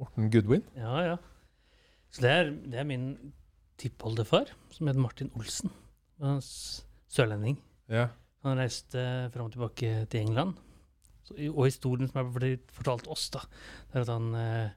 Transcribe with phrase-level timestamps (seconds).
[0.00, 0.64] Morten Goodwin.
[0.78, 1.16] Ja, ja.
[2.10, 3.04] Så det er, det er min
[3.80, 5.70] tippoldefar, som heter Martin Olsen.
[7.10, 7.58] Sørlending.
[7.90, 8.08] Ja.
[8.44, 9.02] Han reiste
[9.34, 10.56] fram og tilbake til England.
[11.28, 13.42] Så, og historien som er fortalt oss, da,
[13.90, 14.70] det er at han eh,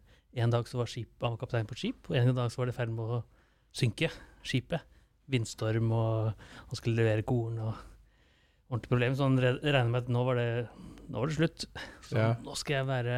[0.44, 2.60] en dag så var skip, han var kaptein på et skip, og en dag så
[2.62, 3.22] var det i ferd med å
[3.74, 4.10] synke,
[4.46, 4.84] skipet.
[5.32, 6.34] Vindstorm, og
[6.68, 7.78] han skulle levere korn og
[8.68, 9.14] ordentlig problem.
[9.16, 10.48] Så han re- regner med at nå var det,
[11.08, 11.64] nå var det slutt.
[12.10, 12.34] Så Ja.
[12.44, 13.16] nå skal jeg være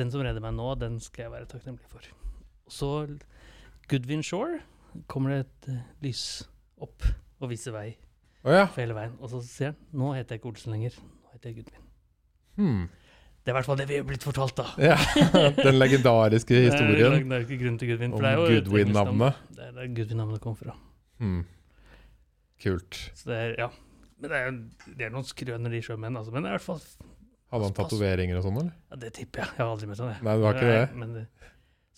[0.00, 2.06] Den som redder meg nå, den skal jeg være takknemlig for.
[2.70, 2.90] Så
[3.90, 4.62] Goodwin Shore
[5.10, 6.22] kommer det et uh, lys
[6.80, 7.04] opp
[7.40, 7.90] og viser vei
[8.46, 8.64] oh, ja.
[8.64, 9.12] for hele veien.
[9.20, 11.84] Og så sier han nå heter jeg ikke Olsen lenger, nå heter jeg Goodwin.
[12.60, 12.88] Hmm.
[13.40, 14.66] Det er i hvert fall det vi er blitt fortalt, da.
[14.90, 14.96] ja.
[15.66, 18.16] Den legendariske historien Det er grunn til Goodwin.
[18.16, 18.34] om det.
[18.54, 19.46] Goodwin-navnet.
[19.56, 20.76] Det er der Goodwin-navnet kom fra.
[21.20, 21.44] Hmm.
[22.60, 23.04] Kult.
[23.16, 23.70] Så det er, ja.
[24.20, 24.58] Men det er,
[24.96, 26.32] det er noen skrøner, de sjømenn, altså.
[26.32, 26.84] Men det er i hvert fall
[27.50, 28.72] Hadde han tatoveringer og sånn, eller?
[28.90, 29.48] ja, Det tipper jeg.
[29.56, 30.22] Jeg har aldri møtt han, jeg.
[30.26, 30.96] Nei, du har ikke det?
[31.00, 31.24] Men det,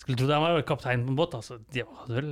[0.00, 0.34] skulle tro det.
[0.38, 1.58] Han var jo kaptein på en båt, altså.
[1.72, 2.30] De hadde vel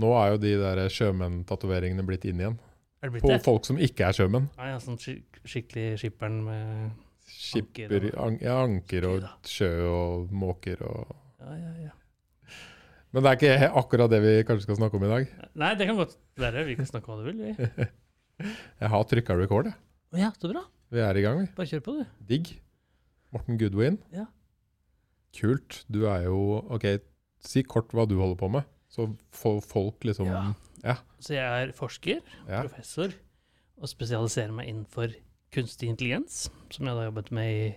[0.00, 2.58] Nå er jo de der sjømenn-tatoveringene blitt inn igjen.
[3.02, 3.40] Er det blitt På det?
[3.44, 4.48] folk som ikke er sjømenn.
[4.58, 6.90] Ja, ja, sånn skik skikkelig skipperen med
[7.30, 11.90] Skipper, Anker og- an, ja, anker og sjø og måker og Ja, ja, ja.
[13.12, 15.28] Men det er ikke he- akkurat det vi kanskje skal snakke om i dag.
[15.54, 16.64] Nei, det kan godt være.
[16.66, 17.86] Vi kan snakke om hva du vil, vi.
[18.80, 19.74] Jeg har trykka record, jeg.
[20.14, 20.62] Å ja, så bra.
[20.90, 21.46] Vi er i gang, vi.
[21.56, 22.04] Bare kjør på, du.
[22.28, 22.50] Digg.
[23.34, 23.98] Morten Goodwin.
[24.14, 24.24] Ja.
[25.38, 25.84] Kult.
[25.92, 26.40] Du er jo
[26.74, 26.86] OK,
[27.46, 30.42] si kort hva du holder på med, så får folk liksom Ja.
[30.82, 30.96] Ja.
[31.20, 32.62] Så jeg er forsker, Ja.
[32.64, 33.12] professor,
[33.78, 35.14] og spesialiserer meg innenfor
[35.52, 37.74] kunstig intelligens, som jeg da har jobbet med i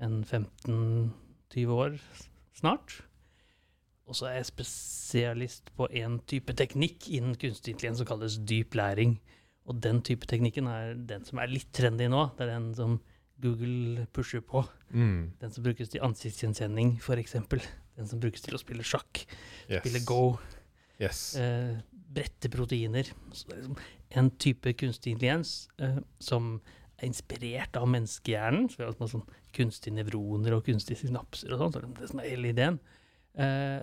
[0.00, 1.98] en 15-20 år
[2.54, 3.02] snart.
[4.06, 8.74] Og så er jeg spesialist på en type teknikk innen kunstig intelligens som kalles dyp
[8.74, 9.18] læring.
[9.66, 12.28] Og den type teknikken er den som er litt trendy nå.
[12.36, 13.00] Det er den som
[13.42, 14.62] Google pusher på.
[14.94, 15.32] Mm.
[15.40, 17.34] Den som brukes til ansiktsgjenkjenning, f.eks.
[17.96, 19.24] Den som brukes til å spille sjakk,
[19.68, 19.82] Yes.
[19.82, 20.38] spille go,
[21.00, 21.34] Yes.
[21.36, 23.10] eh, brette proteiner.
[23.32, 23.76] Så det er liksom
[24.16, 26.60] en type kunstig intelligens eh, som
[27.02, 28.70] er inspirert av menneskehjernen.
[28.70, 31.72] Så vi har altså sånn kunstige nevroner og kunstige synapser og sånn.
[31.72, 32.78] Så det er det er hele ideen.
[33.36, 33.82] Eh,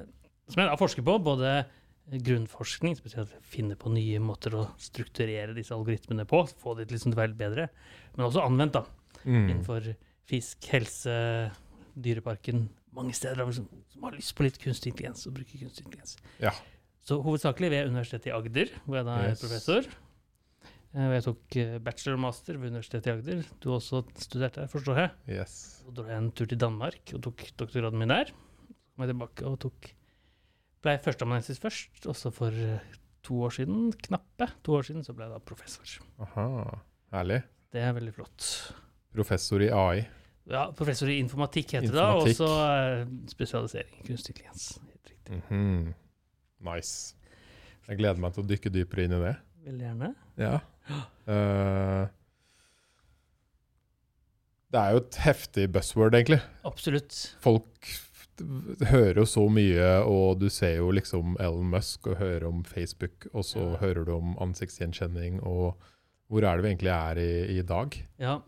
[0.50, 1.66] som jeg da forsker på, både
[2.12, 7.14] grunnforskning, spesielt finne på nye måter å strukturere disse algoritmene på, få det til liksom
[7.16, 7.70] å være litt bedre,
[8.18, 8.84] men også anvendt, da
[9.24, 9.46] Mm.
[9.50, 9.86] innenfor
[10.28, 11.52] fisk, helse,
[11.96, 12.66] dyreparken.
[12.94, 16.18] Mange steder som, som har lyst på litt kunstig intelligens og bruker kunstig intelligens.
[16.44, 16.52] Ja.
[17.04, 19.40] Så hovedsakelig ved Universitetet i Agder, hvor jeg da er Yes.
[19.42, 19.88] professor.
[20.94, 23.46] Eh, og Jeg tok eh, bachelor og master ved Universitetet i Agder.
[23.62, 25.12] Du har også studert der, forstår jeg.
[25.40, 25.56] Yes.
[25.86, 28.26] Så dro jeg en tur til Danmark og tok doktorgraden min der.
[28.28, 29.94] Så kom jeg tilbake og tok
[30.84, 35.16] ble førsteamanuensis først, og så for eh, to år siden, knappe to år siden, så
[35.16, 35.96] ble jeg da professor.
[36.26, 36.48] Aha.
[37.14, 37.40] Herlig.
[37.74, 38.50] Det er veldig flott.
[39.14, 40.04] Professor i AI.
[40.52, 44.74] Ja, professor i informatikk heter det da, og så eh, spesialisering kunstig intelligens.
[44.90, 45.40] Helt riktig.
[45.50, 45.94] Mhm.
[46.64, 47.16] Nice.
[47.88, 49.34] Jeg gleder meg til å dykke dypere inn i det.
[49.68, 50.10] Veldig gjerne.
[50.40, 50.54] Ja.
[51.28, 52.04] Uh,
[54.74, 56.40] det er jo et heftig buzzword, egentlig.
[56.68, 57.18] Absolutt.
[57.44, 57.92] Folk
[58.42, 62.64] f- hører jo så mye, og du ser jo liksom Elon Musk og hører om
[62.64, 63.78] Facebook, og så Ja.
[63.78, 65.78] hører du om ansiktsgjenkjenning, og
[66.30, 67.98] hvor er det vi egentlig er i, i dag?
[68.20, 68.40] Ja.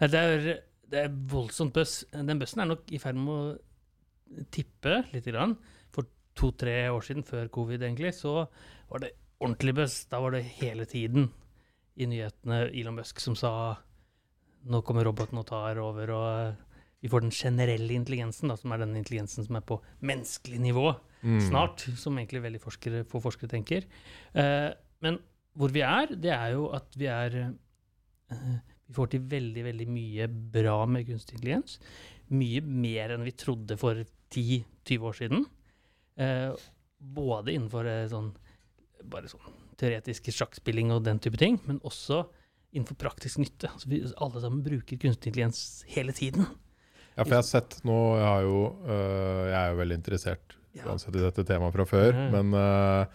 [0.00, 0.60] Det er,
[0.90, 2.04] det er voldsomt bøss.
[2.12, 5.24] Den bøssen er nok i ferd med å tippe litt.
[5.26, 5.56] Grann.
[5.92, 6.04] For
[6.34, 8.46] to-tre år siden, før covid, egentlig, så
[8.90, 10.06] var det ordentlig bøss.
[10.08, 11.30] Da var det hele tiden
[11.96, 13.76] i nyhetene Elon Musk som sa
[14.64, 16.56] nå kommer roboten og tar over, og
[17.02, 20.92] vi får den generelle intelligensen, da, som er den intelligensen som er på menneskelig nivå.
[21.22, 21.38] Mm.
[21.38, 23.84] snart, som egentlig veldig forskere, få forskere tenker.
[24.34, 24.70] Eh,
[25.06, 25.20] men
[25.54, 28.54] hvor vi er, det er jo at vi er eh,
[28.88, 31.78] Vi får til veldig, veldig mye bra med kunstig intelligens.
[32.28, 34.02] Mye mer enn vi trodde for
[34.34, 35.46] 10-20 år siden.
[36.20, 36.50] Eh,
[36.98, 38.32] både innenfor eh, sånn
[39.02, 42.20] bare sånn teoretisk sjakkspilling og den type ting, men også
[42.72, 43.70] innenfor praktisk nytte.
[43.72, 46.46] Altså vi, alle sammen bruker kunstig intelligens hele tiden.
[47.16, 50.56] Ja, for jeg har sett nå Jeg, har jo, øh, jeg er jo veldig interessert
[50.74, 50.86] Ja.
[50.88, 52.30] uansett i dette temaet fra før, Mm.
[52.32, 53.06] men øh,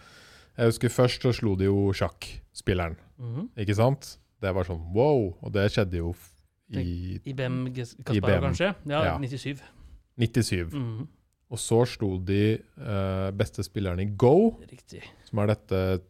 [0.58, 3.48] jeg husker først så slo de jo sjakkspilleren, Mhm.
[3.58, 4.18] ikke sant?
[4.40, 6.14] Det var sånn wow, og det skjedde jo
[6.70, 8.74] i IBM Kasparov, kanskje?
[8.86, 9.18] Ja, Ja.
[9.18, 9.62] 97.
[10.18, 10.72] 97.
[10.72, 11.08] Mhm.
[11.50, 15.02] Og så slo de øh, beste spilleren i Go, Riktig.
[15.24, 16.00] som er dette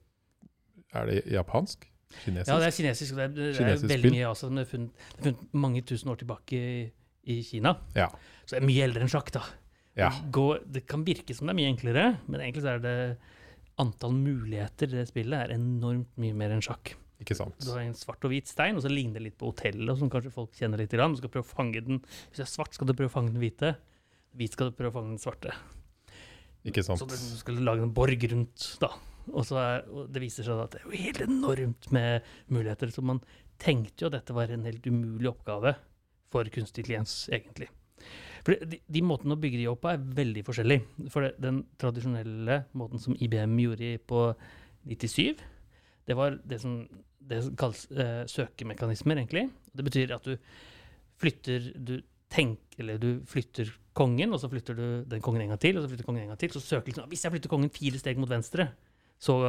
[0.94, 1.86] Er det japansk?
[2.24, 2.48] Kinesisk?
[2.48, 3.12] Ja, det er kinesisk.
[3.12, 4.48] og Det er, det er Kinesisk veldig mye i Asia.
[4.48, 4.90] men Det er funnet,
[5.22, 6.90] funnet mange tusen år tilbake i,
[7.28, 7.74] i Kina.
[7.98, 8.08] Ja.
[8.44, 9.42] Så det er mye eldre enn sjakk, da.
[9.98, 10.12] Ja.
[10.34, 12.96] Går, det kan virke som det er mye enklere, men egentlig så er det
[13.82, 16.94] antall muligheter i det spillet er enormt mye mer enn sjakk.
[17.18, 17.56] Ikke sant?
[17.64, 20.10] Du har en svart og hvit stein, og så ligner det litt på hotellet, som
[20.12, 20.94] kanskje folk kjenner litt.
[20.94, 21.98] Du skal prøve å fange den.
[22.30, 23.74] Hvis det er svart, skal du prøve å fange den hvite.
[24.38, 25.54] Hvit skal du prøve å fange den svarte.
[26.68, 27.02] Ikke sant?
[27.02, 28.92] Så du skal lage en borg rundt, da.
[29.32, 32.94] Og, så er, og det viser seg at det er jo helt enormt med muligheter.
[32.94, 33.20] Så man
[33.60, 35.74] tenkte jo at dette var en helt umulig oppgave
[36.32, 37.68] for kunstig intelligens, egentlig.
[38.46, 40.78] For de, de måtene å bygge de opp på er veldig forskjellig.
[41.12, 44.24] For det, den tradisjonelle måten som IBM gjorde på
[44.88, 45.42] 97,
[46.08, 46.78] det var det som,
[47.18, 49.48] det som kalles eh, søkemekanismer, egentlig.
[49.76, 50.38] Det betyr at du
[51.18, 51.98] flytter du
[52.32, 55.84] tenker, eller du flytter kongen, og så flytter du den kongen en gang til, og
[55.84, 56.52] så flytter kongen en gang til.
[56.54, 58.70] Så søker liksom Hvis jeg flytter kongen fire steg mot venstre,
[59.18, 59.40] så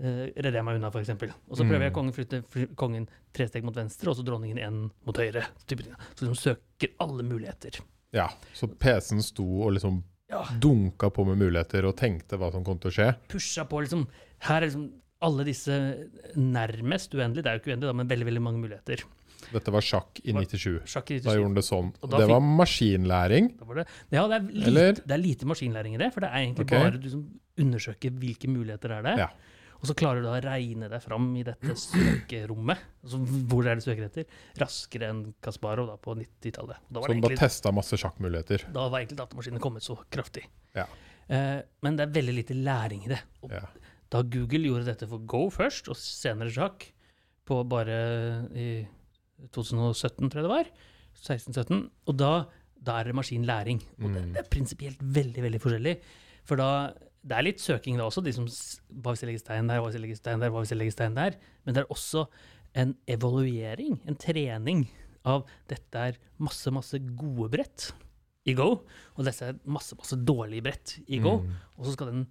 [0.00, 1.10] uh, redder jeg meg unna, f.eks.
[1.48, 1.94] Og så prøver jeg Mm.
[1.98, 5.44] kongen flytte fly, kongen tre steg mot venstre, og så dronningen én mot høyre.
[5.66, 5.94] Type ting.
[6.14, 7.80] Så de søker alle muligheter.
[8.12, 12.64] Ja, så PC-en sto og liksom Ja, dunka på med muligheter og tenkte hva som
[12.64, 13.14] kom til å skje.
[13.28, 14.06] pusha på liksom
[14.40, 15.74] Her er liksom alle disse
[16.36, 19.04] nærmest uendelig, det er jo ikke uendelig, da, men veldig veldig mange muligheter.
[19.52, 20.80] Dette var sjakk i 97.
[20.88, 21.90] Sjakk i Da gjorde han det sånn.
[22.00, 23.50] Det fikk- var maskinlæring.
[23.60, 26.40] Var det, ja, det er, lite, det er lite maskinlæring i det, for det er
[26.46, 26.78] egentlig okay.
[26.86, 27.24] bare du som
[27.60, 29.28] undersøker hvilke muligheter er det Ja.
[29.84, 33.18] Og så klarer du å regne deg fram i dette søkerommet, altså
[33.50, 34.24] hvor det er det søker etter,
[34.62, 36.78] raskere enn Kasparov da på 90-tallet.
[36.88, 38.64] Da, Så det han bare egentlig- testa masse sjakkmuligheter.
[38.72, 40.46] da var egentlig datamaskinene kommet så kraftig.
[40.74, 40.86] Ja.
[41.28, 43.20] Eh, men det er veldig lite læring i det.
[43.50, 43.66] Ja.
[44.10, 46.92] Da Google gjorde dette for Go først, og senere sjakk,
[47.44, 48.86] på bare i
[49.52, 50.64] 2017, tror jeg det var,
[51.20, 52.46] 16-17, og da,
[52.82, 53.82] da er det maskinlæring.
[54.02, 54.32] Og det, Mm.
[54.32, 56.00] det er prinsipielt veldig, veldig forskjellig.
[56.44, 56.92] For da,
[57.24, 58.48] det er litt søking da også, de som
[59.00, 60.80] hva hvis jeg legger stein der, hva hvis jeg legger stein der, hva hvis jeg
[60.80, 62.26] legger stein der, men det er også
[62.76, 64.84] en evaluering, en trening
[65.24, 67.92] av dette er masse, masse gode brett
[68.44, 68.68] i Go,
[69.16, 71.38] og disse er masse, masse dårlige brett i Go.
[71.40, 71.54] Mm.
[71.78, 72.26] Og så skal den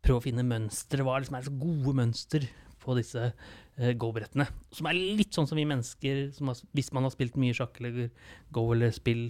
[0.00, 1.04] prøve å finne mønstre.
[1.04, 2.46] Hva er det som er så gode mønster
[2.80, 4.46] på disse uh, Go-brettene?
[4.72, 7.76] Som er litt sånn som vi mennesker, som har, hvis man har spilt mye sjakk
[7.82, 8.08] eller
[8.56, 9.28] Go eller spill,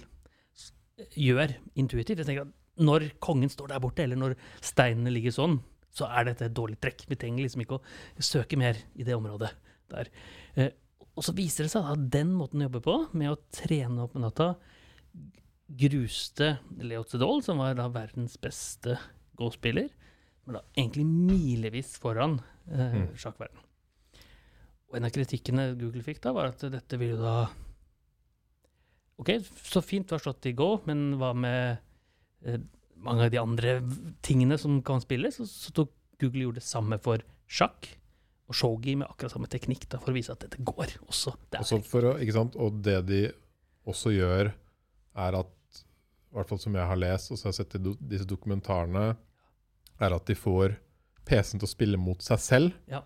[1.17, 2.21] gjør intuitivt.
[2.21, 5.59] Jeg tenker at når kongen står der borte, eller når steinene ligger sånn,
[5.95, 7.05] så er dette et dårlig trekk.
[7.11, 9.51] Vi trenger liksom ikke å søke mer i det området
[9.91, 10.11] der.
[10.55, 10.71] Eh,
[11.19, 14.15] og så viser det seg at den måten å jobbe på, med å trene opp
[14.17, 14.53] med natta,
[15.81, 18.97] gruste Leo Tsedol, som var da verdens beste
[19.39, 19.91] Go-spiller,
[20.47, 23.19] men da egentlig milevis foran eh, sjakkverdenen.
[23.21, 23.67] sjakkverden.
[24.91, 27.51] Og en av kritikkene Google fikk da, var at dette ville da
[29.21, 29.35] Ok,
[29.69, 31.83] så fint du har slått i Go, men hva med
[33.01, 33.79] mange av de andre
[34.27, 35.37] tingene som kan spilles?
[35.41, 37.89] Så, så tok Google gjorde det samme for sjakk
[38.51, 41.33] og shogi med akkurat samme teknikk, da, for å vise at dette går også.
[41.53, 42.17] Det Også for å?
[42.59, 43.21] Og det de
[43.89, 44.51] også gjør,
[45.21, 45.57] er at
[46.31, 48.27] I hvert fall som jeg har lest, og så har jeg sett i do, disse
[48.29, 49.17] dokumentarene,
[50.01, 50.77] er at de får
[51.27, 52.77] PC-en til å spille mot seg selv.
[52.91, 53.01] Ja.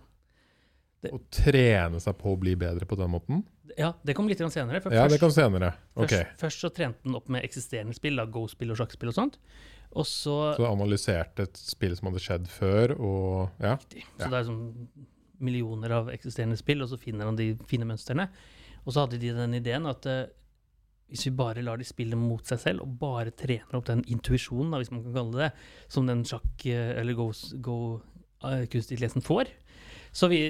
[1.00, 3.44] Det- Og trene seg på å bli bedre på den måten.
[3.78, 4.82] Ja, det kom litt grann senere.
[4.92, 5.72] Ja, det kom senere.
[5.94, 6.26] Okay.
[6.26, 9.38] først, først så trente den opp med eksisterende spill, da, Go-spill og sjakkspill og sånt.
[9.94, 13.76] Og så Så analyserte et spill som hadde skjedd før, og ja.
[13.78, 14.04] Riktig.
[14.18, 14.24] Ja.
[14.24, 14.64] Så det er sånn
[15.44, 18.28] millioner av eksisterende spill, og så finner han de fine mønstrene.
[18.84, 20.24] Og så hadde de den ideen at uh,
[21.12, 24.74] hvis vi bare lar de spille mot seg selv, og bare trener opp den intuisjonen,
[24.80, 29.52] hvis man kan kalle det det, som den sjakk- eh, eller go-kunstig go, uh, får,
[30.14, 30.40] så, vi,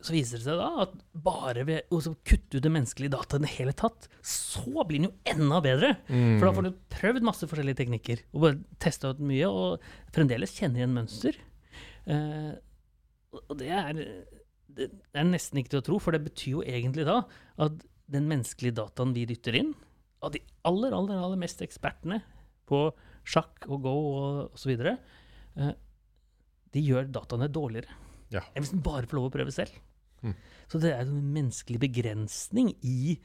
[0.00, 0.92] så viser det seg da at
[1.24, 5.08] bare ved å kutte ut det menneskelige dataet i det hele tatt, så blir den
[5.10, 5.90] jo enda bedre.
[6.08, 9.84] For da får du prøvd masse forskjellige teknikker og bare testa ut mye, og
[10.16, 11.36] fremdeles kjenner igjen mønster.
[12.08, 12.52] Eh,
[13.44, 14.00] og det er,
[14.74, 17.20] det er nesten ikke til å tro, for det betyr jo egentlig da
[17.60, 19.74] at den menneskelige dataen vi dytter inn,
[20.24, 22.18] av de aller, aller, aller mest ekspertene
[22.68, 22.86] på
[23.28, 25.70] sjakk og go og osv., eh,
[26.70, 27.90] de gjør dataene dårligere
[28.30, 28.42] Ja.
[28.54, 29.72] enn hvis den bare får lov å prøve selv.
[30.22, 30.36] Mm.
[30.70, 33.18] Så det er en menneskelig begrensning i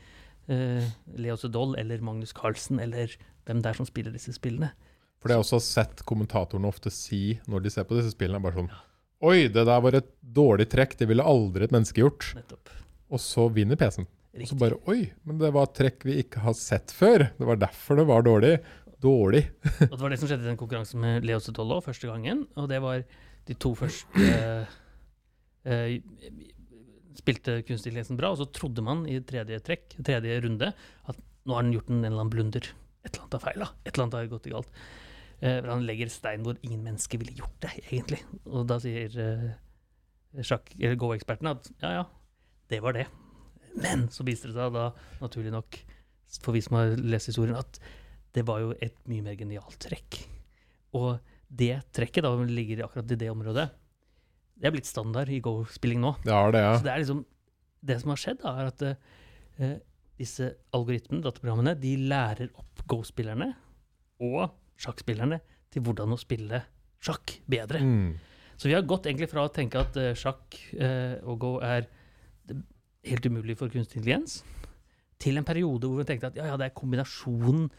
[0.49, 0.85] uh,
[1.19, 3.13] Leo Sedol eller Magnus Carlsen eller
[3.45, 4.71] hvem det er som spiller disse spillene.
[5.21, 8.41] For det jeg også har sett kommentatorene ofte si når de ser på disse spillene,
[8.41, 8.73] er bare sånn
[9.25, 12.27] Oi, det der var et dårlig trekk, det ville aldri et menneske gjort.
[12.35, 12.69] Nettopp.
[13.15, 14.05] Og så vinner PC-en.
[14.35, 17.29] Og så bare Oi, men det var trekk vi ikke har sett før.
[17.37, 18.57] Det var derfor det var dårlig.
[19.01, 19.45] Dårlig.
[19.87, 22.43] Og det var det som skjedde i den konkurransen med Leo Sedolo første gangen.
[22.59, 23.05] Og det var
[23.47, 24.29] de to første
[25.71, 25.95] eh,
[27.15, 30.71] Spilte kunstig intelligensen bra, og så trodde man i tredje trekk, tredje runde,
[31.07, 32.69] at nå har den gjort en, eller annen blunder.
[33.05, 33.67] Et eller annet har feila.
[33.83, 34.79] Et eller annet har gått galt.
[35.43, 38.21] Uh, han legger stein hvor ingen mennesker ville gjort det, egentlig.
[38.49, 39.51] Og da sier uh,
[40.41, 42.05] sjakk- eller Go-ekspertene at ja, ja,
[42.73, 43.05] det var det.
[43.75, 44.89] Men så viser det seg da,
[45.21, 45.79] naturlig nok,
[46.41, 47.79] for vi som har lest historien, at
[48.35, 50.19] det var jo et mye mer genialt trekk.
[50.95, 53.67] Og det trekket da ligger akkurat i det området.
[54.55, 56.15] Det er blitt standard i Go-spilling nå.
[56.23, 56.75] Det er det, ja.
[56.77, 57.25] Så det er liksom
[57.85, 59.73] Det som har skjedd, da, er at eh,
[60.17, 63.51] disse algoritmene, dataprogrammene, de lærer opp Go-spillerne
[64.25, 65.37] og sjakkspillerne
[65.73, 66.63] til hvordan å spille
[67.03, 67.81] sjakk bedre.
[67.83, 68.15] Mm.
[68.55, 71.85] Så vi har gått egentlig fra å tenke at eh, sjakk eh, og go er
[73.05, 74.39] helt umulig for kunstig intelligens,
[75.21, 77.69] til en periode hvor vi tenkte at ja, ja, det er kombinasjonen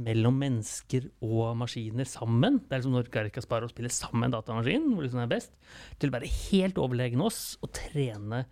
[0.00, 2.60] mellom mennesker og maskiner sammen.
[2.62, 5.58] Det er liksom når Garri Kasparov spiller sammen datamaskin, hvor liksom det er best,
[6.00, 8.44] til å være helt overlegne oss og trene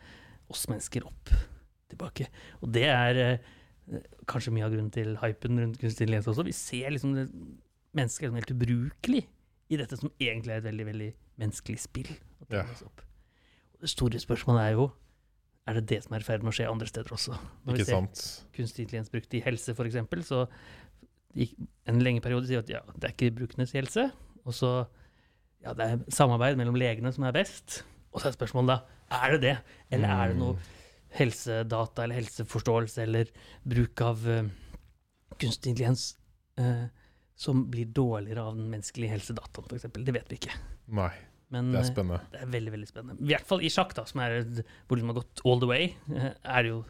[0.50, 1.32] oss mennesker opp
[1.90, 2.28] tilbake.
[2.60, 3.50] Og det er eh,
[4.30, 6.46] kanskje mye av grunnen til hypen rundt kunstig intelligens også.
[6.46, 7.28] Vi ser liksom det,
[7.96, 9.24] mennesker er sånn helt ubrukelig
[9.70, 12.10] i dette som egentlig er et veldig veldig menneskelig spill.
[12.50, 12.66] Ja.
[12.66, 14.90] Og det store spørsmålet er jo
[15.68, 17.36] er det det som er i ferd med å skje andre steder også.
[17.64, 18.22] Når vi Ikke ser sant?
[18.56, 20.40] kunstig intelligens brukt i helse, f.eks., så
[21.34, 24.08] en lenge periode sier at ja, det er ikke brukernes helse.
[24.44, 24.72] Og så
[25.60, 27.82] ja, det er samarbeid mellom legene som er best.
[28.10, 29.56] Og så er spørsmålet da er det det,
[29.94, 30.56] eller er det noe
[31.18, 33.30] helsedata eller helseforståelse eller
[33.66, 34.44] bruk av uh,
[35.42, 36.12] kunstig intelligens
[36.60, 36.86] uh,
[37.40, 39.88] som blir dårligere av den menneskelige helsedataen, f.eks.
[39.96, 40.54] Det vet vi ikke.
[40.98, 41.10] Nei,
[41.50, 42.20] Men det er spennende.
[42.20, 42.34] spennende.
[42.34, 43.24] det er veldig veldig spennende.
[43.24, 44.36] I hvert fall i sjakk, da, som er
[44.86, 46.82] hvor de har gått all the way, eh, er det jo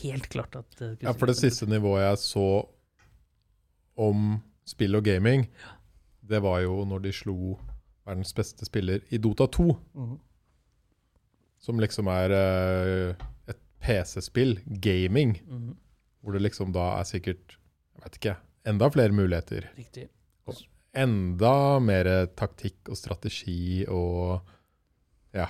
[0.00, 2.46] helt klart at eh, Ja, for det siste nivået jeg så
[3.96, 5.46] om spill og gaming,
[6.24, 7.58] det var jo når de slo
[8.06, 10.16] verdens beste spiller i Dota 2, Mm.
[11.64, 15.70] som liksom er uh, et PC-spill, gaming, mm.
[16.22, 17.56] hvor det liksom da er sikkert,
[17.96, 18.34] jeg vet ikke,
[18.68, 19.70] enda flere muligheter.
[19.78, 20.08] Riktig.
[20.94, 22.06] Enda mer
[22.38, 24.44] taktikk og strategi og
[25.34, 25.48] ja.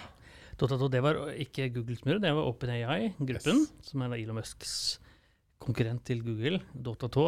[0.56, 3.72] Dota 2, det var ikke Googles mur, det var OpenAI-gruppen, Yes.
[3.90, 5.00] som er Elon Musks
[5.60, 7.26] konkurrent til Google, Dota 2.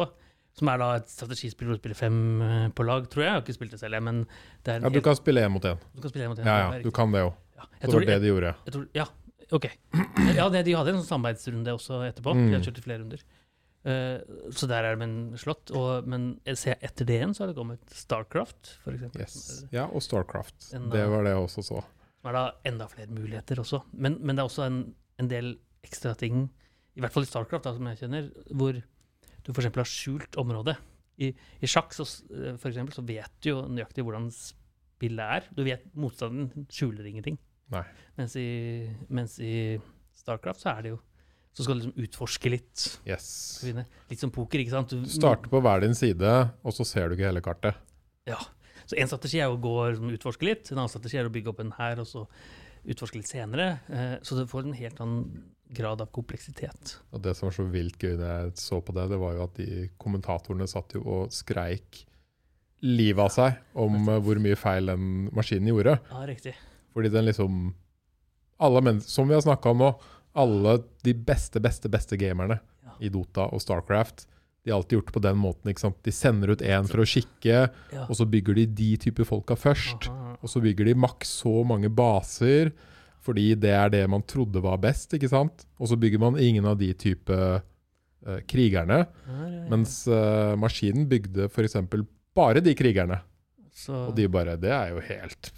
[0.57, 3.29] Som er da et strategispill hvor du spiller fem eh, på lag, tror jeg.
[3.29, 4.23] Jeg har ikke spilt det selv, men
[4.65, 5.77] det er en ja, du kan spille én mot én.
[5.93, 6.49] du kan spille en mot en.
[6.49, 7.33] Ja, ja, du kan det òg.
[7.57, 8.53] Ja, Det var det de gjorde.
[8.65, 9.05] jeg tror, ja,
[9.51, 9.67] ok.
[10.37, 12.33] Ja, de hadde en sånn samarbeidsrunde også etterpå.
[12.33, 12.49] Mm.
[12.55, 13.21] De i flere runder.
[13.87, 15.71] Uh, så der er det en slått.
[15.77, 19.21] Og, men jeg ser etter det igjen så har det kommet Starcraft, eksempel.
[19.23, 19.37] Yes.
[19.71, 20.73] Ja, og Starcraft.
[20.75, 21.83] Enda- Det var det jeg også så.
[22.17, 23.83] Det er da enda flere muligheter også.
[23.93, 24.81] Men, men det er også en,
[25.21, 25.53] en del
[25.85, 26.49] ekstra ting,
[26.97, 28.81] i hvert fall i Starcraft, da, som jeg kjenner, hvor
[29.47, 29.71] du f.eks.
[29.71, 30.75] har skjult område.
[31.23, 35.47] I, i sjakk så, eh, for eksempel, så vet du jo nøyaktig hvordan spillet er.
[35.55, 37.39] Du vet Motstanderen skjuler ingenting.
[37.73, 37.83] Nei.
[38.19, 38.47] Mens i,
[39.11, 39.53] mens i
[40.17, 40.99] Starcraft så er det jo
[41.57, 42.83] Så skal du liksom utforske litt.
[43.07, 43.25] Yes.
[43.65, 44.93] Litt som poker, ikke sant?
[44.93, 47.79] Du starter på hver din side, og så ser du ikke hele kartet.
[48.29, 48.37] Ja.
[48.85, 51.49] Så en strategi er å gå liksom, utforske litt, en annen strategi er å bygge
[51.49, 52.27] opp en her og så
[52.87, 53.79] utforske litt senere.
[53.89, 56.97] Eh, så du får en helt annen grad av kompleksitet.
[57.11, 59.43] Og det som var så vilt gøy når jeg så på det, det var jo
[59.43, 62.05] at de kommentatorene satt jo og skreik
[62.85, 65.97] livet av seg om ja, hvor mye feil den maskinen gjorde.
[66.11, 66.53] Ja, riktig.
[66.93, 67.73] Fordi den liksom
[69.05, 69.91] Som vi har snakka om nå,
[70.33, 72.91] alle de beste, beste, beste gamerne Ja.
[73.01, 74.25] i Dota og Starcraft,
[74.63, 75.69] de har alltid gjort det på den måten.
[75.69, 75.97] ikke sant?
[76.03, 78.05] De sender ut én for å kikke, Ja.
[78.09, 80.09] og så bygger de de type folka først.
[80.09, 80.37] Aha.
[80.41, 82.71] Og så bygger de maks så mange baser,
[83.27, 85.13] fordi det er det man trodde var best.
[85.17, 85.65] ikke sant?
[85.77, 89.65] Og så bygger man ingen av de type uh, krigerne, Ja, ja, ja.
[89.71, 91.77] mens uh, maskinen bygde f.eks.
[92.37, 93.19] bare de krigerne.
[93.75, 95.51] så, Og de bare Det er jo helt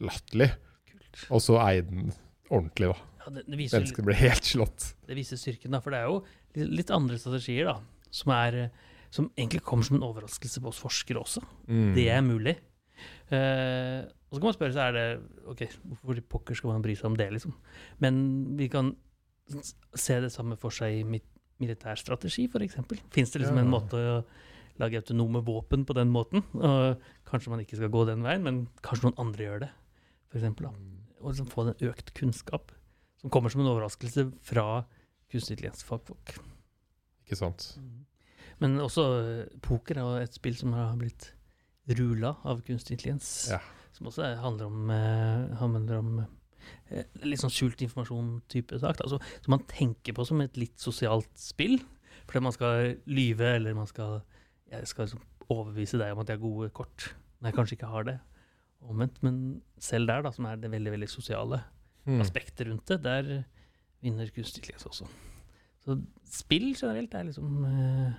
[0.00, 0.50] latterlig.
[1.30, 2.12] Og så eide den
[2.50, 3.06] ordentlig, da.
[3.30, 4.86] Det, det, viser, Mennesket ble helt slått.
[5.06, 5.82] det viser styrken, da.
[5.84, 8.06] For det er jo litt, andre strategier, da.
[8.10, 8.70] Som, er,
[9.14, 11.44] som egentlig kommer som en overraskelse på oss forskere også.
[11.68, 11.92] Mm.
[11.94, 12.56] Det er mulig.
[13.30, 14.00] Eh,
[14.30, 15.06] og så kan man spørre seg er det,
[15.50, 17.54] ok, hvorfor i pokker skal man bry seg om det, liksom.
[17.98, 18.20] Men
[18.56, 18.92] vi kan
[19.98, 21.24] se det samme for seg i mi-
[21.60, 22.76] militærstrategi, f.eks.
[23.10, 23.64] Fins det liksom Ja.
[23.64, 24.24] en måte å
[24.78, 26.44] lage autonome våpen på den måten?
[26.54, 29.70] Og kanskje man ikke skal gå den veien, men kanskje noen andre gjør det.
[30.30, 30.70] For eksempel, da.
[30.70, 30.96] Mm.
[31.20, 32.70] Og liksom få den økt kunnskap
[33.20, 34.86] som kommer som en overraskelse fra
[35.30, 36.38] kunstig intelligens-fagfolk.
[37.26, 37.66] Ikke sant.
[38.60, 39.04] Men også
[39.42, 41.32] eh, poker er jo et spill som har blitt
[41.98, 43.50] rula av kunstig intelligens.
[43.50, 43.58] Ja.
[44.00, 46.12] Som også er- handler om, eh, handler om
[46.90, 48.96] eh, litt sånn skjult informasjon-type sak.
[48.96, 49.06] Da.
[49.12, 51.76] Så, som man tenker på som et litt sosialt spill.
[52.26, 54.22] Fordi man skal lyve, eller man skal
[54.86, 57.08] skal liksom overbevise deg om at jeg har gode kort,
[57.42, 58.20] når jeg kanskje ikke har det.
[58.86, 59.16] Omvendt.
[59.22, 61.60] Men selv der, da, som er det veldig veldig sosiale
[62.06, 62.20] Mm.
[62.22, 63.44] aspektet rundt det, der
[64.02, 65.06] vinner kunstig intelligens også.
[65.84, 68.12] Så spill generelt er liksom eh,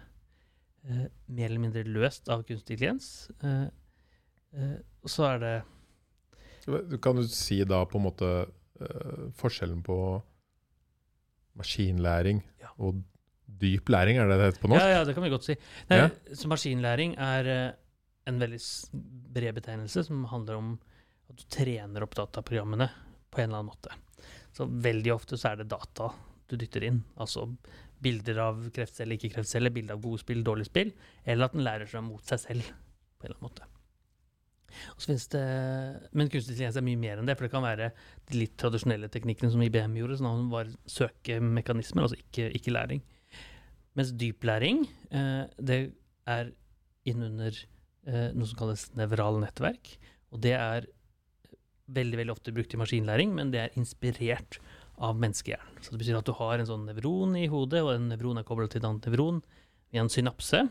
[0.90, 3.32] eh, mer eller mindre løst av kunstig intelligens.
[3.44, 3.70] Eh,
[4.54, 8.28] og så er det Kan du si da på en måte
[8.82, 9.96] eh, forskjellen på
[11.58, 12.70] maskinlæring Ja.
[12.78, 13.02] og
[13.62, 14.82] dyp læring, er det det heter på norsk?
[14.84, 15.56] Ja, ja, det kan vi godt si.
[15.90, 16.10] Nei, Ja.
[16.34, 17.72] Så maskinlæring er eh,
[18.28, 18.60] en veldig
[19.34, 20.80] bred betegnelse som handler om
[21.30, 22.90] at du trener opp dataprogrammene
[23.32, 23.92] på en eller annen måte.
[24.54, 26.12] Så veldig ofte så er det data
[26.48, 27.04] du dytter inn.
[27.18, 27.48] Altså
[28.02, 30.92] bilder av kreftceller, ikke kreftceller, bilder av gode spill, dårlige spill,
[31.26, 32.62] eller at den lærer seg mot seg selv
[33.20, 33.68] på en eller annen måte.
[34.96, 35.44] Og så det,
[36.12, 37.92] Men kunstig intelligens er mye mer enn det, for det kan være
[38.30, 42.76] de litt tradisjonelle teknikkene som IBM gjorde, sånn at som var søkemekanismer, altså ikke, ikke
[42.76, 43.04] læring.
[44.00, 45.82] Mens dyplæring, eh, det
[46.30, 46.54] er
[47.08, 47.56] innunder
[48.08, 49.96] eh, noe som kalles nevrale nettverk.
[50.32, 50.88] Og det er
[51.92, 54.62] veldig veldig ofte brukt i maskinlæring, men det er inspirert
[55.02, 55.82] av menneskehjernen.
[55.82, 58.48] Så det betyr at du har en sånn nevron i hodet, og en nevron er
[58.48, 59.42] koblet til et annet nevron
[59.92, 60.64] via en synapse.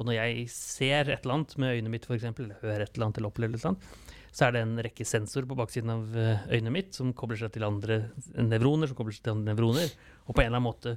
[0.00, 3.06] Og når jeg ser et eller annet med øynet mitt, f.eks., eller hører et eller
[3.06, 6.16] annet, eller opplever et eller annet, så er det en rekke sensorer på baksiden av
[6.16, 7.98] eh, øynet mitt som kobler seg til andre
[8.38, 9.92] nevroner, som kobler seg til andre nevroner,
[10.24, 10.94] og på en eller annen måte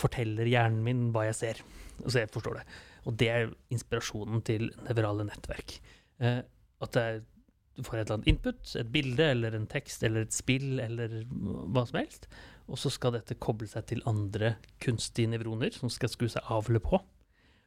[0.00, 1.62] forteller hjernen min hva jeg ser.
[2.02, 2.66] Og så jeg forstår det.
[3.06, 5.78] Og det er inspirasjonen til nevrale nettverk.
[6.18, 6.40] Eh,
[6.82, 7.22] at er,
[7.76, 11.20] du får et eller annet input, et bilde eller en tekst eller et spill eller
[11.30, 12.26] hva som helst,
[12.66, 16.82] og så skal dette koble seg til andre kunstige nevroner som skal skru seg avle
[16.82, 16.98] på.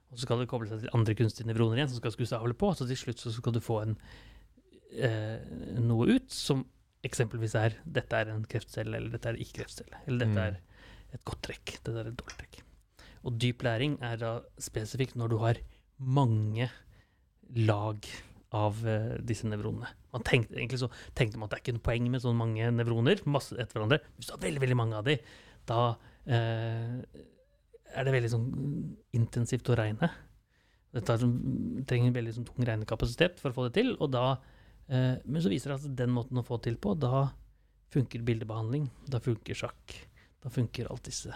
[0.10, 2.72] Og så skal det koble seg til andre kunstige nevroner igjen som skal skru på.
[2.76, 3.98] Så til slutt så skal du få en,
[4.98, 5.38] eh,
[5.80, 6.66] noe ut som
[7.06, 10.02] eksempelvis er dette er en kreftcelle, eller dette er ikke kreftcelle.
[10.08, 10.48] Eller dette Mm.
[10.48, 10.60] er
[11.14, 12.62] et godt trekk, dette er et dårlig trekk.
[13.24, 15.56] Og dyp læring er da spesifikt når du har
[16.00, 16.70] mange
[17.56, 18.06] lag
[18.52, 19.88] av eh, disse nevronene.
[20.14, 22.72] Man tenkte, egentlig så tenkte man at det er ikke noe poeng med så mange
[22.74, 24.00] nevroner masse etter hverandre.
[24.18, 25.18] Hvis du har veldig veldig mange av de,
[25.70, 27.02] da eh,
[27.96, 28.48] er det veldig sånn
[29.18, 30.10] intensivt å regne.
[30.94, 31.36] Dette er sånn,
[31.90, 33.92] trenger veldig sånn tung regnekapasitet for å få det til.
[34.00, 34.38] Og da,
[34.90, 37.28] eh, men så viser det at den måten å få til på, da
[37.94, 39.96] funker bildebehandling, da funker sjakk,
[40.44, 41.34] da funker alt disse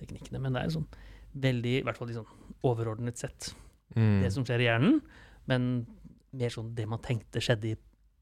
[0.00, 0.40] teknikkene.
[0.40, 0.88] Men det er sånn
[1.34, 2.26] veldig, i hvert fall sånn
[2.64, 3.54] overordnet sett,
[3.94, 4.22] Mm.
[4.24, 5.00] det som skjer i hjernen,
[5.46, 5.86] men
[6.32, 7.74] mer sånn det man tenkte skjedde i,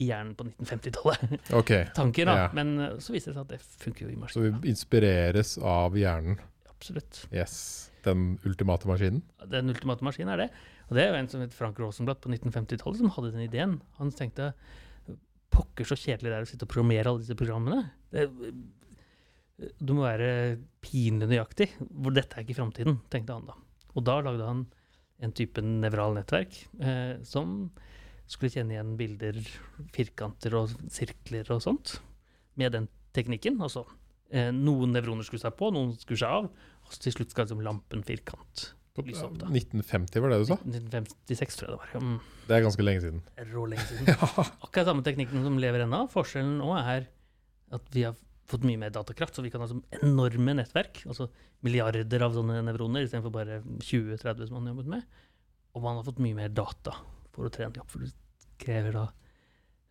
[0.05, 1.53] i hjernen på 1950-tallet.
[1.63, 1.87] Okay.
[1.97, 2.35] Tanker, da.
[2.37, 2.49] Ja.
[2.53, 5.97] Men eh, så viser det seg at det funker jo i så vi inspireres av
[5.97, 6.37] hjernen.
[6.83, 7.25] Absolutt.
[7.31, 7.57] Yes.
[8.03, 9.23] Den ultimate maskinen.
[9.47, 10.49] Den ultimate maskinen er det.
[10.91, 13.77] Og det er jo en som het Frank Rosenblatt på 1950-tallet som hadde den ideen.
[14.01, 14.51] Han tenkte
[15.53, 17.85] pokker så kjedelig det er å sitte og programmere alle disse programmene.
[18.11, 18.27] Det,
[19.79, 21.69] du må være pinlig nøyaktig.
[21.79, 23.57] Hvor dette er ikke framtiden, tenkte han da.
[23.93, 24.67] Og da lagde han
[25.23, 27.71] en type nevral nettverk eh, som
[28.27, 29.39] skulle kjenne igjen bilder,
[29.95, 31.99] firkanter og sirkler og sånt
[32.59, 33.61] med den teknikken.
[33.63, 33.85] Altså
[34.33, 36.51] eh, noen nevroner skulle seg på, noen skulle seg av.
[36.93, 38.71] Og til slutt skal liksom lampen firkant
[39.03, 39.47] Lyse opp, da.
[39.49, 40.57] 1950 var det du sa?
[40.69, 42.03] 1956, tror jeg det var.
[42.05, 43.23] Mm, Det er ganske lenge siden.
[43.55, 44.11] rå lenge siden.
[44.13, 46.03] Akkurat samme teknikken som lever ennå.
[46.13, 47.07] Forskjellen nå er
[47.73, 48.13] at vi har
[48.53, 51.07] fått mye mer datakraft, så vi kan ha sånn enorme nettverk.
[51.09, 51.31] Altså
[51.65, 55.09] milliarder av sånne nevroner istedenfor bare 20-30 som man har jobbet med.
[55.73, 56.99] Og man har fått mye mer data
[57.33, 58.13] for å trene de opp, for det
[58.61, 59.07] krever da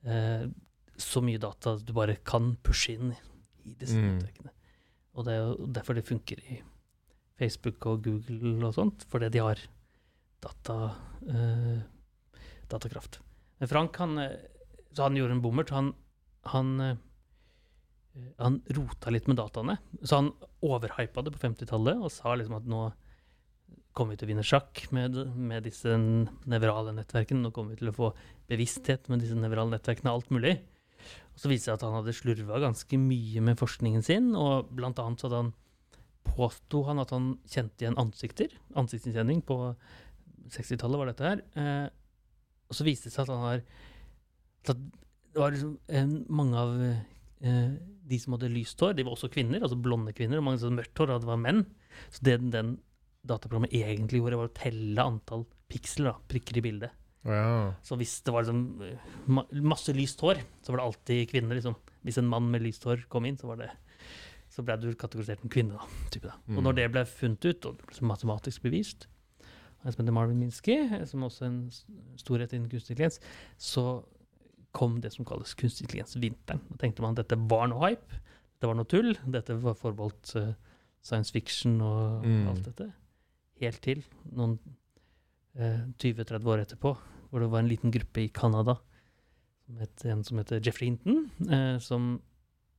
[0.05, 0.45] eh,
[1.01, 3.15] så mye data du bare kan pushe inn
[3.65, 4.19] i disse Mm.
[4.19, 4.53] nettverkene.
[5.17, 6.61] Og det er jo derfor det funker i
[7.41, 9.61] Facebook og Google og sånt, fordi de har
[10.41, 10.77] data,
[11.27, 11.81] uh,
[12.69, 13.19] datakraft.
[13.61, 14.37] Men Frank, han, eh,
[14.97, 15.73] han gjorde en bommert.
[15.75, 15.91] Han,
[16.49, 19.77] han, uh, han rota litt med dataene.
[20.01, 20.33] Så han
[20.65, 22.87] overhypa det på 50-tallet og sa liksom at nå
[23.91, 25.93] kommer vi til å vinne sjakk med, med disse
[26.49, 27.43] nevrale nettverkene.
[27.43, 28.11] Nå kommer vi til å få
[28.49, 30.55] bevissthet med disse nevrale nettverkene, alt mulig.
[31.35, 34.71] Og så viste det seg at han hadde slurva ganske mye med forskningen sin, og
[34.77, 35.51] blant annet så hadde han
[36.27, 38.53] påsto han at han kjente igjen ansikter.
[38.77, 39.57] Ansiktsgjenkjenning på
[40.51, 41.43] 60-tallet var dette her.
[41.57, 41.87] Eh,
[42.71, 43.63] og så viste det seg at han har
[44.71, 47.73] at Det var liksom eh, mange av eh,
[48.11, 50.39] de som hadde lyst hår, de var også kvinner, altså blonde kvinner.
[50.39, 51.63] Og mange som hadde mørkt hår, og det var menn.
[52.11, 52.75] Så det den
[53.27, 56.97] dataprogrammet egentlig gjorde, var å telle antall piksler, da, prikker i bildet.
[57.27, 57.73] Ja.
[57.85, 61.57] Så hvis det var liksom eh, ma masse lyst hår, så var det alltid kvinner.
[61.57, 61.77] liksom.
[62.05, 63.71] Hvis en mann med lyst hår kom inn, så var det
[64.51, 65.77] så ble du kategorisert en kvinne.
[65.79, 66.35] da, type da.
[66.51, 66.75] Og når Mm.
[66.75, 69.07] det ble funnet ut, og det ble matematisk bevist,
[69.83, 71.71] en som heter Marvin Minsky, eh, som også er en
[72.19, 73.19] storhet innen kunstig intelligens,
[73.57, 74.03] så
[74.73, 76.59] kom det som kalles kunstig intelligens-vinteren.
[76.69, 78.19] Da tenkte man at dette var noe hype,
[78.61, 80.53] det var noe tull, dette var forbeholdt uh,
[81.01, 82.47] science fiction og Mm.
[82.51, 82.91] alt dette.
[83.59, 84.59] Helt til noen
[85.57, 86.97] uh, 20-30 år etterpå,
[87.31, 88.77] hvor det var en liten gruppe i Canada,
[90.05, 92.21] en som heter Jeffrey Hinton, uh, som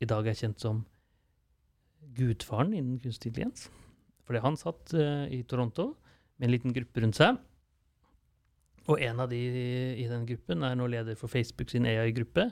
[0.00, 0.84] i dag er kjent som
[2.16, 3.68] gudfaren innen kunstig intelligens.
[4.26, 5.92] Fordi han satt uh, i Toronto
[6.36, 7.40] med en liten gruppe rundt seg.
[8.90, 9.38] Og en av de
[10.02, 12.48] i den gruppen er nå leder for Facebook sin AI-gruppe.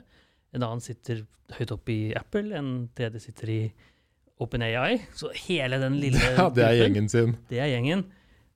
[0.55, 1.25] En annen sitter
[1.57, 3.61] høyt oppe i Apple, en tredje sitter i
[4.41, 5.01] OpenAI.
[5.15, 7.35] Så hele den lille ja, det er gruppen- gjengen sin.
[7.51, 8.05] det er gjengen.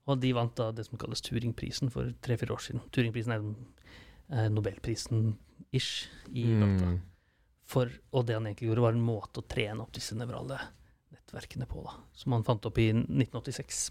[0.06, 2.84] Og de vant da det som kalles Turingprisen for tre-fire år siden.
[2.94, 5.92] Turingprisen er eh, Nobelprisen-ish
[6.30, 6.92] i data.
[6.94, 7.00] Mm.
[7.66, 10.60] For, og det han egentlig gjorde, var en måte å trene opp disse nevrale
[11.16, 13.88] nettverkene på, da, som han fant opp i 1986.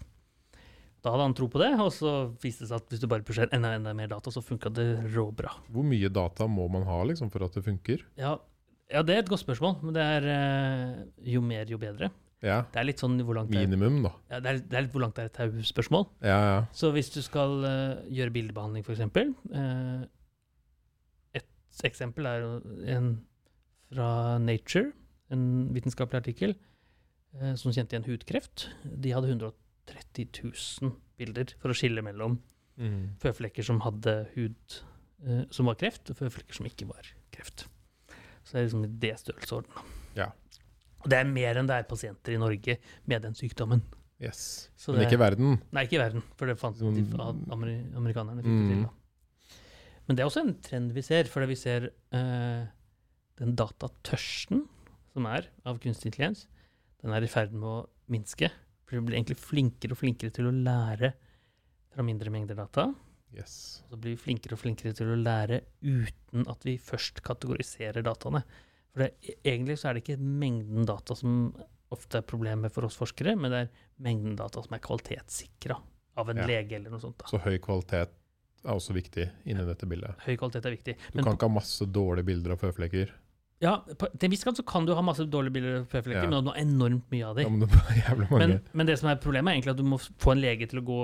[1.05, 2.11] Da hadde han tro på det, og så
[2.41, 4.87] viste det seg at hvis du bare pusher enda, enda mer data, så funka det
[5.13, 5.51] råbra.
[5.73, 8.01] Hvor mye data må man ha liksom, for at det funker?
[8.17, 8.37] Ja,
[8.89, 11.03] ja, det er et godt spørsmål, men det er eh,
[11.35, 12.09] jo mer, jo bedre.
[12.45, 14.11] Ja, Det er litt sånn hvor langt Minimum, da.
[14.29, 16.03] ja, det er, det er litt hvor langt det er et tau-spørsmål.
[16.25, 16.59] Ja, ja.
[16.75, 19.01] Så hvis du skal uh, gjøre bildebehandling, f.eks.
[19.49, 20.05] Uh,
[21.39, 22.45] et eksempel er
[22.97, 23.09] en
[23.89, 24.91] fra Nature,
[25.33, 26.74] en vitenskapelig artikkel, eh,
[27.59, 28.69] som kjente igjen hudkreft.
[28.83, 30.27] De hadde 130
[30.81, 32.39] 000 bilder for å skille mellom
[32.75, 33.13] Mm.
[33.23, 34.55] føflekker som hadde hud
[35.25, 37.69] eh, som var kreft, og føflekker som ikke var kreft.
[38.43, 39.71] Så det er liksom i det størrelsesorden.
[40.17, 40.25] Ja.
[40.99, 42.75] Og det er mer enn det er pasienter i Norge
[43.07, 43.79] med den sykdommen.
[44.19, 44.69] Yes.
[44.75, 45.61] Så Men det- ikke i verden.
[45.71, 48.77] Nei, ikke i verden, for det fant de, Sånn- ameri amerikanerne fikk det til.
[48.77, 48.83] Mm.
[48.83, 48.89] Da.
[50.07, 52.67] Men det er også en trend vi ser, for vi ser eh,
[53.37, 54.67] den datatørsten
[55.13, 56.45] som er av kunstig intelligens,
[57.05, 57.79] den er i ferd med å
[58.11, 58.49] minske.
[58.85, 61.11] For vi blir egentlig flinkere og flinkere til å lære
[61.93, 62.89] fra mindre mengder data.
[63.35, 63.83] Yes.
[63.85, 68.05] Og så blir vi flinkere og flinkere til å lære uten at vi først kategoriserer
[68.05, 68.41] dataene.
[68.93, 71.49] For det, egentlig så er det ikke mengden data som
[71.93, 73.73] ofte er problemet for oss forskere, men det er
[74.05, 75.77] mengden data som er kvalitetssikra
[76.17, 76.47] av en Ja.
[76.47, 77.17] lege eller noe sånt.
[77.19, 77.27] Da.
[77.29, 78.09] Så høy kvalitet
[78.65, 80.15] er også viktig inni dette bildet.
[80.25, 80.95] Høy kvalitet er viktig.
[81.11, 83.11] Du Men kan ikke ha masse dårlige bilder av føflekker.
[83.63, 86.29] Ja, på, til en viss grad så kan du ha masse dårlige bilder føflekker, Ja.
[86.29, 87.61] men du har enormt mye av dem.
[87.95, 88.39] Ja, mange.
[88.41, 90.81] Men, men det som er problemet, er egentlig at du må få en lege til
[90.81, 90.99] å gå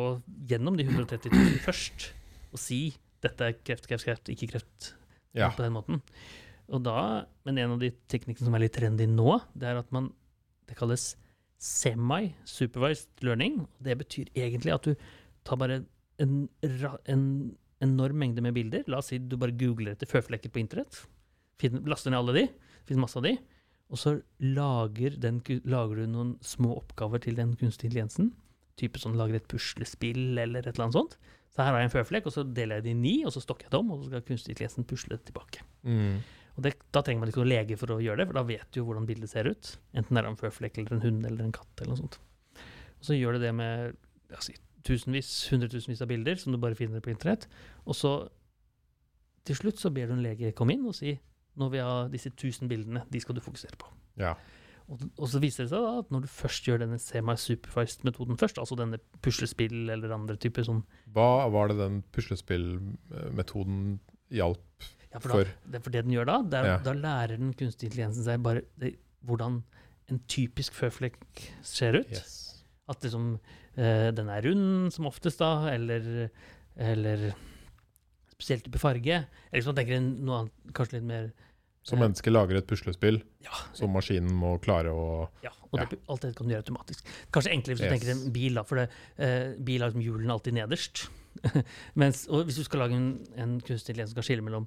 [0.52, 2.10] gjennom de 130 000 først,
[2.52, 2.82] og si
[3.24, 4.94] dette er kreft, kreft, kreft, ikke kreft.
[5.38, 5.50] ja.
[5.56, 6.02] på den måten.
[6.72, 9.92] Og da, men en av de teknikkene som er litt trendy nå, det er at
[9.92, 10.12] man
[10.68, 11.16] Det kalles
[11.60, 13.66] semi-supervised learning.
[13.84, 14.94] Det betyr egentlig at du
[15.48, 15.82] tar bare
[16.22, 17.26] en, en
[17.84, 18.84] enorm mengde med bilder.
[18.88, 21.02] La oss si du bare googler etter føflekker på internett.
[21.70, 22.46] Laster ned alle de.
[22.90, 23.36] Finner masse av de.
[23.92, 28.32] Og så lager, den, lager du noen små oppgaver til den kunstige intelligensen.
[28.80, 31.18] Type sånn lager et puslespill eller et eller annet sånt.
[31.52, 33.44] Så her har jeg en føflekk, og så deler jeg det i ni, og så
[33.44, 35.66] stokker jeg det om, og så skal kunstig intelligensen pusle det tilbake.
[35.84, 36.22] Mm.
[36.56, 38.72] Og det, Da trenger man ikke noen lege for å gjøre det, for da vet
[38.72, 39.74] du jo hvordan bildet ser ut.
[39.92, 41.74] Enten det er en føflekk eller en hund eller en katt.
[41.82, 42.20] eller noe sånt.
[43.02, 43.98] Og Så gjør du det med
[44.40, 44.56] si,
[44.88, 47.48] tusenvis, hundretusenvis av bilder som du bare finner på internett.
[47.86, 48.30] Og så
[49.44, 51.18] til slutt så ber du en lege komme inn og si
[51.60, 53.90] nå vi har disse tusen bildene, de skal du fokusere på.
[54.22, 54.36] Ja.
[54.92, 58.58] Og, og så viser det seg da at når du først gjør denne semi-superfast-metoden først,
[58.60, 60.82] altså denne puslespill eller andre typer sånn
[61.16, 64.00] Hva var det den puslespillmetoden
[64.36, 65.52] hjalp Ja, for, for?
[65.68, 66.78] det, for det den gjør da, det er, Ja.
[66.86, 68.94] da lærer den kunstig intelligensen seg bare det,
[69.28, 69.62] hvordan
[70.12, 71.20] en typisk føflekk
[71.64, 72.10] ser ut.
[72.12, 72.64] Yes.
[72.92, 73.38] At liksom,
[73.80, 76.30] eh, den er rund som oftest, da, eller,
[76.76, 77.30] eller
[78.42, 79.22] spesiell type farge.
[79.52, 81.32] Eller hvis man tenker noe annet, kanskje litt mer
[81.86, 86.02] Så eh, mennesket lager et puslespill Ja, som maskinen må klare å ja og det,
[86.12, 87.06] alt det kan du gjøre automatisk.
[87.32, 87.94] Kanskje enklere hvis du Yes.
[87.96, 88.90] tenker en bil, da, for det,
[89.24, 91.06] eh, bil har liksom hjulene alltid nederst.
[92.02, 93.06] Mens, og hvis du skal lage en,
[93.40, 94.66] en kunstig intelligens som kan skille mellom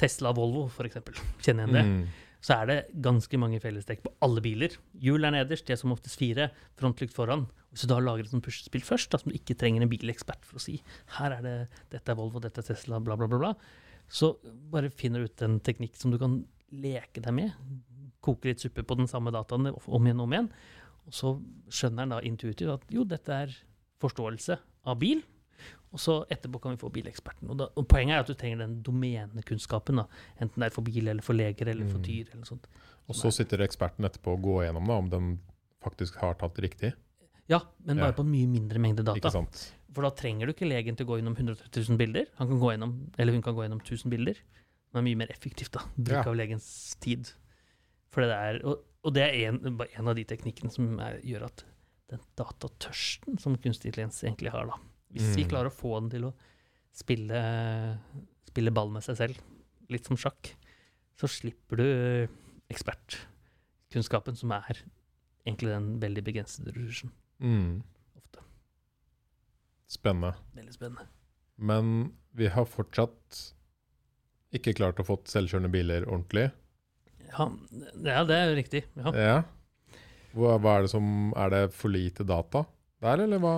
[0.00, 0.98] Tesla og Volvo, f.eks.,
[1.46, 2.02] kjenner igjen det, Mm.
[2.40, 4.76] Så er det ganske mange fellestrekk på alle biler.
[5.02, 6.48] Hjul er nederst, det er som oftest fire,
[6.80, 7.44] frontlykt foran.
[7.70, 10.46] Hvis du da lager et sånt puslespill først, da, som du ikke trenger en bilekspert
[10.48, 10.78] for å si
[11.18, 11.54] her er det,
[11.92, 13.52] dette er Volvo, dette er Tesla, bla, bla, bla, bla,
[14.10, 14.32] så
[14.72, 16.40] bare finner du ut en teknikk som du kan
[16.72, 17.52] leke deg med.
[18.24, 20.50] Koke litt suppe på den samme dataen om igjen og om igjen.
[21.06, 21.34] Og så
[21.72, 23.54] skjønner han da intuitivt at jo, dette er
[24.02, 24.56] forståelse
[24.88, 25.22] av bil.
[25.92, 27.48] Og så etterpå kan vi få bileksperten.
[27.50, 29.96] Og, da, og Poenget er at du trenger den domenekunnskapen.
[29.96, 30.04] da,
[30.40, 32.04] Enten det er for bil, eller for leger, eller for Mm.
[32.06, 32.26] dyr.
[32.32, 32.66] eller sånt.
[33.08, 35.40] Og så sitter eksperten etterpå og går gjennom da, om den
[35.82, 36.92] faktisk har tatt riktig.
[37.48, 38.12] Ja, men bare Ja.
[38.12, 39.30] på en mye mindre mengde data.
[39.92, 42.26] For da trenger du ikke legen til å gå gjennom 130 000 bilder.
[42.38, 44.34] Han kan gå gjennom, eller hun kan gå gjennom 1000 bilder.
[44.92, 45.80] Men Det er mye mer effektivt, da.
[45.98, 46.30] Bruk Ja.
[46.30, 47.32] av legens tid.
[48.10, 51.44] For det er, og, og det er en, en av de teknikkene som er, gjør
[51.46, 51.64] at
[52.08, 54.74] den datatørsten som kunstig intelligens egentlig har, da
[55.12, 55.50] Hvis vi Mm.
[55.50, 56.32] klarer å få den til å
[56.92, 57.98] spille,
[58.46, 59.38] spille ball med seg selv,
[59.90, 60.52] litt som sjakk,
[61.18, 62.28] så slipper du
[62.70, 64.82] ekspertkunnskapen, som er
[65.46, 67.10] egentlig den veldig begrensede ressursen.
[67.40, 67.82] Mm.
[68.16, 68.42] Ofte.
[69.90, 70.34] Spennende.
[70.54, 71.06] Veldig spennende.
[71.58, 73.52] Men vi har fortsatt
[74.54, 76.50] ikke klart å få selvkjørende biler ordentlig.
[77.30, 77.46] Ja,
[78.02, 78.84] ja, det er jo riktig.
[78.96, 79.12] Ja.
[79.14, 79.42] Ja.
[80.34, 82.64] Hva, hva er det som Er det for lite data
[83.00, 83.54] der, eller hva?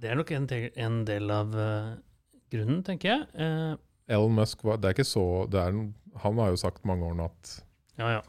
[0.00, 0.48] Det er nok en,
[0.86, 1.92] en del av uh,
[2.52, 3.26] grunnen, tenker jeg.
[3.38, 3.76] Uh,
[4.10, 5.76] Elon Musk var, det er ikke så er,
[6.24, 7.52] Han har jo sagt mange år nå at
[8.00, 8.22] ja, ja.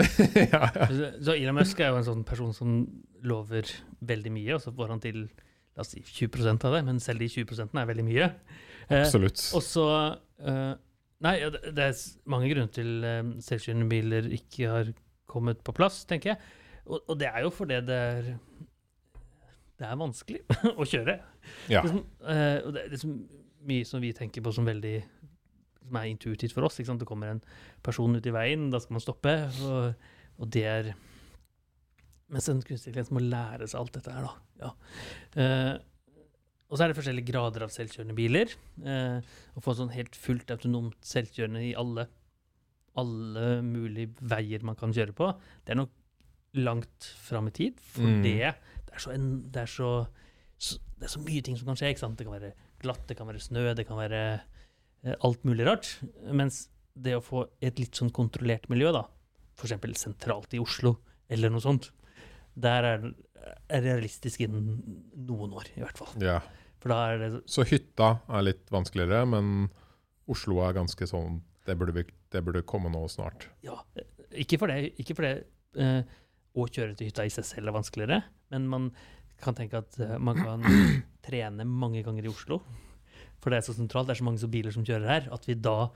[0.00, 0.86] ja, ja.
[0.90, 2.74] Så- Så Elon Musk er jo en sånn person som
[3.22, 3.68] lover
[4.00, 5.22] veldig mye, og så får han til
[5.76, 8.30] la oss si 20 av det, men selv de 20 er veldig mye.
[8.90, 9.42] Eh, Absolutt.
[9.54, 9.84] og så
[10.42, 10.72] eh,
[11.20, 11.98] Nei, det det er
[12.32, 14.90] mange grunner til eh, selvkjørende biler ikke har
[15.30, 16.40] kommet på plass, tenker jeg.
[16.88, 18.30] og, og det er jo fordi det er
[19.80, 20.42] Det er vanskelig
[20.80, 21.16] å kjøre.
[21.72, 21.80] Ja.
[21.80, 23.12] Det, er som, uh, det, er så
[23.70, 24.98] mye som vi tenker på som veldig
[25.90, 26.78] som er intuitivt for oss.
[26.78, 27.02] Ikke sant?
[27.02, 27.44] Det kommer en
[27.84, 29.36] person ut i veien, da skal man stoppe.
[29.66, 30.92] Og, og det er
[32.30, 34.34] Mens en kunstig intelligens må lære seg alt dette her, da.
[34.60, 34.68] Ja.
[35.34, 35.72] Uh,
[36.70, 38.52] og så er det forskjellige grader av selvkjørende biler.
[38.78, 39.18] Uh,
[39.58, 42.04] å få sånn helt fullt autonomt selvkjørende i alle,
[43.02, 45.32] alle mulige veier man kan kjøre på,
[45.66, 45.96] det er nok
[46.58, 47.80] langt fram i tid.
[47.80, 48.22] For Mm.
[48.24, 48.54] det,
[48.86, 49.90] det er, så, en, det, er så,
[50.58, 51.94] så, det er så mye ting som kan skje.
[51.94, 54.22] Det kan være glatt, det kan være snø, det kan være
[55.04, 55.98] eh, alt mulig rart.
[56.32, 59.04] Mens det å få et litt sånn kontrollert miljø, da,
[59.56, 59.76] f.eks.
[60.00, 60.96] sentralt i Oslo,
[61.30, 61.92] eller noe sånt,
[62.54, 63.12] der er
[63.72, 64.82] er realistisk innen
[65.16, 66.10] noen år, i hvert fall.
[66.20, 66.40] ja.
[66.80, 69.68] Det Så hytta er litt vanskeligere, men
[70.28, 73.48] Oslo er ganske sånn Det burde, det burde komme nå snart.
[73.62, 73.74] Ja,
[74.32, 75.32] ikke for det, ikke for det
[75.76, 76.02] eh,
[76.58, 78.88] å kjøre til hytta i seg selv er vanskeligere, men man
[79.40, 80.64] kan tenke at eh, man kan
[81.26, 82.60] trene mange ganger i Oslo.
[83.40, 85.46] For det er så sentralt, det er så mange så biler som kjører her, at
[85.48, 85.90] vi da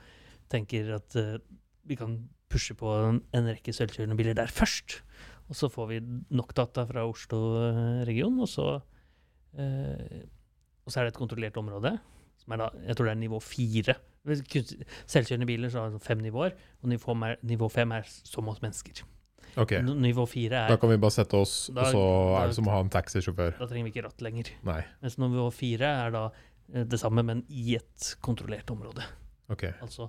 [0.53, 1.37] tenker at uh,
[1.85, 2.17] vi kan
[2.53, 5.01] pushe på en, en rekke selvkjørende biler der først.
[5.51, 6.01] Og så får vi
[6.33, 8.69] nok data fra Oslo-regionen, og så
[9.61, 10.25] eh,
[10.85, 11.95] og så er det et kontrollert område,
[12.41, 13.97] som er da, jeg tror det er nivå fire.
[14.25, 19.05] Selvkjørende biler så har fem nivåer, og nivå fem nivå fem er så mange mennesker.
[19.57, 22.03] Ok, Nivå fire Da er kan vi bare sette oss, Da- og så
[22.43, 23.59] er det som å ha en taxisjåfør.
[23.59, 24.51] Da trenger vi ikke ratt lenger.
[24.67, 24.81] Nei.
[25.03, 26.25] Mens nivå fire er da
[26.75, 29.05] eh, det samme, men i et kontrollert område.
[29.53, 29.65] Ok.
[29.81, 30.09] Altså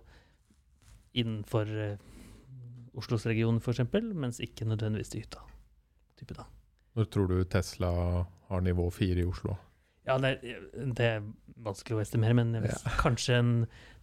[1.15, 1.97] innenfor uh,
[2.97, 3.79] Oslos region, f.eks.,
[4.15, 5.43] mens ikke nødvendigvis til hytta.
[6.19, 6.45] Type da.
[6.95, 7.91] Når tror du Tesla
[8.49, 9.58] har nivå fire i Oslo?
[10.08, 11.23] Ja, det, er- det er
[11.65, 12.75] vanskelig å estimere, men ja.
[13.03, 13.53] kanskje en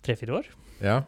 [0.05, 0.49] tre-fire år?
[0.83, 1.03] Ja,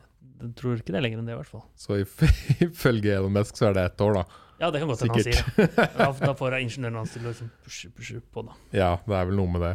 [0.45, 1.65] Jeg tror ikke det er lenger enn det, i hvert fall.
[1.79, 2.01] så
[2.69, 4.25] ifølge Elon Musk så er det ett år, da.
[4.61, 5.69] Ja, det kan godt hende han sier det.
[5.99, 8.59] Da, da får jeg ingeniøren hans til å liksom pushe, pushe på, da.
[8.75, 9.75] Ja, det er vel noe med det.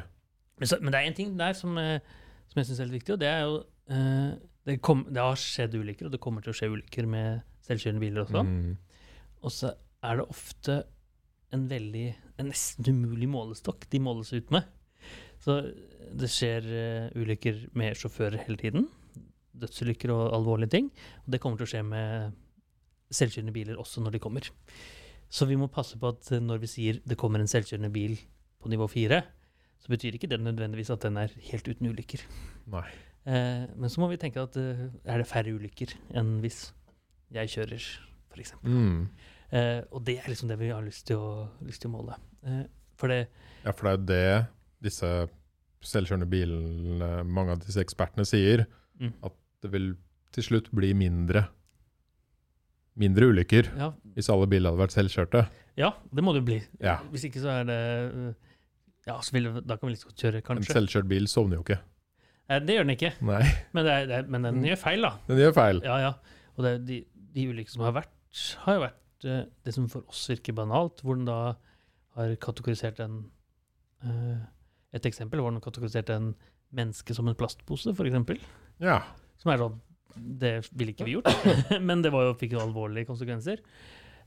[0.59, 1.99] Men, så, men det er en ting der som, eh,
[2.51, 4.31] som jeg syns er litt viktig, og det er jo uh,
[4.67, 8.03] det, kom, det har skjedd ulykker, og det kommer til å skje ulykker med selvkjørende
[8.03, 8.43] biler også.
[8.45, 8.73] Mm.
[9.43, 9.73] Og så
[10.05, 10.81] er det ofte
[11.55, 12.07] en veldig
[12.39, 14.67] en nesten umulig målestokk de måles ut med.
[15.43, 15.59] Så
[16.19, 18.87] det skjer uh, ulykker med sjåfører hele tiden.
[19.61, 20.89] Dødsulykker og alvorlige ting.
[21.25, 22.37] Og det kommer til å skje med
[23.13, 24.49] selvkjørende biler også når de kommer.
[25.29, 28.17] Så vi må passe på at eh, når vi sier det kommer en selvkjørende bil
[28.59, 29.21] på nivå fire,
[29.79, 32.23] så betyr ikke det nødvendigvis at den er helt uten ulykker.
[32.73, 32.85] Nei.
[33.29, 36.69] Eh, men så må vi tenke at eh, er det færre ulykker enn hvis
[37.35, 37.85] jeg kjører,
[38.33, 38.55] f.eks.
[38.65, 39.03] Mm.
[39.53, 41.29] Eh, og det er liksom det vi har lyst til å,
[41.65, 42.17] lyst til å måle.
[42.45, 42.63] Eh,
[42.99, 43.21] for det
[43.63, 45.11] Ja, for det er jo det disse
[45.85, 48.65] selvkjørende bilene, mange av disse ekspertene sier,
[48.99, 49.13] Mm.
[49.23, 49.31] at
[49.63, 49.91] det vil
[50.35, 51.47] til slutt bli mindre
[52.99, 55.43] mindre ulykker ja, hvis alle biler hadde vært selvkjørte.
[55.79, 56.57] ja, det må det jo bli.
[56.83, 56.97] Ja.
[57.13, 57.79] Hvis ikke så er det
[59.07, 61.79] Ja, så vil, da kan vi litt godt kjøre, En selvkjørt bil sovner jo ikke.
[62.49, 63.41] Eh, det gjør den ikke, Nei,
[63.73, 65.11] men, det er, det er, men den gjør feil, da.
[65.29, 65.81] den gjør feil.
[65.85, 66.11] Ja, ja.
[66.57, 66.99] Og det, de,
[67.37, 71.03] de ulykkene som har vært, har jo vært eh, det som for oss virker banalt,
[71.05, 71.39] hvor den da
[72.17, 73.21] har kategorisert en
[74.03, 74.39] eh,
[74.97, 76.31] Et eksempel hvor den har kategorisert en
[76.73, 78.41] menneske som en plastpose, f.eks.
[78.81, 78.99] Ja.
[79.39, 79.77] Som er sånn
[80.39, 81.29] Det ville ikke vi gjort,
[81.89, 83.61] men det var jo, fikk jo alvorlige konsekvenser.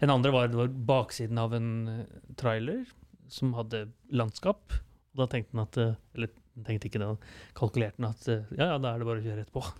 [0.02, 2.04] En andre var, det var baksiden av en eh,
[2.38, 2.84] trailer
[3.32, 4.72] som hadde landskap.
[5.12, 6.30] Og da tenkte han at eh, Eller
[6.64, 7.10] tenkte ikke det,
[7.58, 9.60] kalkulerte han at eh, ja, ja, da er det bare å kjøre etterpå.
[9.60, 9.74] på.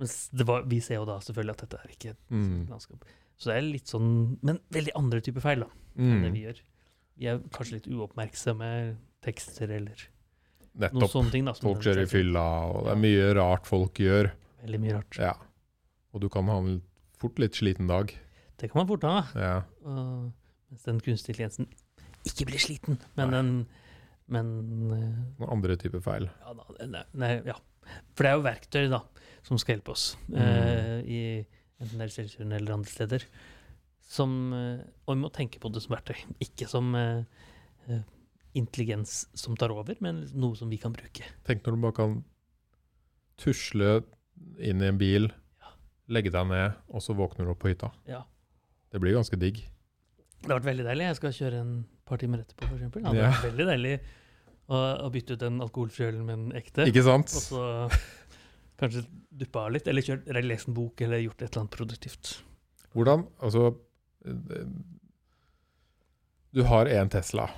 [0.00, 2.66] Men var, vi ser jo da selvfølgelig at dette er ikke et Mm.
[2.70, 3.04] landskap.
[3.40, 4.08] Så det er litt sånn
[4.42, 6.34] Men veldig andre typer feil da, enn det Mm.
[6.36, 6.60] vi gjør.
[7.20, 8.70] Vi er kanskje litt uoppmerksomme
[9.24, 10.06] tekster eller
[10.78, 11.10] noen Nettopp.
[11.12, 11.44] sånne ting.
[11.44, 11.52] da.
[11.52, 14.30] som Folk kjører i fylla, og det er mye rart folk gjør.
[14.62, 15.18] Veldig mye rart.
[15.20, 15.34] Ja.
[16.14, 16.80] Og du kan ha en
[17.20, 18.12] fort litt sliten dag.
[18.60, 19.16] Det kan man fort ha.
[19.38, 19.54] Ja.
[19.86, 20.32] Og,
[20.70, 21.68] mens den kunstige intelligensen
[22.28, 23.36] ikke blir sliten, men Nei.
[23.38, 23.52] den
[24.30, 24.50] Men
[24.94, 26.28] eh, Noen andre typer feil.
[26.30, 27.56] ja, da, nei, ja.
[28.14, 29.00] For det er jo verktøy da,
[29.42, 30.36] som skal hjelpe oss, Mm.
[30.36, 31.20] uh, i
[31.80, 33.24] enten det er selvkjørende eller andre steder.
[34.06, 37.24] Som, uh, og vi må tenke på det som verktøy, ikke som eh,
[37.88, 38.04] eh,
[38.54, 41.26] intelligens som tar over, men noe som vi kan bruke.
[41.48, 42.16] Tenk når du bare kan
[43.40, 44.02] tusle
[44.58, 45.72] inn i en bil, Ja.
[46.08, 47.90] legge deg ned, og så våkner du opp på hytta.
[48.06, 48.22] Ja.
[48.92, 49.60] Det blir ganske digg.
[50.42, 51.04] Det har vært veldig deilig.
[51.10, 53.02] Jeg skal kjøre en par timer etterpå, eksempel.
[53.02, 53.30] Det hadde Ja.
[53.30, 54.00] vært veldig deilig
[54.70, 54.76] å,
[55.06, 56.86] å bytte ut en alkoholfri ølen med en ekte.
[56.86, 57.26] Ikke sant?
[57.34, 58.00] Og så
[58.78, 59.04] kanskje
[59.36, 62.42] duppa av litt, eller, kjørt, eller lest en bok, eller gjort et eller annet produktivt.
[62.94, 63.76] Hvordan Altså
[66.52, 67.48] Du har én Tesla,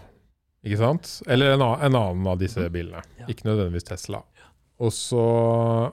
[0.64, 1.22] ikke sant?
[1.26, 2.72] Eller en, annen av disse Mhm.
[2.72, 3.02] bilene.
[3.18, 3.26] Ja.
[3.26, 4.22] Ikke nødvendigvis Tesla.
[4.78, 5.92] Og så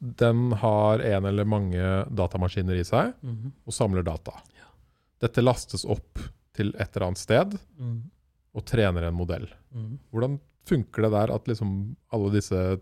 [0.00, 1.82] Den har en eller mange
[2.14, 3.52] datamaskiner i seg Mhm.
[3.66, 4.32] og samler data.
[4.58, 4.68] Ja.
[5.26, 6.18] Dette lastes opp
[6.54, 8.10] til et eller annet sted Mm.
[8.54, 9.48] og trener en modell.
[9.74, 9.98] Mm.
[10.12, 12.78] Hvordan funker det der at liksom alle disse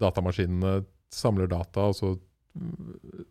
[0.00, 2.18] datamaskinene samler data, og så
[2.58, 3.24] mm,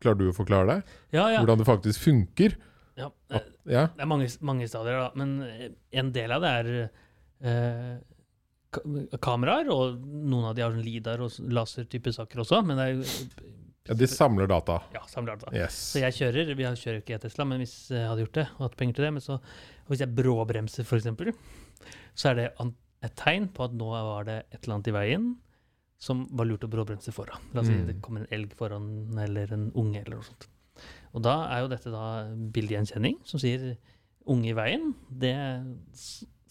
[0.00, 0.82] Klarer du å forklare det?
[1.10, 1.40] Ja, ja.
[1.42, 2.54] Hvordan det faktisk funker?
[2.96, 3.08] ja.
[3.34, 3.86] At, ja?
[3.96, 5.10] Det er mange, mange stadier, da.
[5.18, 6.90] Men eh, en del av det er
[7.42, 7.96] eh,
[9.24, 12.60] kameraer, og noen av de har sånn lidar og lasertype saker også.
[12.66, 13.54] Men det er jo
[13.88, 14.82] ja, de samler data.
[14.92, 15.54] Ja, samler data.
[15.56, 15.76] Yes.
[15.94, 18.64] Så jeg kjører, vi kjører ikke jeg Tesla, men hvis jeg hadde gjort det, og
[18.66, 19.38] hatt penger til det, men så,
[19.88, 21.08] hvis jeg bråbremser f.eks.,
[22.18, 22.48] så er det
[23.06, 25.28] et tegn på at nå var det et eller annet i veien
[26.02, 27.40] som var lurt å bråbremse foran.
[27.56, 27.86] La oss si Mm.
[27.88, 28.84] det kommer en elg foran,
[29.18, 30.46] eller en unge, eller noe sånt.
[31.16, 32.04] Og da er jo dette da
[32.54, 33.72] bildegjenkjenning som sier
[34.28, 35.32] unge i veien, det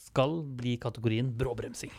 [0.08, 1.94] skal bli kategorien bråbremsing.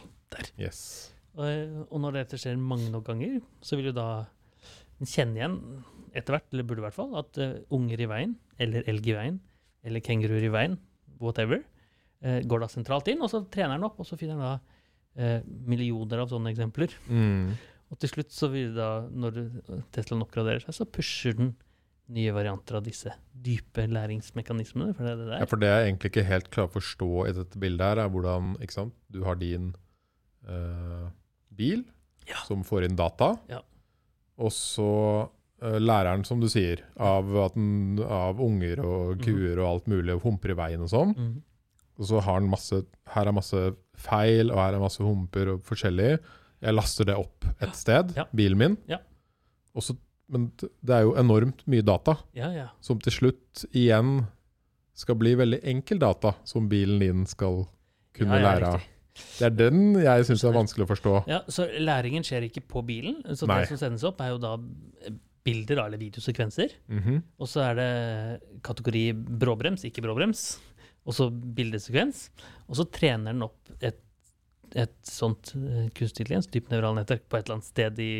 [0.58, 1.12] yes.
[1.38, 4.26] Og, og når dette skjer mange nok ganger, så vil du da
[5.06, 5.56] kjenne igjen
[6.16, 9.14] etter hvert, eller burde i hvert fall, at uh, unger i veien, eller elg i
[9.14, 9.38] veien,
[9.86, 10.78] eller kenguruer i veien,
[11.22, 11.62] whatever,
[12.24, 14.56] uh, går da sentralt inn, og så trener den opp, og så finner den da
[14.58, 16.96] uh, millioner av sånne eksempler.
[17.06, 17.54] Mm.
[17.92, 19.38] Og til slutt, så vil da, når
[19.94, 21.54] Teslaen oppgraderer seg, så pusher den
[22.08, 24.94] nye varianter av disse dype læringsmekanismene.
[24.96, 27.32] For det er det Ja, for det jeg egentlig ikke helt klarer å forstå i
[27.36, 28.94] dette bildet, her, er hvordan ikke sant?
[29.12, 29.74] du har din
[30.48, 31.08] uh,
[31.54, 31.84] bil
[32.28, 32.40] Ja.
[32.46, 33.60] som får inn data, Ja.
[34.38, 34.88] og så
[35.62, 40.14] uh, læreren, som du sier, av, den, av unger og kuer kuer og alt mulig,
[40.14, 41.14] og humper i veien og sånn.
[41.16, 41.42] Mm.
[41.98, 43.62] Og så har den masse Her er masse
[43.98, 46.18] feil, og her er masse humper og forskjellig.
[46.62, 48.24] Jeg laster det opp et sted, Ja.
[48.32, 48.76] bilen min.
[48.86, 48.98] Ja.
[49.74, 49.96] Og så,
[50.28, 52.66] men det er jo enormt mye data, Ja, ja.
[52.84, 54.26] som til slutt igjen
[54.98, 57.62] skal bli veldig enkel data, som bilen din skal
[58.16, 58.86] kunne ja, lære av.
[59.38, 61.14] Det er den jeg syns er vanskelig å forstå.
[61.30, 63.20] Ja, så læringen skjer ikke på bilen.
[63.34, 63.60] Så Nei.
[63.62, 64.56] det som sendes opp, er jo da
[65.48, 66.74] bilder eller videosekvenser.
[66.92, 67.22] Mhm.
[67.38, 67.90] Og så er det
[68.66, 70.58] kategori bråbrems, ikke bråbrems.
[71.08, 72.28] Og så bildesekvens.
[72.68, 73.98] Og så trener den opp et,
[74.76, 78.10] et sånt uh, kunstig intelligens, dypt nevralt nettverk, på et eller annet sted i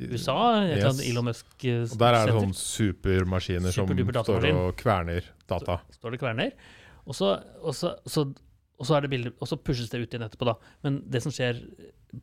[0.00, 0.36] USA.
[0.64, 1.06] Et eller annet.
[1.08, 2.44] Elon Musk uh, Og der er det senter.
[2.44, 3.90] sånn supermaskiner som
[4.22, 5.80] står og kverner data.
[5.98, 6.52] står det kverner.
[7.06, 8.26] Og så, og, så, så,
[8.78, 10.54] og så er det bilder, og så pushes det ut igjen etterpå, da.
[10.86, 11.58] Men det som skjer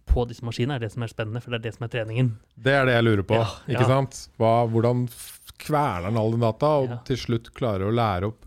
[0.08, 2.34] på disse maskinene, er det som er spennende, for det er det som er treningen.
[2.56, 3.38] Det er det jeg lurer på.
[3.40, 3.92] Ja, ikke ja.
[3.92, 4.20] sant?
[4.40, 5.06] Hva, hvordan
[5.58, 6.98] kverner den all den data, og Ja.
[7.08, 8.44] til slutt klarer å lære opp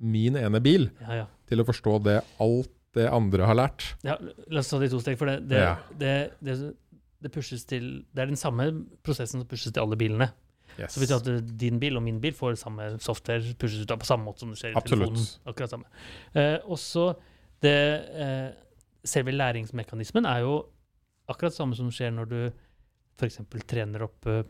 [0.00, 1.26] min ene bil Ja, ja.
[1.48, 3.84] til å forstå det alt det andre har lært.
[4.06, 4.16] Ja,
[4.50, 5.76] la oss ta det i to steg, for det, det, Ja.
[5.98, 6.54] det, det,
[7.22, 8.66] det pushes til Det er den samme
[9.06, 10.30] prosessen som pushes til alle bilene.
[10.78, 10.94] Yes.
[10.94, 14.06] Så betyr at din bil og min bil får samme software, pushes ut av på
[14.08, 15.10] samme måte som det skjer i Absolutt.
[15.10, 15.50] telefonen.
[15.52, 15.84] Akkurat samme.
[16.34, 17.08] Eh, også
[17.62, 17.76] det
[18.26, 18.50] eh,
[19.04, 20.54] Selve læringsmekanismen er jo
[21.28, 22.40] akkurat samme som skjer når du
[23.20, 23.38] f.eks.
[23.68, 24.42] trener opp eh,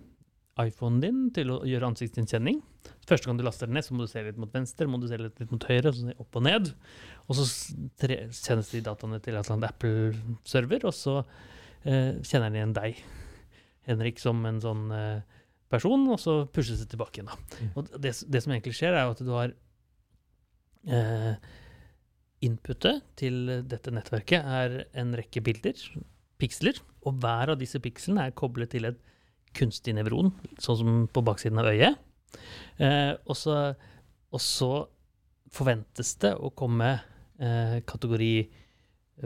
[0.59, 2.61] iPhonen din til å gjøre ansiktsgjenkjenning.
[3.09, 5.07] Første gang du laster den ned, så må du se litt mot venstre, må du
[5.11, 6.73] se litt, mot høyre, så opp og ned.
[7.27, 12.61] Og så sendes de dataene til et eller annet Apple-server, og så eh, kjenner den
[12.61, 13.01] igjen deg,
[13.89, 15.41] Henrik, som en sånn eh,
[15.73, 17.31] person, og så pushes det tilbake igjen.
[17.31, 17.59] Da.
[17.61, 17.73] Mm.
[17.75, 19.57] Og det, det som egentlig skjer, er jo at du har
[20.91, 21.51] eh,
[22.41, 25.77] Inputet til dette nettverket er en rekke bilder,
[26.41, 29.03] piksler, og hver av disse pikslene er koblet til et
[29.57, 30.31] kunstig nevron,
[30.63, 31.99] sånn som på baksiden av øyet.
[32.79, 33.57] Eh, og, så,
[34.31, 34.71] og så
[35.51, 36.93] forventes det å komme
[37.41, 38.35] eh, kategori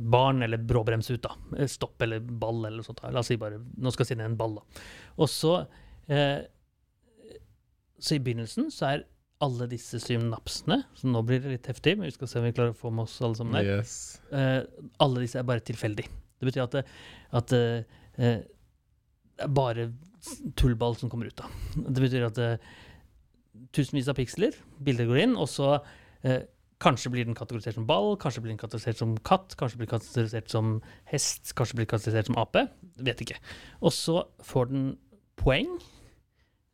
[0.02, 1.34] barn eller bråbrems ut, da.
[1.58, 3.02] Eh, Stopp eller ball eller noe sånt.
[3.02, 3.12] da.
[3.14, 4.86] La oss si bare Nå skal jeg si ned en ball, da.
[5.20, 5.52] Og så
[6.10, 6.46] eh,
[8.00, 9.04] Så i begynnelsen så er
[9.44, 12.54] alle disse synapsene Så nå blir det litt heftig, men vi skal se om vi
[12.56, 13.70] klarer å få med oss alle sammen der.
[13.78, 13.94] Yes.
[14.32, 14.62] Eh,
[15.04, 16.06] alle disse er bare tilfeldig.
[16.08, 16.76] Det betyr at,
[17.40, 18.42] at eh, eh,
[19.34, 19.88] det er bare
[20.58, 21.38] tullball som kommer ut.
[21.38, 21.48] da.
[21.76, 22.72] Det betyr at uh,
[23.74, 26.40] tusenvis av piksler, bilder går inn, og så uh,
[26.84, 29.94] kanskje blir den kategorisert som ball, kanskje blir den kategorisert som katt, kanskje blir den
[29.96, 30.78] kategorisert som
[31.10, 32.66] hest, kanskje blir den kategorisert som ape.
[33.04, 33.38] Vet ikke.
[33.80, 34.88] Og så får den
[35.40, 35.78] poeng,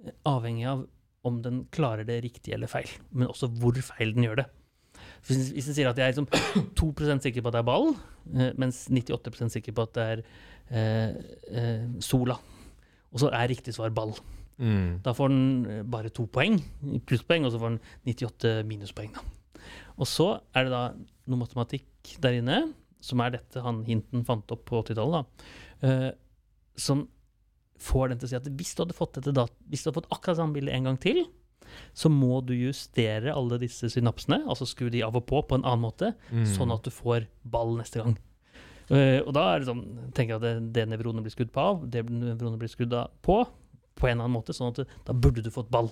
[0.04, 0.86] eh, avhengig av
[1.28, 4.46] om den klarer det riktig eller feil, men også hvor feil den gjør det.
[5.28, 6.28] Hvis, den sier at jeg er liksom
[6.80, 7.92] 2% sikker på at det er ball,
[8.60, 10.22] mens 98% sikker på at det er
[10.70, 11.20] eh,
[11.50, 12.38] eh, sola,
[13.12, 14.14] og så er riktig svar ball.
[14.60, 15.00] Mm.
[15.04, 16.58] Da får den eh, bare to poeng,
[17.08, 17.80] plusspoeng, og så får den
[18.14, 19.14] 98 minuspoeng.
[19.16, 19.24] Da.
[20.00, 20.82] Og så er det da
[21.30, 22.60] noe matematikk der inne,
[23.00, 26.10] som er dette han Hinton fant opp på 80-tallet, da, eh,
[26.80, 27.06] som
[27.80, 30.10] får den til å si at hvis du hadde fått, dette hvis du hadde fått
[30.12, 31.22] akkurat samme bilde en gang til,
[31.96, 35.64] så må du justere alle disse synapsene, altså skru de av og på på en
[35.64, 36.44] annen måte, Mm.
[36.44, 38.18] sånn at du får ball neste gang.
[38.90, 39.84] Eh, og da er det sånn,
[40.16, 42.90] tenker jeg at det, det nevronet blir skrudd på av, det nevronet blir skrudd
[43.22, 43.36] på,
[43.94, 45.90] på en eller annen måte, sånn at da burde du fått ball.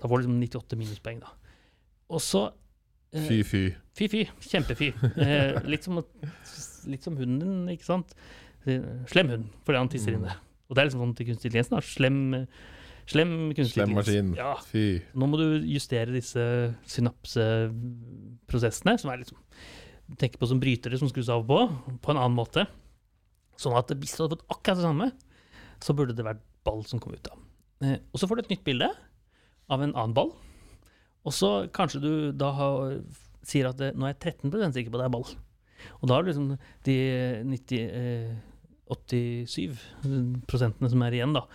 [0.00, 1.30] Da får du liksom 98 minuspoeng, da.
[2.10, 2.50] Og så
[3.14, 3.58] Eh, Fy, fy.
[3.94, 4.24] Fy, fy.
[4.42, 4.88] Kjempefy.
[5.14, 6.00] Uh, litt, som,
[6.90, 8.10] litt som hunden din, ikke sant?
[8.66, 10.24] Eh, Slem hund, fordi han tisser Mm.
[10.24, 10.32] inne.
[10.66, 11.70] Og det er liksom sånn til kunstig intelligens.
[11.70, 11.78] da.
[11.78, 12.46] Slem, eh,
[13.06, 14.34] slem kunstig Slem maskin.
[14.34, 14.98] Ja, Fy.
[15.14, 19.38] nå må du justere disse synapseprosessene, som er liksom
[20.20, 21.60] Tenk på som brytere som skrus av og på,
[22.04, 22.66] på en annen måte.
[23.60, 25.08] Sånn at hvis du hadde fått akkurat det samme,
[25.82, 27.40] så burde det vært ball som kom ut av.
[27.84, 28.90] Eh, og så får du et nytt bilde
[29.72, 30.32] av en annen ball.
[31.24, 32.98] Og så kanskje du da har,
[33.46, 35.28] sier at nå er jeg 13 sikker på at det er ball.
[36.00, 36.50] Og da har du liksom
[36.86, 36.96] de
[37.50, 38.34] 90, eh,
[38.92, 41.46] 87 prosentene som er igjen, da,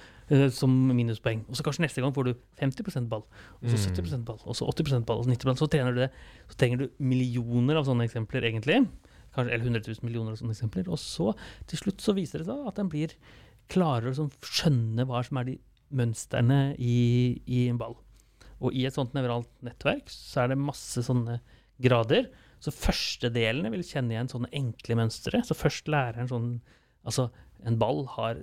[0.54, 1.42] som minuspoeng.
[1.50, 3.24] Og så kanskje neste gang får du 50% ball,
[3.62, 3.96] og så Mm.
[3.96, 5.56] 70% ball, og så 80% ball, og så 90 ball.
[5.58, 6.12] Så trener du det.
[6.50, 8.88] Så trenger du millioner av sånne eksempler, egentlig.
[9.36, 10.88] Kanskje, eller 100 000 millioner av sånne eksempler.
[10.90, 11.34] Og så
[11.68, 13.14] til slutt så viser det seg at den blir
[13.70, 15.60] klarer å sånn skjønne hva som er de
[15.92, 17.96] mønstrene i, i en ball.
[18.62, 21.40] Og i et sånt nevralt nettverk så er det masse sånne
[21.82, 22.30] grader.
[22.60, 25.42] Så førstedelene vil kjenne igjen sånne enkle mønstre.
[25.48, 26.52] Så først lærer en sånn
[27.08, 27.30] Altså,
[27.68, 28.40] en ball har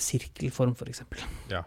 [0.00, 1.02] sirkelform, f.eks.
[1.50, 1.64] Ja.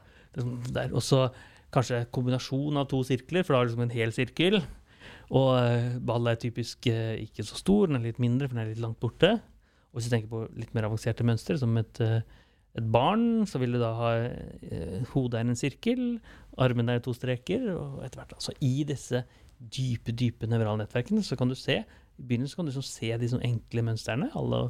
[0.89, 1.27] Og så
[1.73, 4.61] kanskje kombinasjon av to sirkler, for da har du liksom en hel sirkel.
[5.33, 8.65] Og eh, ball er typisk eh, ikke så stor, den er litt mindre, for den
[8.65, 9.35] er litt langt borte.
[9.91, 12.21] Og hvis du tenker på litt mer avanserte mønstre, som et, eh,
[12.77, 14.11] et barn, så vil du da ha
[15.13, 16.03] hodet er en sirkel,
[16.61, 18.37] armen er to streker, og etter hvert.
[18.37, 19.23] Altså i disse
[19.57, 23.29] dype, dype nevrale nettverkene så kan du se I begynnelsen kan du liksom se de
[23.29, 24.65] sånn enkle mønstrene, alle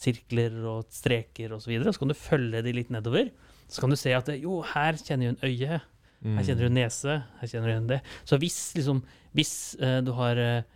[0.00, 1.66] sirkler og streker osv.
[1.66, 3.30] Så videre, så kan du følge de litt nedover.
[3.70, 5.80] Så kan du se at jo, her kjenner du en øye,
[6.20, 8.00] her kjenner du nese, her kjenner du det.
[8.28, 9.02] Så hvis, liksom,
[9.36, 10.66] hvis uh, du har eh,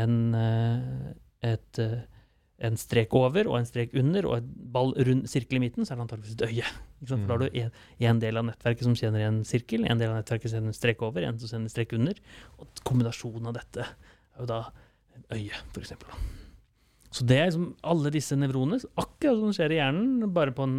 [0.00, 1.10] en, uh,
[1.44, 1.80] et,
[2.64, 5.92] en strek over og en strek under og et ball rund sirkel i midten, så
[5.92, 6.70] er det antakeligvis et øye.
[7.04, 7.74] For da har du en,
[8.12, 10.78] en del av nettverket som kjenner en sirkel, en del av nettverket som kjenner en
[10.78, 12.24] strek over, en som kjenner en strek under.
[12.56, 14.62] Og kombinasjonen av dette er jo da
[15.34, 16.14] øye, for eksempel.
[16.14, 16.43] da.
[17.14, 20.78] Så det er liksom alle disse nevronene, akkurat som skjer i hjernen, bare på en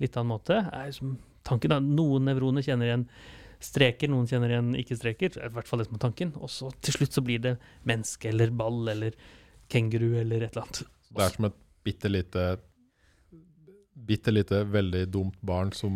[0.00, 1.74] litt annen måte, er liksom tanken.
[1.74, 1.80] da.
[1.84, 3.08] Noen nevroner kjenner igjen
[3.62, 5.36] streker, noen kjenner igjen ikke-streker.
[5.40, 6.32] Er I hvert fall det som er tanken.
[6.40, 7.56] Og så til slutt så blir det
[7.88, 9.16] menneske eller ball eller
[9.72, 10.82] kenguru eller et eller annet.
[11.12, 12.46] Det er som et bitte lite
[14.06, 15.94] Bitte lite, veldig dumt barn som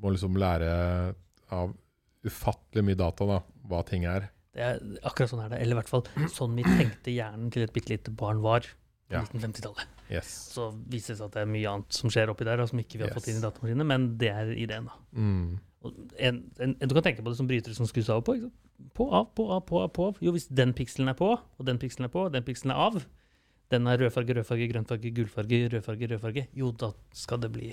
[0.00, 0.68] må liksom lære
[1.52, 1.72] av
[2.22, 4.28] ufattelig mye data, da, hva ting er.
[4.52, 5.58] Det er akkurat sånn er det.
[5.64, 9.16] Eller i hvert fall sånn vi tenkte hjernen til et bitte lite barn var på
[9.16, 9.22] Ja.
[9.24, 9.88] 1950-tallet.
[10.12, 10.28] Yes.
[10.52, 12.78] Så viser det seg at det er mye annet som skjer oppi der, og som
[12.80, 13.16] ikke vi har Yes.
[13.16, 14.96] fått inn i datamaskinene, men det er ideen, da.
[15.16, 15.58] Mm.
[15.82, 18.36] Og En, en, du kan tenke på det som brytere som skrus av og på.
[18.94, 20.06] På, av, på, av, på, av, på.
[20.24, 22.80] Jo, hvis den pikselen er på, og den pikselen er på, og den pikselen er
[22.86, 23.00] av,
[23.72, 27.72] den er rødfarge, rødfarge, grønnfarge, gulfarge, rødfarge, rødfarge, jo, da skal det bli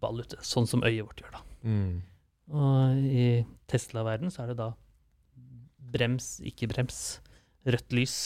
[0.00, 0.38] ball ute.
[0.46, 1.42] Sånn som øyet vårt gjør, da.
[1.66, 2.02] Mm.
[2.54, 3.28] Og i
[3.70, 4.72] Tesla-verden så er det da
[5.94, 7.02] brems, ikke brems.
[7.64, 8.16] Rødt lys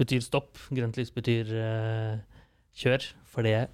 [0.00, 2.42] betyr stopp, grønt lys betyr uh,
[2.76, 3.06] kjør.
[3.30, 3.68] For det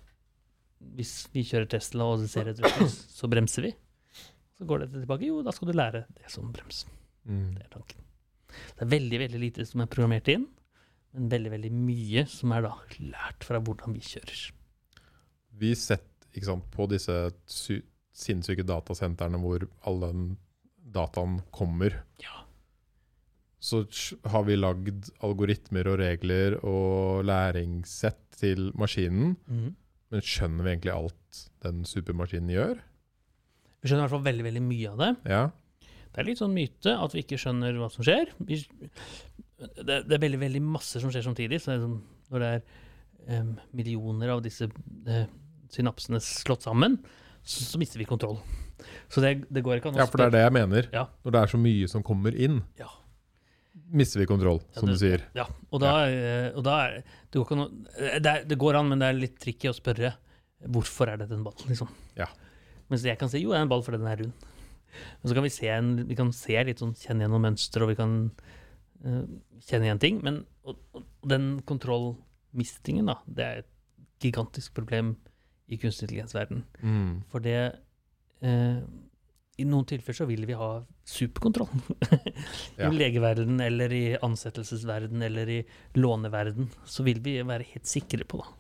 [0.97, 3.73] hvis vi kjører Tesla og ser et rødt lys, så bremser vi.
[4.57, 5.29] Så går det tilbake.
[5.29, 6.85] Jo, da skal du lære det som brems.
[7.29, 7.57] Mm.
[7.57, 8.05] Det er tanken.
[8.77, 10.47] Det er veldig veldig lite som er programmert inn,
[11.17, 14.47] men veldig veldig mye som er da lært fra hvordan vi kjører.
[15.57, 17.15] Vi setter sant, på disse
[17.49, 17.81] sy
[18.17, 20.21] sinnssyke datasentrene hvor all den
[20.95, 21.99] dataen kommer.
[22.23, 22.46] Ja.
[23.63, 23.83] Så
[24.29, 31.41] har vi lagd algoritmer og regler og læringssett til maskinen, men skjønner vi egentlig alt
[31.65, 32.83] den supermaskinen gjør?
[33.81, 35.13] Vi skjønner i hvert fall veldig veldig mye av det.
[35.33, 35.45] Ja.
[36.13, 38.31] Det er litt sånn myte at vi ikke skjønner hva som skjer.
[38.49, 38.61] Vi,
[39.61, 41.59] det, det er veldig veldig masse som skjer samtidig.
[41.63, 41.99] Så det sånn,
[42.33, 45.27] når det er um, millioner av disse uh,
[45.73, 46.99] synapsene slått sammen,
[47.43, 48.39] så, så mister vi kontroll.
[49.13, 50.89] Så det, det går ikke an å ja, for det er det jeg mener.
[50.95, 51.07] Ja.
[51.25, 52.91] Når det er så mye som kommer inn, Ja.
[53.93, 55.23] Mister vi kontroll, Ja, som det- du sier.
[55.35, 58.75] Ja, og da, eh, og da er det, går an eh, det, er, det går
[58.79, 60.15] an, men det er litt tricky å spørre
[60.67, 61.89] hvorfor er dette en ball, liksom.
[62.17, 62.27] Ja.
[62.91, 64.33] Mens jeg kan si jo, det er en ball fordi den er rund.
[65.23, 67.83] Men så kan vi se, en, vi kan se litt sånn, kjenne igjen noen mønster,
[67.85, 68.31] og vi kan
[69.05, 69.25] uh,
[69.67, 70.21] kjenne igjen ting.
[70.25, 73.73] Men og, og den kontrollmistingen, da, det er et
[74.25, 75.17] gigantisk problem
[75.69, 76.63] i kunstig intelligens-verden.
[76.81, 77.11] Mm.
[77.29, 77.59] For det
[78.41, 78.79] eh,
[79.57, 80.71] I noen tilfeller så vil vi ha
[81.09, 81.71] superkontroll.
[82.77, 82.91] Ja.
[82.91, 85.59] I legeverdenen eller i ansettelsesverden eller i
[85.97, 86.67] låneverden.
[86.85, 88.51] Så vil vi være helt sikre på da.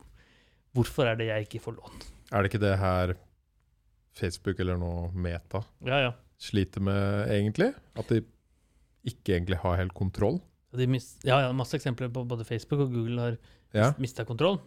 [0.76, 1.98] Hvorfor er det jeg ikke får lån?
[2.32, 3.12] Er det ikke det her
[4.16, 6.12] Facebook eller noe Meta Ja, ja.
[6.40, 7.74] sliter med egentlig?
[7.96, 8.22] At de
[9.06, 10.40] ikke egentlig har helt kontroll?
[10.76, 13.36] Ja, ja, masse eksempler på både Facebook og Google har
[13.76, 14.58] Ja, mista kontroll.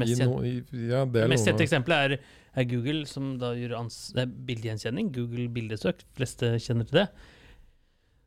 [0.00, 3.98] Mest no, i, ja det mest kjente eksempelet er, er Google, som da gjør ans
[4.14, 5.10] det er bildegjenkjenning.
[5.14, 7.08] Google bildesøk, de fleste kjenner til det.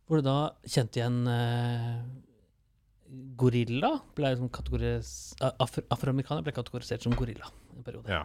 [0.08, 0.38] Hvor du da
[0.68, 1.98] kjente igjen eh,
[3.40, 8.12] gorilla ble liksom afroamerikaner afro, Afroamerikanere ble kategorisert som gorilla en periode.
[8.12, 8.24] Ja.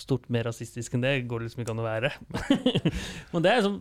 [0.00, 2.12] Stort mer rasistisk enn det går det liksom ikke an å være.
[3.34, 3.80] Men det er liksom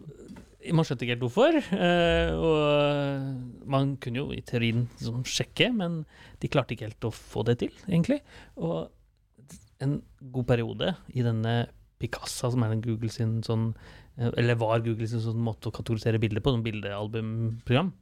[0.59, 1.57] Man skjønte ikke helt hvorfor.
[1.71, 6.01] eh, og man kunne jo i teorien liksom sjekke, men
[6.41, 8.19] de klarte ikke helt å få det til, egentlig.
[8.59, 8.89] Og
[9.79, 10.01] en
[10.35, 11.61] god periode i denne
[11.99, 13.73] Picassa, som er Google sin sånn
[14.17, 17.93] eh, Eller var Google sin sånn måte å kategorisere bilder på, sånn bildealbumprogram,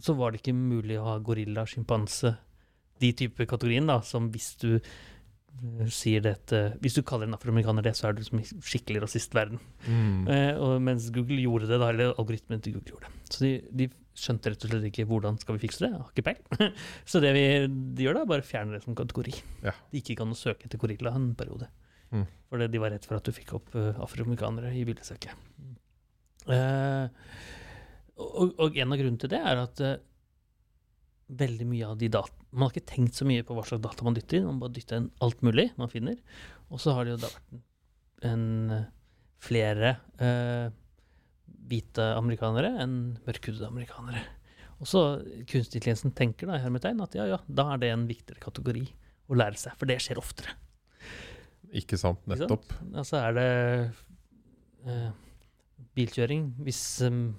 [0.00, 2.36] så var det ikke mulig å ha gorilla, sjimpanse,
[3.02, 4.70] de type kategorien, da, som hvis du
[5.90, 9.58] sier dette Hvis du kaller en afroamerikaner det, så er du liksom i skikkelig rasistverden.
[9.86, 10.28] Mm.
[10.30, 13.32] Eh, og mens Google gjorde det, da, eller algoritmen til Google gjorde det.
[13.32, 13.88] Så de, de
[14.18, 15.90] skjønte rett og slett ikke hvordan skal vi fikse det.
[15.92, 16.72] Jeg har ikke peil.
[17.10, 19.34] så det vi de gjør da, bare fjerne det som kategori.
[19.66, 19.74] Ja.
[19.90, 21.70] De gikk ikke an å søke etter gorilla en periode.
[22.14, 22.24] Mm.
[22.48, 25.46] Fordi de var redd for at du fikk opp uh, afroamerikanere i bildesøket.
[26.48, 27.08] Eh,
[28.18, 29.98] og, og en av grunnene til det er at eh,
[31.28, 34.06] veldig mye av de data Man har ikke tenkt så mye på hva slags data
[34.06, 36.16] man dytter inn, man bare dytter inn alt mulig man finner.
[36.72, 38.86] Og så har det jo da vært en, eh,
[39.44, 39.90] flere
[40.24, 40.70] eh,
[41.68, 44.24] hvite amerikanere enn mørkhudede amerikanere.
[44.78, 45.02] Og så
[45.50, 48.84] kunstig intelligensen tenker da, i hermetegn, at ja, ja, da er det en viktigere kategori
[49.28, 50.54] å lære seg, for det skjer oftere.
[51.76, 52.46] Ikke sant, Ikke sant?
[52.46, 52.76] nettopp.
[52.96, 53.48] Altså er det
[54.88, 55.10] eh,
[55.98, 57.34] bilkjøring hvis, um,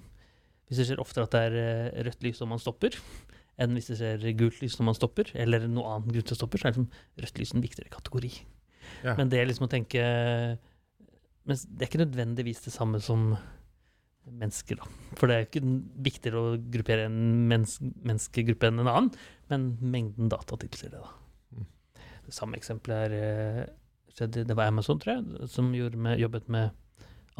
[0.68, 2.94] hvis det skjer oftere at det er eh, rødt lys og man stopper,
[3.60, 6.40] enn hvis det ser gult lys når man stopper, eller noe annen grunn til å
[6.40, 6.90] stoppe, så er liksom
[7.20, 8.32] rødt lys en viktigere kategori.
[9.04, 9.14] Ja.
[9.18, 13.34] Men det er liksom å tenke Men det er ikke nødvendigvis det samme som
[14.30, 14.88] mennesker, da.
[15.18, 15.62] For det er ikke
[16.04, 19.08] viktigere å gruppere en mennes menneskegruppe enn en annen,
[19.50, 21.14] men mengden data tilsier det, da.
[21.56, 22.04] Mm.
[22.28, 26.76] Det samme eksempelet er eh, Det var Amazon, tror jeg, som med, jobbet med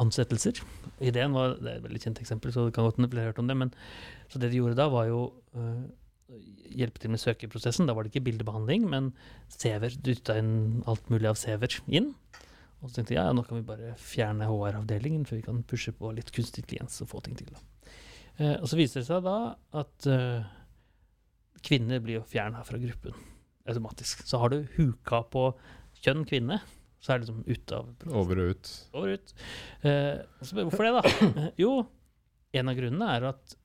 [0.01, 0.61] ansettelser.
[0.99, 3.33] Ideen var, Det er et veldig kjent eksempel, så det kan godt hende flere har
[3.33, 3.57] hørt om det.
[3.57, 3.73] men
[4.27, 5.83] så det de gjorde da, var jo øh,
[6.71, 7.87] hjelpe til med søkeprosessen.
[7.89, 9.11] Da var det ikke bildebehandling, men
[9.53, 9.97] CV-er.
[10.05, 12.13] Dytta inn alt mulig av CV-er inn.
[12.81, 15.93] Og så tenkte jeg ja, nå kan vi bare fjerne HR-avdelingen, for vi kan pushe
[15.93, 17.51] på litt kunstig intelligens og få ting til.
[18.39, 19.37] Eh, og så viser det seg da
[19.81, 20.49] at eh,
[21.61, 23.13] kvinner blir jo fjerna fra gruppen
[23.69, 24.25] automatisk.
[24.25, 25.51] Så har du huka på
[26.01, 26.57] kjønn kvinne,
[27.01, 28.17] så er det liksom ute av prosessen.
[28.17, 28.71] Over og ut.
[28.97, 29.33] Over ut.
[29.85, 31.49] Eh, og så hvorfor det, da?
[31.63, 31.75] jo,
[32.57, 33.55] en av grunnene er at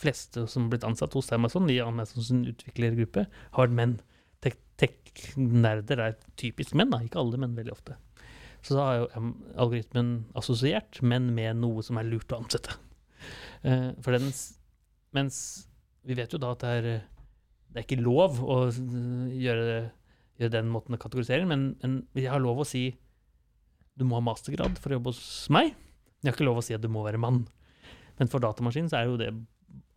[0.00, 3.98] fleste som har blitt ansatt hos Amazon, i Amazons utviklergruppe, har vært menn.
[4.40, 7.02] Tech-nerder er typisk menn, da.
[7.04, 7.98] ikke alle, men veldig ofte.
[8.64, 12.76] Så da har jo algoritmen assosiert menn med noe som er lurt å ansette.
[13.60, 14.30] Eh, for den,
[15.16, 15.36] mens
[16.08, 16.88] vi vet jo da at det er,
[17.68, 19.90] det er ikke lov å gjøre,
[20.40, 22.86] gjøre den måten å kategorisere, men, men vi har lov å si
[24.00, 25.74] du må ha mastergrad for å jobbe hos meg.
[26.20, 27.42] Jeg har ikke lov å si at du må være mann.
[28.16, 29.28] Men for datamaskinen så er jo det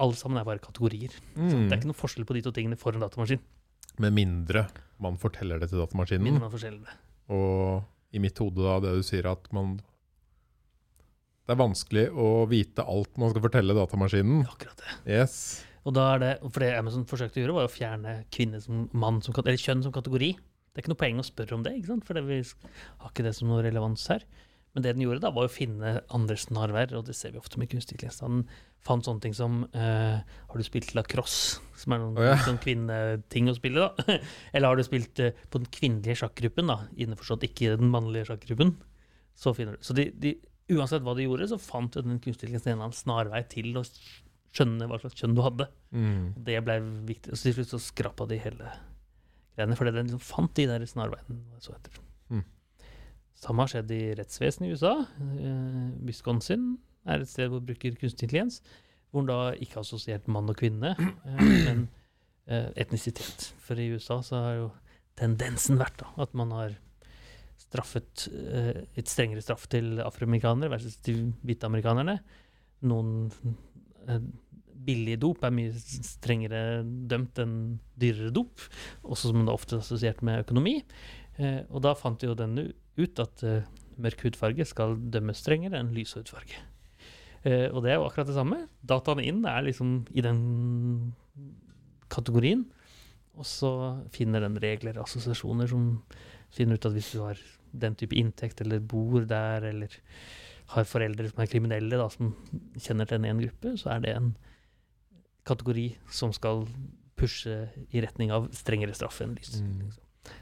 [0.04, 1.14] Alle sammen er bare kategorier.
[1.36, 1.68] Så Mm.
[1.70, 3.40] det er ikke noe forskjell på de to tingene for en datamaskin.
[4.00, 4.68] Med mindre
[5.00, 6.24] man forteller det til datamaskinen.
[6.24, 6.96] Mindre man forteller det.
[7.30, 9.80] Og i mitt hode da, det du sier at man
[11.46, 14.46] Det er vanskelig å vite alt man skal fortelle datamaskinen.
[14.48, 14.94] Akkurat det.
[15.12, 15.66] Yes.
[15.84, 18.86] Og da er det, for det Amazon forsøkte å gjøre, var å fjerne kvinne som
[18.96, 20.30] mann som, eller kjønn som kategori.
[20.38, 22.06] Det er ikke noe poeng å spørre om det, ikke sant?
[22.08, 24.24] for det, vi har ikke det som noe relevans her.
[24.74, 27.60] Men det den gjorde, da, var å finne andre snarveier, og det ser vi ofte
[27.62, 27.76] med.
[28.24, 28.40] Han
[28.84, 32.40] fant sånne ting som uh, Har du spilt lacrosse, som er noen oh, ja.
[32.42, 34.18] sånn kvinneting å spille, da?
[34.54, 36.80] Eller har du spilt uh, på den kvinnelige sjakkgruppen, da?
[37.06, 38.74] Innforstått ikke den mannlige sjakkgruppen.
[39.38, 39.86] Så finner du.
[39.86, 40.34] Så de, de,
[40.74, 43.86] uansett hva de gjorde, så fant den kunstig intelligens en eller annen snarvei til å
[44.54, 45.70] skjønne hva slags kjønn du hadde.
[45.94, 46.26] Mm.
[46.50, 46.80] Det ble
[47.12, 47.34] viktig.
[47.34, 48.74] Og så til slutt så skrapa de hele
[49.54, 51.62] greiene, fordi den liksom fant de der snarveiene.
[51.62, 52.02] Så etter.
[53.44, 53.48] Mm.
[53.48, 54.94] Samme har skjedd i rettsvesenet i USA.
[55.04, 58.62] Eh, Wisconsin er et sted hvor de bruker kunstig intelligens,
[59.12, 61.84] hvor den da ikke har assosiert mann og kvinne, eh, men
[62.48, 63.52] eh, etnisitet.
[63.60, 64.72] For i USA så har jo
[65.20, 66.80] tendensen vært da, at man har
[67.62, 68.28] straffet
[68.98, 72.18] et strengere straff til afroamerikanere versus til hvite amerikanerne.
[72.90, 73.30] Noen
[74.08, 74.24] eh,
[74.84, 77.58] billig dop er mye strengere dømt enn
[78.00, 78.64] dyrere dop,
[79.04, 80.80] også som det er ofte assosiert med økonomi.
[81.40, 82.58] Eh, og da fant jo den
[83.00, 83.66] ut at uh,
[84.02, 86.62] mørk hudfarge skal dømmes strengere enn lys hudfarge.
[87.44, 88.64] Uh, og det er jo akkurat det samme.
[88.82, 90.40] Dataene inn er liksom i den
[92.14, 92.68] kategorien.
[93.34, 93.74] Og så
[94.14, 95.98] finner den regler assosiasjoner som
[96.54, 97.40] finner ut at hvis du har
[97.74, 99.94] den type inntekt, eller bor der, eller
[100.74, 102.36] har foreldre som er kriminelle, da, som
[102.78, 104.34] kjenner til en ene gruppe, så er det en
[105.50, 106.68] kategori som skal
[107.20, 107.56] pushe
[107.92, 109.58] i retning av strengere straff enn lys.
[109.62, 109.90] Mm.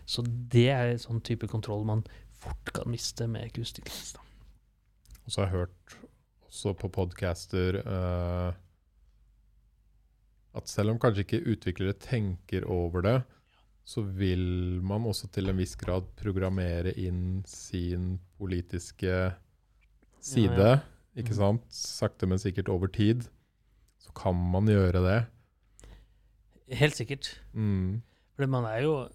[0.06, 2.04] Så det er en sånn type kontroll man
[2.42, 4.14] fort kan miste med kunstig intelligens.
[4.18, 4.26] da.
[5.26, 5.98] Og så har jeg hørt
[6.50, 8.54] også på podcaster uh,
[10.58, 13.18] at selv om kanskje ikke utviklere tenker over det,
[13.88, 19.32] så vil man også til en viss grad programmere inn sin politiske
[20.22, 20.58] side.
[20.58, 20.80] Ja, ja.
[21.16, 21.38] Ikke Mhm.
[21.40, 21.64] sant?
[21.74, 23.26] Sakte, men sikkert over tid.
[24.00, 25.26] Så kan man gjøre det.
[26.78, 27.40] Helt sikkert.
[27.54, 28.02] Mm.
[28.36, 29.10] For man er jo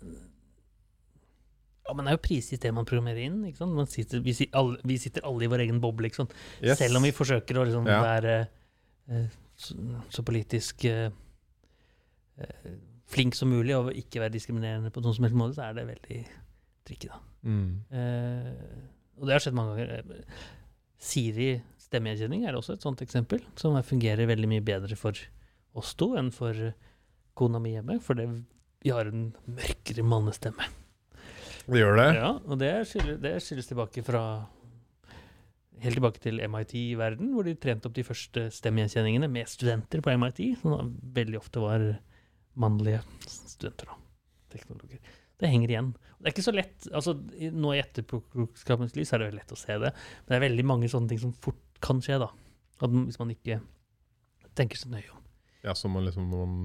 [1.89, 3.43] ja, Man er jo prisgitt det man programmerer inn.
[3.61, 6.11] Man sitter, vi, alle, vi sitter alle i vår egen boble?
[6.11, 6.79] Yes.
[6.79, 8.01] Selv om vi forsøker å liksom Ja.
[8.03, 8.49] være
[9.13, 9.27] uh,
[9.57, 9.77] så,
[10.11, 11.11] så politisk uh,
[13.07, 15.87] flink som mulig og ikke være diskriminerende på noen som helst måte, så er det
[15.89, 16.21] veldig
[16.87, 17.21] tricky, da.
[17.47, 17.71] Mm.
[19.17, 20.25] Og det har skjedd mange ganger.
[20.99, 21.49] Siri
[21.87, 25.15] stemmegjenkjenning er også et sånt eksempel, som er- fungerer veldig mye bedre for
[25.79, 26.53] oss to enn for
[27.39, 28.27] kona mi hjemme, fordi
[28.83, 30.67] vi har en mørkere mannestemme.
[31.67, 32.11] Vi gjør det?
[32.19, 34.23] Ja, og det skyldes, det skyldes tilbake fra
[35.77, 40.01] Helt tilbake til MIT i verden, hvor de trente opp de første stemmegjenkjenningene med studenter
[40.01, 40.79] på MIT, som da
[41.19, 41.85] veldig ofte var
[42.57, 43.91] mannlige studenter.
[43.93, 44.07] og
[44.53, 45.03] teknologer.
[45.37, 45.91] Det henger igjen.
[46.17, 47.13] Det er ikke så lett, altså
[47.53, 50.67] Nå i etterpåklokskapens lys er det veldig lett å se det, men det er veldig
[50.73, 52.31] mange sånne ting som fort kan skje, da.
[52.81, 53.61] At, hvis man ikke
[54.57, 55.23] tenker seg nøye om.
[55.67, 56.57] Ja, som man liksom man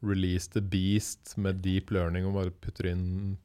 [0.00, 3.36] release the beast med deep learning og bare putter inn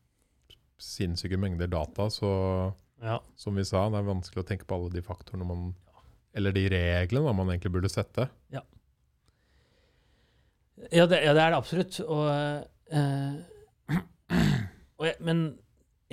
[0.81, 3.19] sinnssyke mengder data, så Ja.
[3.35, 5.75] som vi sa, det er vanskelig å tenke på alle de faktorene man
[6.35, 8.29] Eller de reglene man egentlig burde sette.
[10.91, 11.99] Ja, det, ja, det er det absolutt.
[12.03, 12.25] Og,
[12.91, 13.95] eh,
[14.99, 15.45] og jeg, men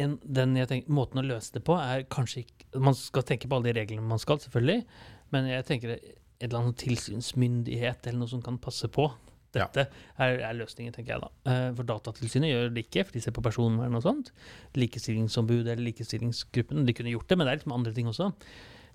[0.01, 3.59] en, den tenker, måten å løse det på er kanskje ikke Man skal tenke på
[3.59, 4.87] alle de reglene man skal, selvfølgelig,
[5.35, 9.11] men jeg tenker et eller annet tilsynsmyndighet eller noe som kan passe på.
[9.53, 9.67] Ja.
[9.69, 9.85] Dette
[10.17, 11.29] er, er løsningen, tenker jeg da.
[11.51, 14.31] Eh, For Datatilsynet gjør det ikke, for de ser på personvern og sånt.
[14.79, 18.31] Likestillingsombud eller likestillingsgruppen, de kunne gjort det, men det er liksom andre ting også.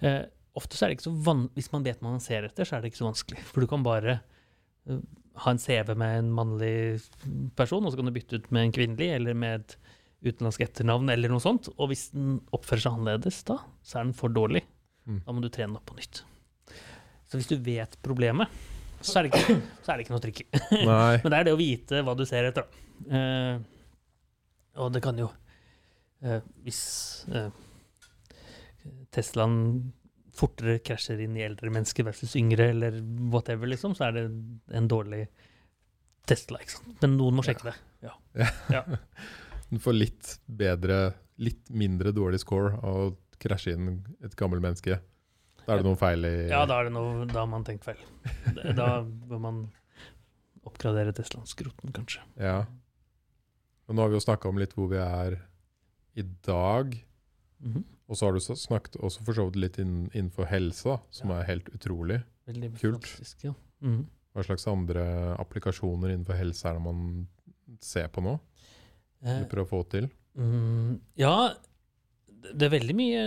[0.02, 0.24] Eh,
[0.58, 2.78] ofte så er det ikke så van Hvis man vet hva man ser etter, så
[2.78, 3.44] er det ikke så vanskelig.
[3.50, 4.20] For du kan bare
[4.90, 5.02] uh,
[5.44, 6.74] ha en CV med en mannlig
[7.58, 9.78] person, og så kan du bytte ut med en kvinnelig, eller med et
[10.26, 11.70] utenlandsk etternavn, eller noe sånt.
[11.78, 14.64] Og hvis den oppfører seg annerledes da, så er den for dårlig.
[15.06, 15.22] Mm.
[15.28, 16.24] Da må du trene den opp på nytt.
[17.28, 18.50] Så hvis du vet problemet,
[19.02, 20.32] så er det ikke, er det ikke noe.
[20.92, 21.18] Nei.
[21.24, 22.68] Men det er det å vite hva du ser etter.
[23.14, 23.60] Eh,
[24.82, 25.28] og det kan jo
[26.26, 26.82] uh, Hvis
[27.30, 27.50] uh,
[29.14, 29.58] Teslaen
[30.38, 33.00] fortere krasjer inn i eldre mennesker versus yngre, eller
[33.34, 34.26] whatever, liksom, så er det
[34.78, 35.24] en dårlig
[36.30, 36.62] Tesla.
[36.62, 36.92] ikke sant?
[37.02, 37.78] Men noen må sjekke det.
[39.68, 40.98] Du får litt bedre,
[41.44, 43.08] litt mindre dårlig score av å
[43.42, 45.02] krasje inn et gammelt menneske.
[45.68, 47.84] Da er det noe feil i Ja, da, er det noe, da har man tenkt
[47.84, 48.00] feil.
[48.78, 49.58] Da bør man
[50.68, 52.24] oppgradere Teslaen skroten, kanskje.
[52.40, 52.62] Ja.
[53.88, 55.38] Og nå har vi jo snakka om litt hvor vi er
[56.18, 56.96] i dag.
[57.64, 57.84] Mhm.
[58.08, 61.42] Og så har du snakket også for så vidt litt inn, innenfor helse, som Ja.
[61.42, 62.24] er helt utrolig.
[62.48, 63.04] Veldig Kult.
[63.04, 63.54] fantastisk, ja.
[63.84, 64.06] -hmm.
[64.34, 67.28] Hva slags andre applikasjoner innenfor helse er det man
[67.82, 68.40] ser på nå?
[69.26, 70.10] Eh, du prøver å få til?
[70.38, 71.54] Mm, ja,
[72.38, 73.22] det er veldig mye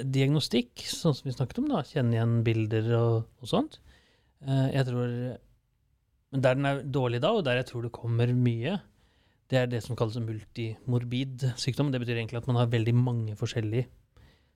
[0.00, 1.68] diagnostikk, sånn som vi snakket om.
[1.72, 3.78] da, Kjenne igjen bilder og, og sånt.
[4.44, 5.12] Eh, jeg tror,
[6.34, 8.78] Men der den er dårlig da, og der jeg tror det kommer mye,
[9.52, 11.92] det er det som kalles multimorbid sykdom.
[11.92, 13.86] Det betyr egentlig at man har veldig mange forskjellige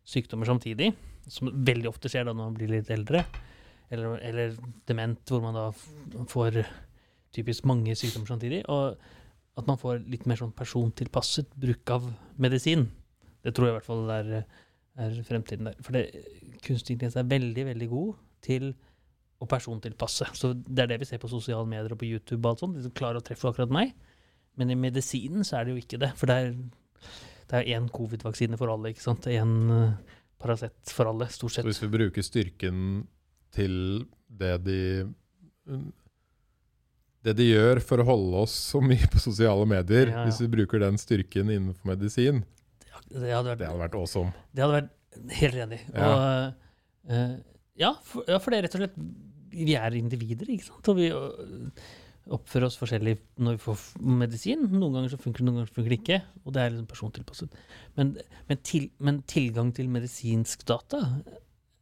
[0.08, 0.94] sykdommer samtidig,
[1.28, 3.22] som veldig ofte skjer da når man blir litt eldre.
[3.92, 4.56] Eller, eller
[4.88, 5.68] dement, hvor man da
[6.28, 6.62] får
[7.36, 8.64] typisk mange sykdommer samtidig.
[8.72, 8.96] Og
[9.58, 12.08] at man får litt mer sånn persontilpasset bruk av
[12.40, 12.88] medisin.
[13.48, 14.30] Det tror jeg i hvert fall er,
[15.04, 15.78] er fremtiden der.
[15.84, 16.04] For det,
[16.66, 18.12] kunstig intelligens er veldig, veldig god
[18.44, 18.68] til
[19.38, 20.26] å persontilpasse.
[20.34, 22.76] Så det er det vi ser på sosiale medier og på YouTube og alt sånt.
[22.78, 23.92] De som klarer å treffe akkurat meg.
[24.58, 26.12] Men i medisinen så er det jo ikke det.
[26.18, 26.48] For det er,
[27.48, 29.28] det er én covid-vaksine for alle, ikke sant.
[29.30, 31.68] Én uh, Paracet for alle, stort Så sett.
[31.70, 32.82] hvis vi bruker styrken
[33.54, 34.80] til det de
[37.26, 40.26] Det de gjør for å holde oss så mye på sosiale medier, Ja, ja.
[40.28, 42.44] hvis vi bruker den styrken innenfor medisin,
[43.08, 44.34] Det hadde vært det hadde vært awesome.
[44.52, 45.80] Det hadde vært helt enig.
[45.94, 46.08] Ja.
[46.08, 46.66] Og,
[47.12, 47.38] uh,
[47.78, 49.00] ja, for, ja, for det er rett og slett
[49.54, 50.90] Vi er individer, ikke sant?
[50.92, 51.08] Og vi
[52.34, 53.84] oppfører oss forskjellig når vi får
[54.20, 54.66] medisin.
[54.74, 56.18] Noen ganger så funker det, noen ganger funker det ikke.
[56.44, 57.60] Og det er liksom persontilpasset.
[57.98, 58.14] Men,
[58.50, 61.00] men, til, men tilgang til medisinsk data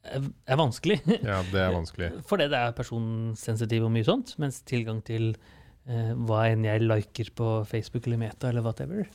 [0.06, 1.00] er, er vanskelig.
[1.16, 2.12] Ja, det er vanskelig.
[2.30, 4.36] Fordi det er personsensitiv og mye sånt.
[4.42, 9.10] Mens tilgang til eh, hva enn jeg liker på Facebook eller Meta eller whatever,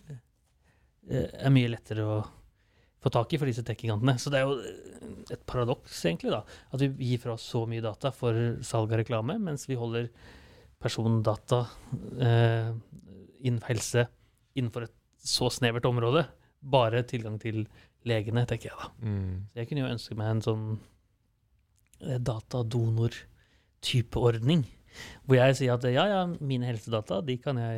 [1.09, 2.21] er mye lettere å
[3.01, 4.13] få tak i for disse tech-gigantene.
[4.21, 4.73] Så det er jo eh,
[5.33, 6.41] et paradoks, egentlig, da.
[6.73, 8.33] At vi gir fra oss så mye data for
[8.65, 10.05] salg av reklame, mens vi holder
[10.81, 11.59] persondata
[12.21, 12.69] eh,
[13.41, 14.01] innen helse
[14.57, 16.21] innenfor et så snevert område.
[16.61, 17.57] Bare tilgang til
[18.07, 18.85] legene, tenker jeg da.
[19.01, 19.35] Mm.
[19.49, 20.65] Så jeg kunne jo ønske meg en sånn
[22.05, 24.61] eh, datadonor-typeordning.
[25.25, 27.77] Hvor jeg sier at ja, ja, mine helsedata de kan jeg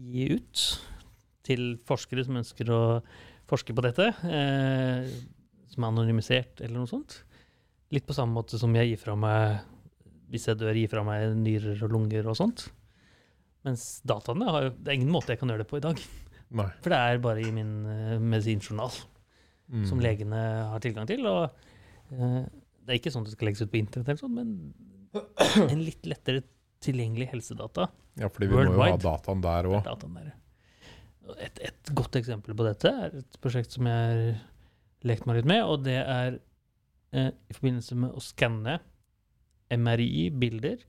[0.00, 0.56] gi ut
[1.46, 2.80] til forskere som ønsker å
[3.50, 5.10] forske på dette, eh,
[5.70, 7.22] som er anonymisert eller noe sånt.
[7.90, 9.60] Litt på samme måte som jeg gir fra meg
[10.30, 12.68] hvis jeg dør, gir fra meg nyrer og lunger og sånt.
[13.66, 15.98] Mens dataene har jo, det er ingen måte jeg kan gjøre det på i dag.
[16.60, 16.68] Nei.
[16.82, 18.94] For det er bare i min uh, medisinjournal
[19.70, 19.84] Mm.
[19.86, 21.22] som legene har tilgang til.
[21.30, 21.44] Og
[22.10, 22.40] uh,
[22.82, 25.84] det er ikke sånn at det skal legges ut på internett, eller sånt, men en
[25.86, 26.42] litt lettere
[26.82, 27.86] tilgjengelig helsedata.
[28.18, 29.90] Ja, fordi vi må jo ha dataen der er òg.
[31.38, 34.38] Et, et godt eksempel på dette er et prosjekt som jeg har
[35.08, 36.38] lekt meg litt med, og det er
[37.16, 38.78] eh, i forbindelse med å skanne
[39.70, 40.82] MRI-bilder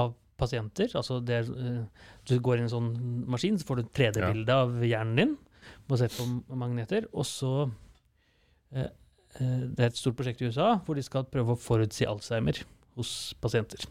[0.00, 0.90] av pasienter.
[0.96, 2.90] Altså det, eh, du går inn i en sånn
[3.30, 5.36] maskin, så får du et 3D-bilde av hjernen din
[5.90, 6.26] basert på
[6.58, 7.08] magneter.
[7.12, 7.54] Og så
[8.72, 8.90] eh,
[9.40, 12.62] eh, Det er et stort prosjekt i USA hvor de skal prøve å forutsi Alzheimer
[12.98, 13.88] hos pasienter.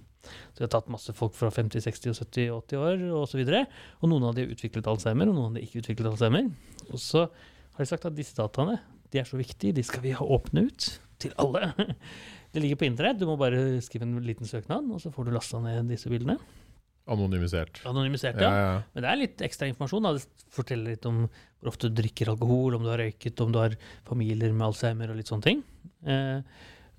[0.53, 3.17] Så de har tatt masse folk fra 50, 60, 70, 80 år osv.
[3.19, 3.65] Og, så videre,
[4.01, 6.49] og noen av de har utviklet Alzheimer, og noen av de ikke utviklet Alzheimer.
[6.89, 10.11] Og så har de sagt at disse dataene de er så viktige, de skal vi
[10.13, 11.73] ha åpne ut til alle.
[12.53, 15.35] Det ligger på internett, du må bare skrive en liten søknad, og så får du
[15.35, 16.37] lasta ned disse bildene.
[17.09, 17.79] Anonymisert.
[17.89, 18.65] Anonymisert, Ja, ja.
[18.73, 18.81] ja.
[18.93, 20.05] Men det er litt ekstra informasjon.
[20.05, 20.11] Da.
[20.17, 21.23] Det forteller litt om
[21.59, 23.73] hvor ofte du drikker alkohol, om du har røyket, om du har
[24.07, 25.63] familier med Alzheimer og litt sånne ting.
[26.05, 26.41] Eh,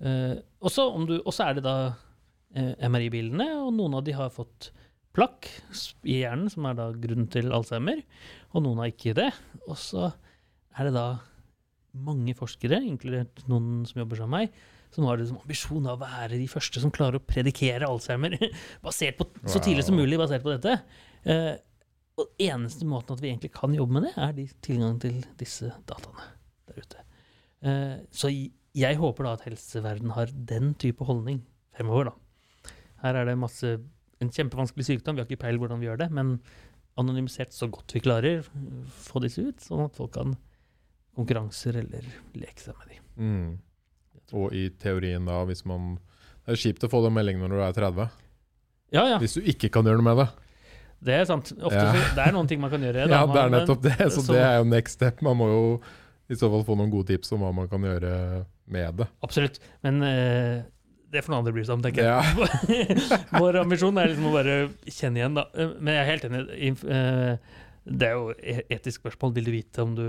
[0.03, 1.75] eh, og så om du- og så er det da
[2.53, 4.71] MRI-bildene, og noen av de har fått
[5.15, 5.47] plakk
[6.07, 8.01] i hjernen, som er da grunnen til Alzheimer,
[8.51, 9.29] og noen har ikke det.
[9.67, 10.09] Og så
[10.77, 11.07] er det da
[11.91, 16.39] mange forskere, inkludert noen som jobber med meg, som har det som ambisjon å være
[16.39, 18.35] de første som klarer å predikere Alzheimer,
[18.85, 20.77] basert på, så tidlig som mulig basert på dette.
[21.23, 21.53] Eh,
[22.19, 25.71] og eneste måten at vi egentlig kan jobbe med det, er de tilgang til disse
[25.89, 26.27] dataene
[26.69, 27.05] der ute.
[27.67, 31.41] Eh, så jeg håper da at helseverden har den type holdning
[31.75, 32.30] fremover, da.
[33.01, 33.79] Her er det masse
[34.21, 36.35] En kjempevanskelig sykdom, vi har ikke peil hvordan vi gjør det, men
[37.01, 38.43] anonymisert så godt vi klarer,
[39.01, 40.35] få disse ut, sånn at folk kan
[41.17, 42.05] konkurranser eller
[42.37, 42.99] leke seg med de.
[43.17, 43.47] Mm.
[44.37, 45.95] Og i teorien da, hvis man
[46.45, 48.05] Det er kjipt å få den meldingen når du er 30.
[48.93, 50.27] Ja, ja, Hvis du ikke kan gjøre noe med det.
[51.07, 51.51] det er sant.
[51.57, 51.91] Ofte Ja.
[51.93, 53.07] så, det er noen ting man kan gjøre.
[53.09, 53.97] da, Ja, det er nettopp det.
[54.11, 55.21] Så så- det er jo next step.
[55.21, 55.81] Man må jo
[56.29, 59.07] i så fall få noen gode tips om hva man kan gjøre med det.
[59.23, 59.59] Absolutt.
[59.83, 60.63] Men eh,
[61.11, 62.11] det får noen andre bry seg om, tenker jeg.
[62.11, 63.17] Ja.
[63.41, 64.55] Vår ambisjon er liksom å bare
[64.87, 65.43] kjenne igjen, da.
[65.53, 66.43] Eh, Men jeg er helt enig.
[66.87, 68.33] Eh, Det er jo
[68.77, 69.33] etisk spørsmål.
[69.35, 70.05] Vil du vite om du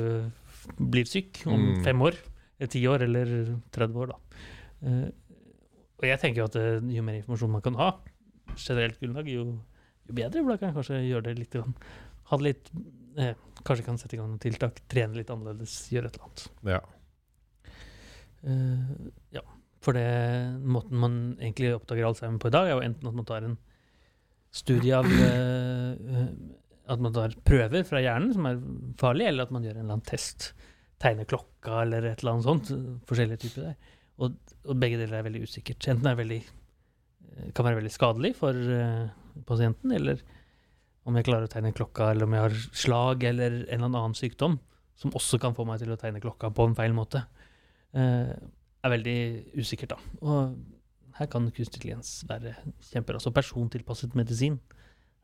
[0.78, 1.82] blir syk om Mm.
[1.84, 2.18] fem år,
[2.70, 3.32] ti år eller
[3.74, 4.18] 30 år, da?
[4.86, 5.09] Eh,
[6.03, 7.90] Og jeg tenker jo at eh, jo mer informasjon man kan ha,
[8.57, 9.44] generelt grunnlag, jo,
[10.09, 10.42] jo bedre.
[10.42, 11.55] For da kan jeg kanskje gjøre det litt.
[12.30, 12.70] Ha det litt
[13.18, 13.34] eh,
[13.64, 16.48] Kanskje kan sette i gang noen tiltak, trene litt annerledes, gjøre et eller annet.
[16.76, 16.80] ja.
[18.42, 19.40] Uh, ja,
[19.83, 20.09] for det
[20.62, 23.57] måten man egentlig oppdager Alzheimer på i dag, er jo enten at man tar en
[24.53, 26.28] studie av eh, eh,
[26.93, 28.61] At man tar prøver fra hjernen som er
[29.01, 30.51] farlig, eller at man gjør en eller annen test.
[31.03, 32.72] Tegner klokka eller et eller annet sånt.
[33.09, 33.95] Forskjellige typer der.
[34.22, 34.35] Og,
[34.66, 35.87] og begge deler er veldig usikkert.
[35.91, 39.07] Enten er veldig, eh, kan være veldig skadelig for uh,
[39.49, 40.20] pasienten, eller
[41.09, 44.18] om jeg klarer å tegne klokka, eller om jeg har slag eller en eller annen
[44.18, 44.59] sykdom
[45.03, 47.24] som også kan få meg til å tegne klokka på en feil måte
[47.97, 48.35] eh,
[48.83, 49.16] er veldig
[49.59, 50.14] usikkert, da.
[50.22, 50.55] Og
[51.18, 52.55] her kan kunstig intelligens være
[52.89, 53.20] kjempebra.
[53.22, 54.59] Så persontilpasset medisin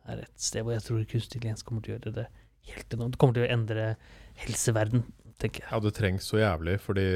[0.08, 2.26] er et sted hvor jeg tror kunstig intelligens kommer til å gjøre det
[2.72, 3.16] helt enormt.
[3.16, 3.86] Det kommer til å endre
[4.44, 5.06] helseverden,
[5.40, 5.70] tenker jeg.
[5.72, 7.08] ja, det trengs så jævlig, fordi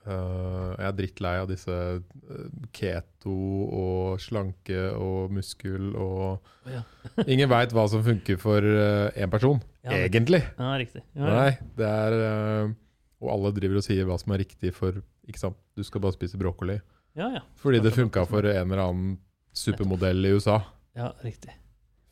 [0.00, 3.34] Uh, jeg er drittlei av disse øh, keto
[3.68, 6.40] og slanke og muskel og
[6.72, 6.80] Ja.
[7.32, 10.40] Ingen veit hva som funker for én person, Ja, egentlig.
[10.56, 11.02] Ja, riktig.
[11.12, 11.26] Ja.
[11.28, 12.72] Nei, det er øh,
[13.20, 16.16] Og alle driver og sier hva som er riktig for Ikke sant, du skal bare
[16.16, 16.78] spise brokkoli.
[17.18, 17.42] ja, ja.
[17.60, 19.18] Fordi det funka for en eller annen
[19.52, 20.60] supermodell i USA.
[20.96, 21.52] ja, riktig.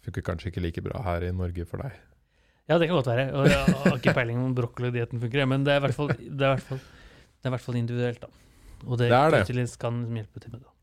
[0.04, 1.92] Funker kanskje ikke like bra her i Norge for deg.
[2.68, 3.24] Ja, det kan godt være.
[3.34, 6.28] Og jeg har ikke peiling om brokkolidietten funker, men det er i hvert fall, det
[6.28, 8.28] i hvert fall, det i hvert fall individuelt, da.
[8.86, 9.46] Og det, Det det.
[9.46, 10.74] kan liksom hjelpe til med det.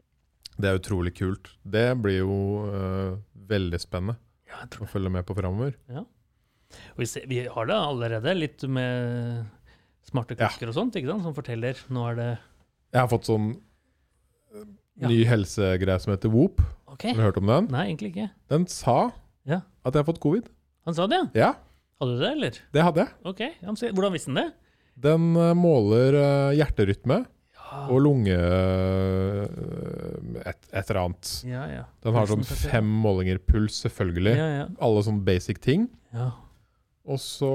[0.57, 1.51] Det er utrolig kult.
[1.63, 3.17] Det blir jo uh,
[3.47, 4.17] veldig spennende
[4.49, 5.76] Ja, å følge med på framover.
[5.91, 9.45] Og vi, ser, vi har det allerede, litt med
[10.10, 10.47] smarte Ja.
[10.68, 12.30] og sånt, ikke sant, som forteller nå er det
[12.93, 13.47] Jeg har fått sånn
[14.56, 14.66] øh,
[15.01, 15.08] Ja.
[15.12, 16.62] ny helsegreie som heter Whoop.
[16.95, 17.12] Okay.
[17.12, 17.66] Har du hørt om den?
[17.74, 18.30] Nei, egentlig ikke.
[18.49, 19.12] Den sa
[19.45, 19.62] Ja.
[19.84, 20.47] at jeg har fått covid.
[20.86, 21.47] Han sa det, ja.
[21.47, 21.53] Ja,
[21.99, 22.51] Hadde du det, eller?
[22.74, 23.10] det hadde jeg.
[23.26, 23.41] OK.
[23.95, 24.53] Hvordan visste han det?
[24.99, 27.26] Den øh, måler øh, hjerterytme
[27.89, 28.36] og lunge...
[30.45, 31.32] et, et eller annet.
[31.47, 31.64] ja.
[31.72, 31.84] ja.
[32.06, 34.36] Den har sånn fem målinger puls, selvfølgelig.
[34.38, 34.66] Ja, ja.
[34.84, 35.89] Alle sånne basic ting.
[36.16, 36.32] ja.
[37.06, 37.47] Og så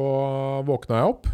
[0.63, 1.25] våkna jeg opp,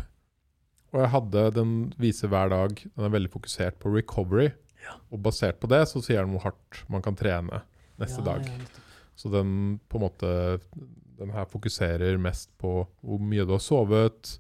[0.97, 2.73] og jeg hadde den vise hver dag.
[2.73, 4.49] Den er veldig fokusert på recovery.
[4.81, 4.97] Ja.
[5.13, 7.61] Og basert på det så sier den hvor hardt man kan trene
[8.01, 8.47] neste ja, dag.
[9.17, 10.31] Så den på en måte
[11.17, 14.35] Den her fokuserer mest på hvor mye du har sovet,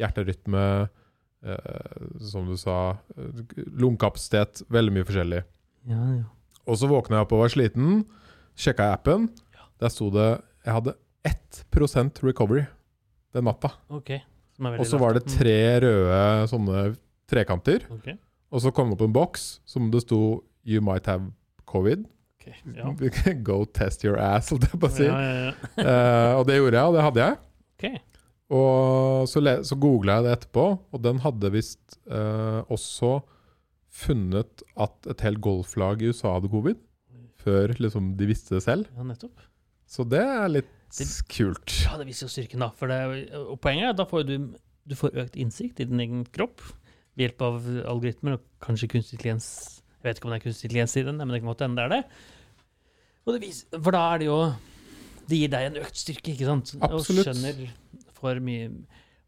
[0.00, 0.88] hjerterytme,
[1.44, 2.96] eh, som du sa,
[3.52, 4.62] lungekapasitet.
[4.72, 5.42] Veldig mye forskjellig.
[5.92, 6.06] Ja.
[6.64, 8.04] Og så våkna jeg opp og var sliten.
[8.56, 9.28] Sjekka jeg appen.
[9.82, 10.30] Der sto det
[10.64, 10.96] Jeg hadde
[11.28, 12.64] 1% recovery
[13.34, 13.74] den natta.
[13.92, 14.14] Ok.
[14.60, 16.84] Og så var det tre røde sånne
[17.30, 17.86] trekanter.
[17.98, 18.18] Okay.
[18.52, 21.32] Og så kom det opp en boks som det sto 'You might have
[21.66, 22.04] covid'.
[22.42, 22.90] Okay, Ja.
[23.46, 25.06] Go test your ass, holdt jeg på å si.
[25.06, 25.52] Ja, ja, ja.
[25.78, 27.36] Eh, og det gjorde jeg, og det hadde jeg.
[27.78, 27.98] Okay.
[28.52, 33.22] Og så, så googla jeg det etterpå, og den hadde visst uh, også
[33.92, 36.80] funnet at et helt golflag i USA hadde covid.
[37.42, 38.90] Før liksom de visste det selv.
[38.94, 39.40] Ja, nettopp.
[39.88, 40.70] Så det er litt
[41.32, 41.74] kult.
[41.86, 42.70] Ja, det viser jo styrken, da.
[42.76, 43.00] Det,
[43.38, 44.36] og poenget er at da får du,
[44.88, 46.60] du får økt innsikt i din egen kropp
[47.16, 49.48] ved hjelp av algoritmer og kanskje kunstig intelligens.
[50.00, 51.80] Jeg vet ikke om det er kunstig intelligens i den, men det kan godt hende
[51.80, 52.02] det er det.
[53.32, 54.38] Det viser, for da er det jo
[55.30, 56.72] Det gir deg en økt styrke, ikke sant?
[56.82, 57.22] Absolutt.
[57.22, 57.60] Og skjønner
[58.18, 58.64] for mye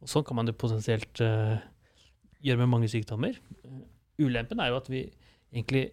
[0.02, 1.62] Og sånn kan man jo potensielt uh,
[2.42, 3.38] gjøre med mange sykdommer.
[4.18, 5.04] Ulempen er jo at vi
[5.54, 5.86] egentlig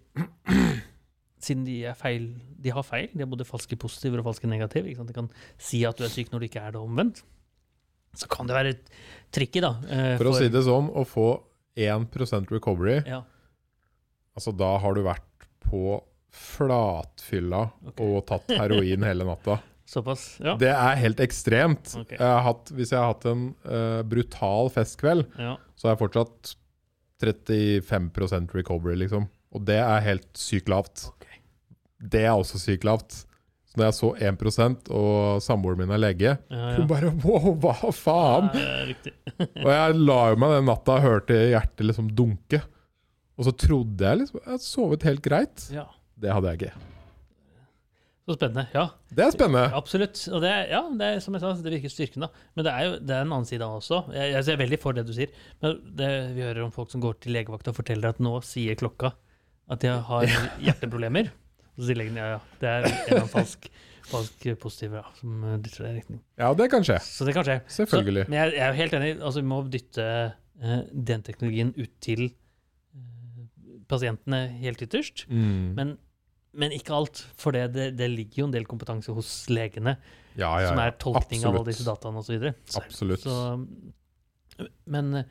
[1.42, 2.28] Siden de er feil,
[2.62, 4.90] de har feil, de har både falske positiver og falske negative.
[4.92, 5.10] Ikke sant?
[5.10, 7.24] De kan si at du er syk når du ikke er det, omvendt.
[8.18, 8.76] Så kan det være
[9.34, 9.76] tricky, da.
[9.88, 11.28] eh, For å si det sånn, å få
[11.80, 13.22] 1% recovery, Ja,
[14.36, 16.00] altså da har du vært på
[16.32, 18.06] flatfylla okay.
[18.06, 19.58] og tatt heroin hele natta.
[19.92, 20.38] såpass.
[20.44, 20.56] Ja.
[20.60, 21.94] Det er helt ekstremt.
[22.04, 22.18] Okay.
[22.18, 25.58] Jeg har hatt, hvis jeg har hatt en uh, brutal festkveld, ja.
[25.76, 26.54] så har jeg fortsatt
[27.22, 29.28] 35% recovery, liksom.
[29.52, 31.10] Og det er helt sykt lavt.
[32.02, 33.22] Det er også sykt lavt.
[33.72, 37.92] Så når jeg så 1 og samboeren min er lege, Ja, hun bare wow, hva
[37.96, 38.50] faen?
[38.58, 39.48] Ja.
[39.64, 42.60] Og jeg la jo meg den natta og hørte hjertet liksom dunke.
[43.40, 45.70] Og så trodde jeg liksom Jeg sovet helt greit.
[45.72, 45.86] Ja.
[46.20, 46.74] Det hadde jeg ikke.
[48.28, 48.68] Så spennende.
[48.76, 49.64] Ja, Det er spennende.
[49.74, 50.20] absolutt.
[50.32, 52.30] Og det, ja, det er som jeg sa, det virker styrken, da.
[52.56, 54.02] Men det er jo det er en annen side av det også.
[54.14, 55.32] Jeg, jeg er veldig for det du sier.
[55.64, 58.78] Men det, vi hører om folk som går til legevakta og forteller at nå sier
[58.80, 59.14] klokka
[59.72, 60.28] at de har
[60.68, 61.32] hjerteproblemer.
[61.82, 63.64] Så sier legen ja, ja, det er en eller annen falsk,
[64.12, 66.20] falsk positiv ja, som eh, dytter deg i retning.
[66.38, 67.00] Ja, det kan skje.
[67.02, 67.56] Så det kan skje.
[67.74, 68.28] Selvfølgelig.
[68.28, 69.12] Så, men jeg, jeg er jo helt enig.
[69.18, 70.06] Altså, vi må dytte
[70.62, 70.78] uh,
[71.10, 73.46] den teknologien ut til eh,
[73.90, 75.26] pasientene helt ytterst.
[75.32, 75.72] Mm.
[75.80, 75.96] Men,
[76.54, 77.24] men ikke alt.
[77.42, 79.98] For det, det, det ligger jo en del kompetanse hos legene,
[80.38, 82.46] Ja, ja, som er tolkning av alle disse dataene osv.
[82.80, 83.26] Absolutt.
[83.26, 85.26] Så, men uh,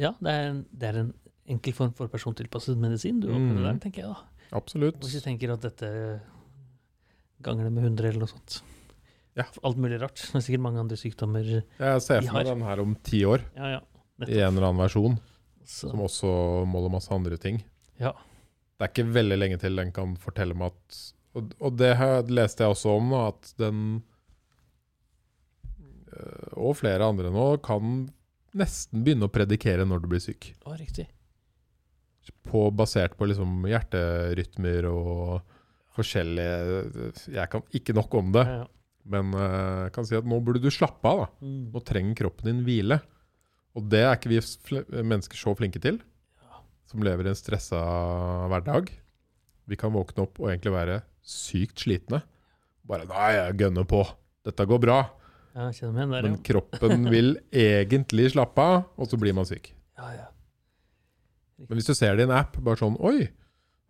[0.00, 1.14] ja, det er, en, det er en
[1.48, 3.64] enkel form for persontilpasset medisin du opplever Mm.
[3.70, 4.26] der, tenker jeg da.
[4.56, 4.98] Absolutt.
[5.04, 5.88] Hvis vi tenker at dette
[7.44, 8.60] ganger det med 100 eller noe sånt.
[9.38, 9.44] Ja.
[9.62, 10.18] Alt mulig rart.
[10.18, 11.44] Det er sikkert mange andre sykdommer.
[11.78, 13.82] Jeg ser for meg den her om ti år, Ja, ja.
[14.26, 15.18] i en eller annen versjon,
[15.62, 16.32] Så, som også
[16.66, 17.60] måler masse andre ting.
[18.00, 18.14] Ja.
[18.78, 20.98] Det er ikke veldig lenge til den kan fortelle meg at
[21.36, 23.80] Og, og det her leste jeg også om, at den
[26.14, 28.08] øh, Og flere andre nå kan
[28.58, 30.52] nesten begynne å predikere når du blir syk.
[30.66, 31.04] Å, riktig.
[32.48, 35.40] På, basert på liksom hjerterytmer og
[35.98, 38.66] forskjellige Jeg kan ikke nok om det, Ja, ja.
[39.04, 41.24] men øh, jeg kan si at nå burde du slappe av.
[41.24, 41.28] da.
[41.46, 41.64] Mm.
[41.74, 43.00] Nå trenger kroppen din hvile.
[43.76, 44.40] Og det er ikke vi
[45.04, 46.00] mennesker så flinke til,
[46.88, 47.78] som lever i en stressa
[48.48, 48.88] hverdag.
[49.68, 52.22] Vi kan våkne opp og egentlig være sykt slitne.
[52.88, 54.06] Bare 'nei, jeg gønner på'.
[54.48, 54.98] Dette går bra.
[55.54, 59.74] Ja, Men kroppen vil egentlig slappe av, og så blir man syk.
[59.98, 60.12] ja.
[60.14, 60.26] ja,
[61.66, 63.28] Men hvis du ser det i en app, bare sånn 'oi,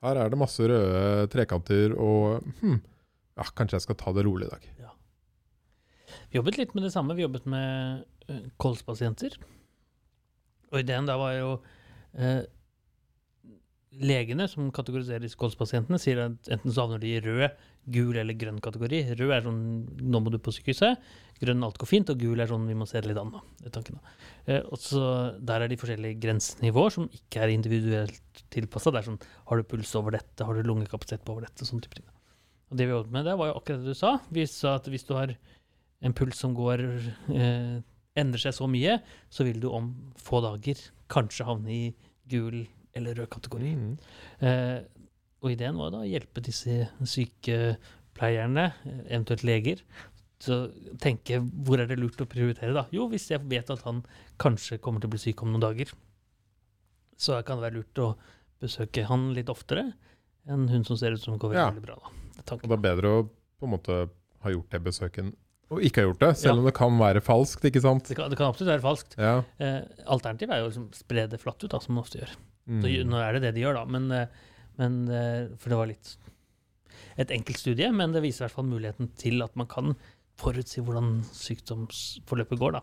[0.04, 2.78] her er det masse røde trekanter', og hm,
[3.36, 4.68] ja, kanskje jeg skal ta det rolig i dag.
[6.28, 7.16] Vi jobbet litt med det samme.
[7.16, 9.36] Vi jobbet med uh, kolspasienter.
[10.68, 11.52] Og ideen da var jo
[12.12, 12.42] eh,
[13.88, 17.54] Legene som kategoriserer disse kolspasientene, sier at enten så havner de i rød,
[17.88, 19.00] gul eller grønn kategori.
[19.16, 19.62] Rød er sånn
[20.04, 21.00] 'nå må du på sykehuset'.
[21.40, 23.32] Grønn alt går fint, og gul er sånn 'vi må se det litt an'.
[23.32, 24.00] da.
[24.46, 28.92] Eh, og så Der er de forskjellige grensenivåer som ikke er individuelt tilpassa.
[28.92, 30.44] Det er sånn Har du puls over dette?
[30.44, 31.64] Har du lungekapasitet på over dette?
[31.64, 32.06] Sånn type ting.
[32.70, 34.20] Og det vi jobbet med, det var jo akkurat det du sa.
[34.30, 35.34] Vi sa at hvis du har
[36.02, 36.80] en puls som går
[37.34, 37.80] eh,
[38.16, 40.76] endrer seg så mye, så vil du om få dager
[41.08, 41.94] kanskje havne i
[42.28, 42.66] gul
[42.98, 43.72] eller rød kategori.
[43.78, 43.98] Mm.
[44.44, 44.78] Eh,
[45.42, 49.82] og ideen var da å hjelpe disse sykepleierne, eh, eventuelt leger,
[50.38, 52.72] til å tenke hvor er det lurt å prioritere.
[52.74, 52.84] da?
[52.94, 54.04] Jo, hvis jeg vet at han
[54.38, 55.90] kanskje kommer til å bli syk om noen dager,
[57.18, 58.12] så kan det være lurt å
[58.62, 59.92] besøke han litt oftere
[60.48, 61.70] enn hun som ser ut som går veldig, Ja.
[61.70, 61.96] veldig bra.
[61.96, 62.08] da.
[62.38, 63.28] Det Og det er bedre å
[63.58, 64.10] på en måte
[64.42, 65.34] ha gjort det besøket
[65.70, 66.58] og ikke ha gjort det, selv Ja.
[66.60, 68.04] om det kan være falskt, ikke sant?
[68.08, 69.16] Det kan, det kan absolutt være falskt.
[69.18, 69.42] Ja.
[69.58, 72.30] Eh, Alternativet er jo å liksom spre det flatt ut, da, som man ofte gjør.
[72.68, 73.08] Så, Mm.
[73.08, 74.26] nå er det det de gjør, da, men, eh,
[74.78, 76.16] men eh, For det var litt
[77.18, 79.94] et enkelt studie, men det viser i hvert fall muligheten til at man kan
[80.38, 82.80] forutsi hvordan sykdomsforløpet går, da,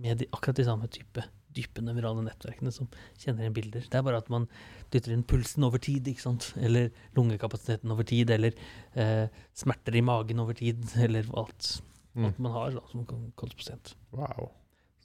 [0.00, 1.24] med de, akkurat de samme type
[1.56, 2.86] dype nevrale nettverkene som
[3.18, 3.86] kjenner igjen bilder.
[3.90, 4.44] Det er bare at man
[4.92, 6.52] dytter inn pulsen over tid, ikke sant?
[6.62, 8.52] eller lungekapasiteten over tid, eller
[8.94, 9.26] eh,
[9.58, 11.80] smerter i magen over tid, eller alt,
[12.16, 12.24] Mm.
[12.26, 13.04] alt man har da, som
[13.38, 13.92] kolspasient.
[14.10, 14.50] Wow.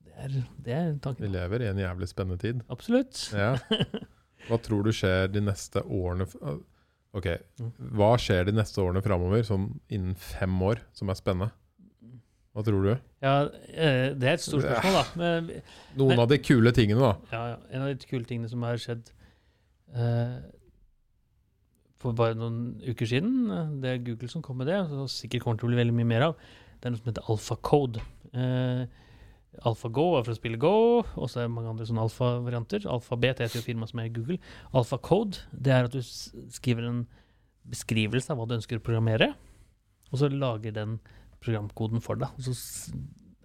[0.05, 2.61] Det er, det er Vi lever i en jævlig spennende tid.
[2.69, 3.27] Absolutt.
[3.31, 3.57] Ja.
[4.49, 6.27] Hva tror du skjer de neste årene
[7.15, 7.25] Ok,
[7.61, 7.69] Mm.
[7.95, 11.51] hva skjer de neste årene framover, sånn innen fem år, som er spennende?
[12.53, 12.89] Hva tror du?
[13.23, 15.03] Ja, eh, det er et stort spørsmål, da.
[15.15, 15.61] Men,
[15.95, 17.13] Noen Men- av de kule tingene, da.
[17.31, 19.11] ja, ja, en av de kule tingene som har skjedd
[19.95, 20.41] eh,
[22.01, 25.57] for bare noen uker siden, det er Google som kom med det, og sikkert kommer
[25.61, 26.35] til å bli veldig mye mer av,
[26.81, 28.01] det er noe som heter AlphaCode.
[28.33, 28.85] Eh,
[29.63, 32.87] AlphaGo er for å spille Go, og så er det mange andre sånne alfa-varianter.
[32.91, 34.39] Alphabet heter jo firmaet som er Google.
[34.75, 37.03] AlphaCode det er at du skriver en
[37.69, 39.31] beskrivelse av hva du ønsker å programmere,
[40.11, 40.99] og så lager den
[41.43, 42.33] programkoden for deg.
[42.37, 42.93] Og så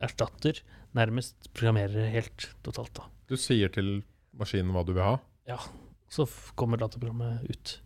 [0.04, 0.62] erstatter
[0.96, 2.94] nærmest programmerer helt totalt.
[2.96, 3.06] da.
[3.30, 4.00] Du sier til
[4.36, 5.16] maskinen hva du vil ha.
[5.48, 5.60] Ja.
[6.10, 6.26] Så
[6.58, 7.76] kommer dataprogrammet ut.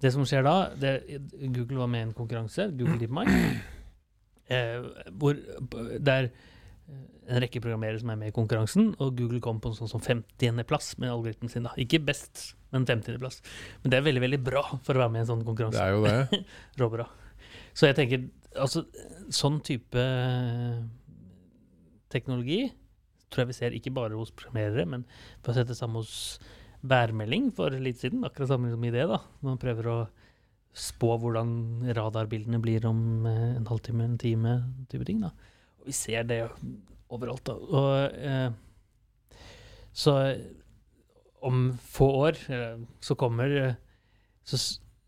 [0.00, 0.92] Det som skjer da det,
[1.54, 3.32] Google var med i en konkurranse, Google DeepMind,
[4.52, 4.84] eh,
[5.16, 6.44] hvor er eh,
[6.86, 10.02] en rekke programmerere som er med i konkurransen, og Google kom på en sånn som
[10.04, 11.66] 50.-plass med algoritmen sin.
[11.66, 11.72] da.
[11.82, 13.40] Ikke best, men 50.-plass.
[13.82, 15.82] Men det er veldig veldig bra for å være med i en sånn Det konkurranse.
[15.82, 16.44] er jo det.
[16.82, 17.08] Råbra.
[17.76, 18.84] Så jeg tenker altså
[19.34, 20.78] sånn type eh,
[22.14, 22.68] teknologi
[23.26, 25.02] tror jeg vi ser ikke bare hos programmerere, men
[25.42, 26.38] for å sette det samme hos
[26.86, 28.22] værmelding for litt siden.
[28.26, 29.18] Akkurat samme som i det, da.
[29.42, 29.96] Når man prøver å
[30.76, 31.50] spå hvordan
[31.96, 34.54] radarbildene blir om eh, en halvtime, en time,
[34.92, 35.22] type ting.
[35.24, 35.32] da.
[35.86, 36.42] Vi ser det
[37.08, 37.46] overalt.
[37.46, 37.54] da.
[37.54, 38.50] Og eh,
[39.96, 40.16] så
[41.46, 43.74] om få år eh, så kommer eh,
[44.46, 44.58] så,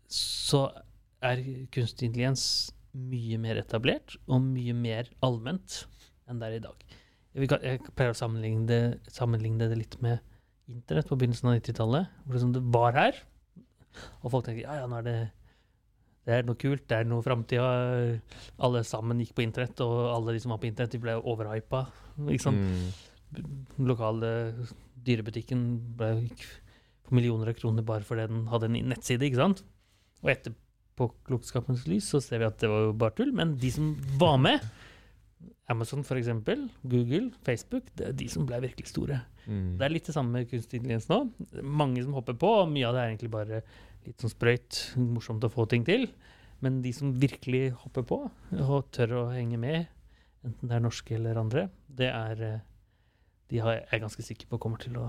[0.09, 0.63] så
[1.21, 2.45] er kunstig intelligens
[2.95, 5.83] mye mer etablert og mye mer allment
[6.29, 6.85] enn det er i dag.
[7.35, 8.81] Jeg, kan, jeg pleier å sammenligne det,
[9.13, 10.23] sammenligne det litt med
[10.69, 12.15] internett på begynnelsen av 90-tallet.
[12.25, 13.19] Hvor det var her,
[14.21, 15.17] og folk tenker ja, ja, nå er det
[16.29, 17.69] det er noe kult, det er noe framtida.
[18.61, 21.83] Alle sammen gikk på internett, og alle de som var på internett, de ble overhypa.
[22.27, 22.59] Liksom.
[22.59, 23.45] Mm.
[23.89, 24.31] Lokale
[25.05, 25.63] dyrebutikken
[25.97, 26.11] ble
[27.09, 29.63] for millioner av kroner bare fordi den hadde en nettside, ikke sant?
[30.21, 33.33] Og etterpå klokskapens lys så ser vi at det var jo bare tull.
[33.33, 34.69] Men de som var med,
[35.69, 36.29] Amazon f.eks.,
[36.81, 39.21] Google, Facebook, det er de som ble virkelig store.
[39.45, 39.77] Mm.
[39.79, 41.23] Det er litt det samme med kunstig intelligens nå.
[41.65, 43.63] Mange som hopper på, og mye av det er egentlig bare
[44.07, 46.07] litt sånn sprøyt, morsomt å få ting til.
[46.63, 48.19] Men de som virkelig hopper på
[48.59, 49.87] og tør å henge med,
[50.43, 52.65] enten det er norske eller andre, det er eh,
[53.49, 55.07] De har, jeg er ganske sikker på kommer til å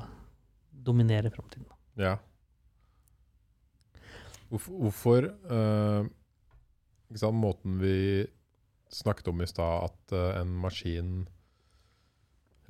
[0.73, 1.67] dominere framtiden.
[2.01, 2.15] Ja.
[4.49, 8.25] Hvorfor, ikke sant, Måten vi
[8.91, 11.29] snakket om i stad, at eh, en maskin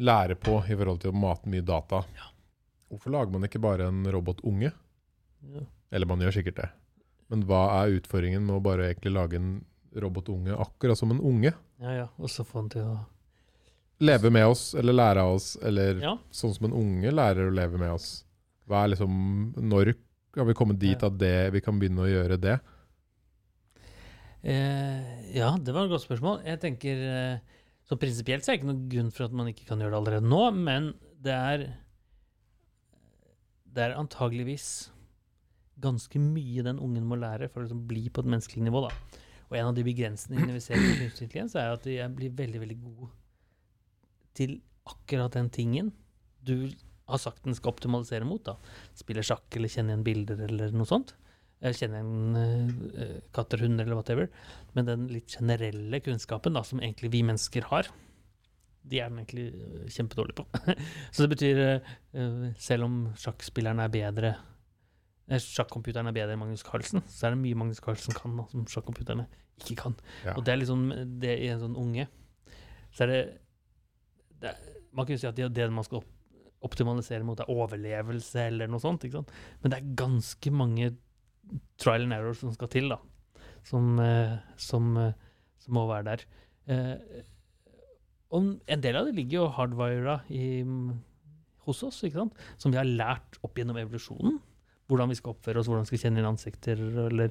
[0.00, 2.02] lærer på i forhold til å mate mye data.
[2.90, 4.72] Hvorfor lager man ikke bare en robotunge?
[5.54, 5.64] Ja.
[5.92, 6.68] Eller man gjør sikkert det.
[7.30, 9.52] Men hva er utfordringen med å bare egentlig lage en
[10.02, 11.52] robotunge akkurat som en unge?
[11.80, 12.08] ja, ja.
[12.18, 12.98] Og så få den til å
[14.00, 16.14] Leve med oss, eller lære av oss, eller Ja.
[16.32, 18.24] sånn som en unge lærer å leve med oss.
[18.66, 19.94] Hva er liksom, Når
[20.38, 22.54] har vi kommet dit at det, vi kan begynne å gjøre det?
[24.42, 26.40] Eh, ja, det var et godt spørsmål.
[26.48, 27.02] Jeg tenker
[27.34, 27.38] eh,
[27.84, 30.00] Så prinsipielt så er det ikke noen grunn for at man ikke kan gjøre det
[30.00, 31.66] allerede nå, men det er
[33.68, 34.88] Det er antageligvis
[35.82, 38.84] ganske mye den ungen må lære for å liksom bli på et menneskelig nivå.
[38.86, 39.20] da.
[39.50, 42.60] Og en av de begrensningene vi ser på kunstig intelligens, er at de blir veldig,
[42.62, 43.10] veldig gode
[44.38, 45.90] til akkurat den tingen
[46.46, 46.70] du
[47.10, 48.44] har sagt den skal optimalisere mot.
[48.46, 48.54] da.
[48.96, 51.16] Spille sjakk eller kjenne igjen bilder eller noe sånt.
[51.60, 54.30] Kjenne igjen uh, katter, hunder eller whatever.
[54.76, 57.90] Men den litt generelle kunnskapen da, som egentlig vi mennesker har,
[58.90, 60.76] de er den egentlig eh, kjempedårlige på.
[61.12, 61.58] Så det betyr,
[62.56, 64.30] selv om sjakkspilleren er bedre
[65.30, 68.46] eh, Sjakkomputeren er bedre enn Magnus Carlsen, så er det mye Magnus Carlsen kan da,
[68.52, 69.26] som sjakkcomputerne
[69.60, 69.96] ikke kan.
[70.24, 70.36] Ja.
[70.36, 70.88] Og det er liksom
[71.22, 72.08] det i en sånn unge.
[72.96, 73.20] Så er det,
[74.42, 74.56] det
[74.96, 76.08] Man kan jo si at det, det man skal opp,
[76.66, 79.04] optimalisere mot, er overlevelse eller noe sånt.
[79.06, 79.30] ikke sant?
[79.62, 80.90] Men det er ganske mange
[81.80, 82.98] trial and error som skal til, da.
[83.66, 85.12] Som, eh, som, eh,
[85.62, 86.24] som må være der.
[86.70, 87.22] Eh,
[88.30, 90.44] og en del av det ligger jo hardwira i,
[91.66, 92.44] hos oss, ikke sant?
[92.58, 94.38] som vi har lært opp gjennom evolusjonen.
[94.90, 97.30] Hvordan vi skal oppføre oss, hvordan vi skal kjenne inn ansikter, eller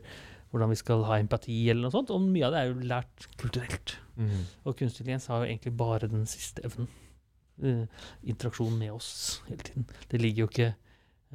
[0.50, 2.14] hvordan vi skal ha empati, eller noe sånt.
[2.14, 3.98] Og mye av det er jo lært kulturelt.
[4.18, 4.46] Mm.
[4.64, 6.90] Og kunstig intelligens har jo egentlig bare den siste evnen.
[7.60, 7.84] Uh,
[8.24, 9.10] interaksjon med oss
[9.50, 9.90] hele tiden.
[10.08, 10.70] Det ligger jo ikke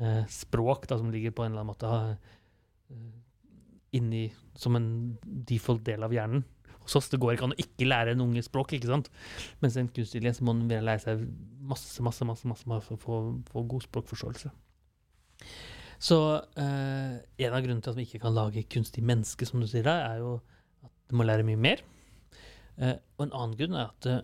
[0.00, 3.12] uh, språk da, som ligger på en eller annen måte uh,
[3.94, 4.26] inni
[4.58, 4.88] som en
[5.22, 6.46] default del av hjernen.
[6.84, 9.12] Hos oss det går ikke an å ikke lære en unge språk, ikke sant?
[9.62, 11.22] Mens en kunstig intelligens må lære seg
[11.64, 13.20] masse, masse, masse, masse, masse for å få,
[13.52, 14.52] få god språkforståelse.
[16.02, 16.18] Så
[16.60, 17.16] eh,
[17.46, 20.04] en av grunnene til at vi ikke kan lage kunstig menneske, som du sier der,
[20.08, 20.36] er jo
[20.84, 21.82] at du må lære mye mer.
[22.78, 24.22] Eh, og en annen grunn er at, eh,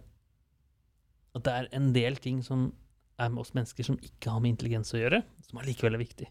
[1.39, 2.71] at det er en del ting som
[3.21, 6.29] er med oss mennesker som ikke har med intelligens å gjøre, som allikevel er viktig.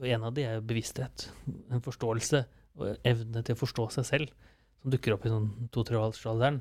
[0.00, 1.26] Og en av de er jo bevissthet.
[1.72, 2.44] En forståelse
[2.80, 6.60] og evne til å forstå seg selv, som dukker opp i sånn to-tre-årsalderen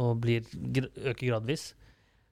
[0.00, 1.72] og blir, øker gradvis,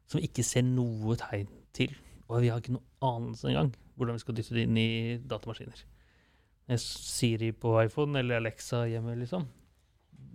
[0.09, 1.93] som vi ikke ser noe tegn til.
[2.29, 4.90] Og vi har ikke noe anelse engang hvordan vi skal dytte det inn i
[5.28, 5.80] datamaskiner.
[6.68, 9.46] Eh, Siri på iPhone eller Alexa hjemme, liksom.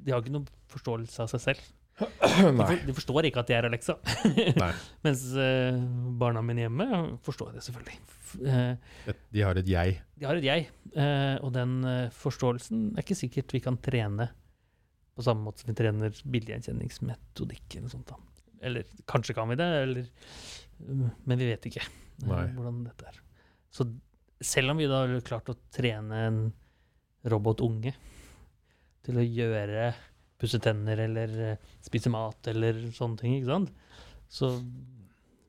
[0.03, 1.71] De har ikke noen forståelse av seg selv.
[2.03, 3.93] De, for, de forstår ikke at de er Alexa.
[5.05, 5.77] Mens uh,
[6.19, 6.87] barna mine hjemme
[7.25, 7.99] forstår det selvfølgelig.
[8.49, 9.99] Eh, De har et jeg.
[10.17, 11.71] de har et jeg, Uh, og den
[12.13, 14.27] forståelsen er ikke sikkert vi kan trene
[15.17, 18.11] på samme måte som vi trener bildegjenkjenningsmetodikk eller sånt.
[18.61, 20.11] Eller kanskje kan vi det, eller,
[20.85, 21.87] uh, men vi vet ikke
[22.27, 23.22] hvordan dette er.
[23.73, 23.87] Så
[24.43, 26.39] selv om vi da har klart å trene en
[27.31, 27.93] robotunge
[29.03, 29.93] til å gjøre
[30.43, 33.71] pusse tenner eller eh, spise mat eller sånne ting, ikke sant?
[34.33, 34.49] så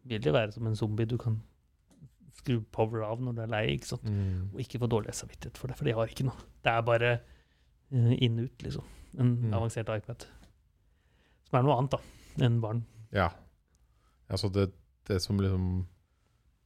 [0.05, 1.39] vil det være som en zombie du kan
[2.37, 3.63] skru power av når du er lei.
[3.75, 4.05] ikke sant?
[4.05, 4.51] Mm.
[4.53, 6.45] og ikke få dårlig samvittighet for det, for de har ikke noe.
[6.65, 8.85] Det er bare eh, inn ut, liksom.
[9.19, 9.53] En Mm.
[9.55, 10.25] avansert iPad.
[11.49, 12.81] Som er noe annet, da, enn barn.
[13.15, 13.29] Ja.
[14.29, 14.69] Altså det,
[15.07, 15.87] det som liksom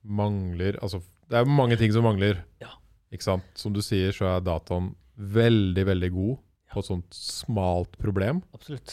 [0.04, 2.42] mangler Altså, det er mange ting som mangler.
[2.62, 2.70] Ja.
[3.12, 3.44] Ikke sant?
[3.58, 6.34] Som du sier, så er dataen veldig, veldig god
[6.68, 6.74] Ja.
[6.74, 8.42] på et sånt smalt problem.
[8.54, 8.92] Absolutt.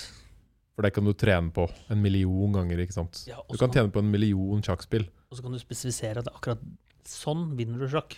[0.76, 3.24] For det kan du trene på en million ganger, ikke sant?
[3.28, 5.08] Ja, Du kan tjene på en million sjakkspill.
[5.32, 6.60] og så kan du spesifisere at akkurat
[7.06, 8.18] sånn vinner du sjakk.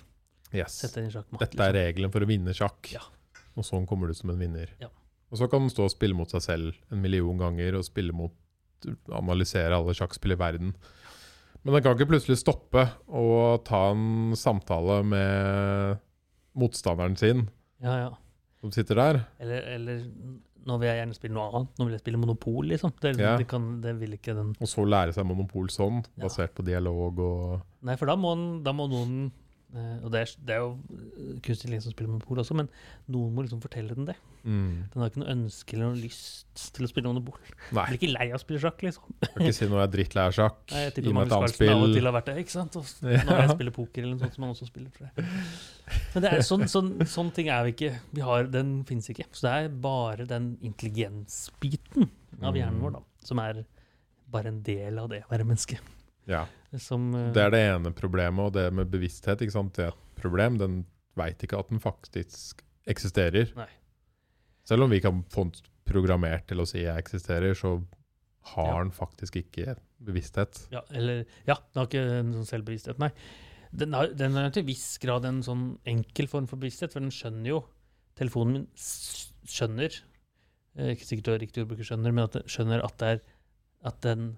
[0.53, 0.79] Yes.
[0.81, 1.39] Sjakkmatt.
[1.39, 2.91] Dette er regelen for å vinne sjakk.
[2.93, 3.01] Ja.
[3.57, 4.69] Og sånn kommer du som en vinner.
[4.79, 4.87] Ja.
[5.31, 8.13] Og så kan den stå og spille mot seg selv en million ganger, og spille
[8.13, 8.31] mot
[9.11, 10.75] analysere alle sjakkspill i verden.
[11.63, 15.97] Men den kan ikke plutselig stoppe og ta en samtale med
[16.57, 17.47] motstanderen sin,
[17.83, 18.11] Ja, ja.
[18.61, 19.19] som sitter der.
[19.43, 20.03] Eller, eller
[20.67, 21.73] nå vil jeg gjerne spille noe annet.
[21.79, 22.91] Nå vil jeg spille Monopol, liksom.
[23.01, 23.35] Det, Ja.
[23.39, 27.19] det, kan, det vil ikke den Og så lære seg monopol sånn, basert på dialog
[27.19, 29.31] og Nei, for da må, den- da må noen
[29.75, 32.69] eh, Og det er, det er jo eh, kunstig intelligens som spiller Monopol også, men
[33.11, 34.15] noen må liksom fortelle den det.
[34.43, 34.75] mm.
[34.93, 37.39] Den har ikke noe ønske eller noe lyst til å spille Monopol.
[37.71, 39.17] Den blir ikke lei av å spille sjakk, liksom.
[39.25, 40.59] kan ikke si noe jeg er drittlei av sjakk.
[40.71, 42.37] Nei, jeg tipper Magnus Carlsen av og til har vært det.
[42.45, 42.79] ikke sant?
[42.79, 43.23] Og Ja.
[43.27, 45.27] når jeg spiller poker eller noe sånt som han også spiller, tror jeg.
[46.13, 47.91] Men det er, sånn, sånn, sånn ting er vi ikke.
[48.15, 49.27] Vi har, den finnes ikke.
[49.31, 52.09] Så det er bare den intelligensbiten
[52.43, 53.63] av hjernen vår da, som er
[54.31, 55.77] bare en del av det å være menneske.
[56.27, 56.45] Ja.
[56.77, 59.41] Som, eh, Det er det ene problemet, og det med bevissthet.
[59.41, 59.73] ikke sant?
[59.73, 60.57] Det er et problem.
[60.59, 60.85] Den
[61.17, 63.53] veit ikke at den faktisk eksisterer.
[63.55, 63.67] Nei.
[64.67, 65.53] Selv om vi kan få den
[65.87, 67.83] programmert til å si 'jeg eksisterer', så
[68.53, 68.83] har Ja.
[68.83, 70.67] den faktisk ikke bevissthet.
[70.71, 73.11] Ja, eller, ja, den har ikke en sånn selvbevissthet, nei.
[73.75, 77.09] Den har, den har til viss grad en sånn enkel form for bevissthet, for den
[77.11, 77.65] skjønner jo
[78.15, 80.01] Telefonen min skjønner
[80.77, 83.21] eh, Ikke sikkert det er riktig ordbruker skjønner, men at den skjønner at det er
[83.85, 84.37] at, den,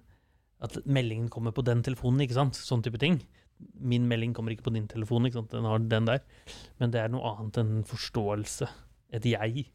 [0.60, 2.58] at meldingen kommer på den telefonen, ikke sant?
[2.58, 3.20] Sånn type ting.
[3.80, 5.50] Min melding kommer ikke på din telefon, ikke sant?
[5.52, 6.22] den har den der.
[6.80, 8.68] Men det er noe annet enn forståelse.
[9.16, 9.66] Et jeg.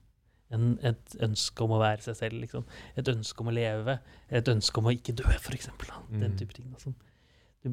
[0.53, 2.39] En, et ønske om å være seg selv.
[2.43, 2.65] Liksom.
[2.97, 3.97] Et ønske om å leve.
[4.29, 5.69] Et ønske om å ikke dø, f.eks.
[6.09, 6.37] Den Mm.
[6.37, 6.69] type ting.
[6.81, 6.95] Som
[7.65, 7.71] det,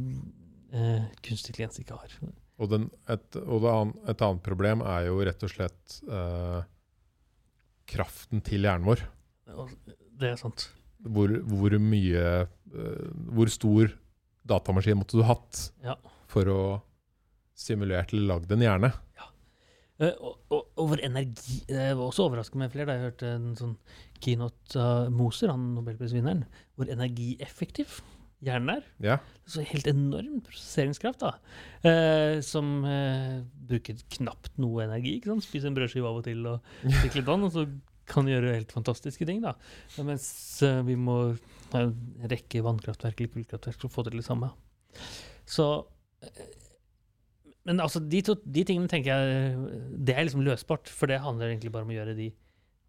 [0.73, 2.17] eh, kunstig intelligens ikke har.
[2.59, 6.63] Og, den, et, og det an, et annet problem er jo rett og slett eh,
[7.93, 9.03] kraften til hjernen vår.
[10.19, 10.71] Det er sant.
[11.03, 13.91] Hvor, hvor mye eh, Hvor stor
[14.49, 15.97] datamaskin måtte du hatt Ja.
[16.31, 16.61] for å
[17.59, 18.93] simulere til lagd en hjerne?
[19.19, 19.29] Ja.
[20.19, 23.53] og, og, og hvor energi Det var også overraskende med flere da jeg hørte en
[23.59, 23.77] sånn
[24.23, 26.45] keynote av Moser, han nobelprisvinneren,
[26.79, 28.01] hvor energieffektiv
[28.43, 28.85] hjernen er.
[29.03, 29.17] Ja.
[29.47, 31.33] Så helt enorm prosesseringskraft, da.
[31.87, 35.17] Eh, som eh, bruker knapt noe energi.
[35.19, 35.47] ikke sant?
[35.47, 37.67] Spiser en brødskive av og til og litt vann, og så
[38.09, 39.43] kan gjøre helt fantastiske ting.
[39.45, 39.55] da.
[40.03, 40.27] Mens
[40.67, 41.19] eh, vi må
[41.73, 41.85] ha
[42.31, 44.51] rekke vannkraftverk eller kullkraftverk for å få til det samme.
[45.49, 45.67] Så
[46.25, 46.43] eh,
[47.69, 51.53] Men altså, de, to, de tingene tenker jeg Det er liksom løsbart, for det handler
[51.53, 52.33] egentlig bare om å gjøre de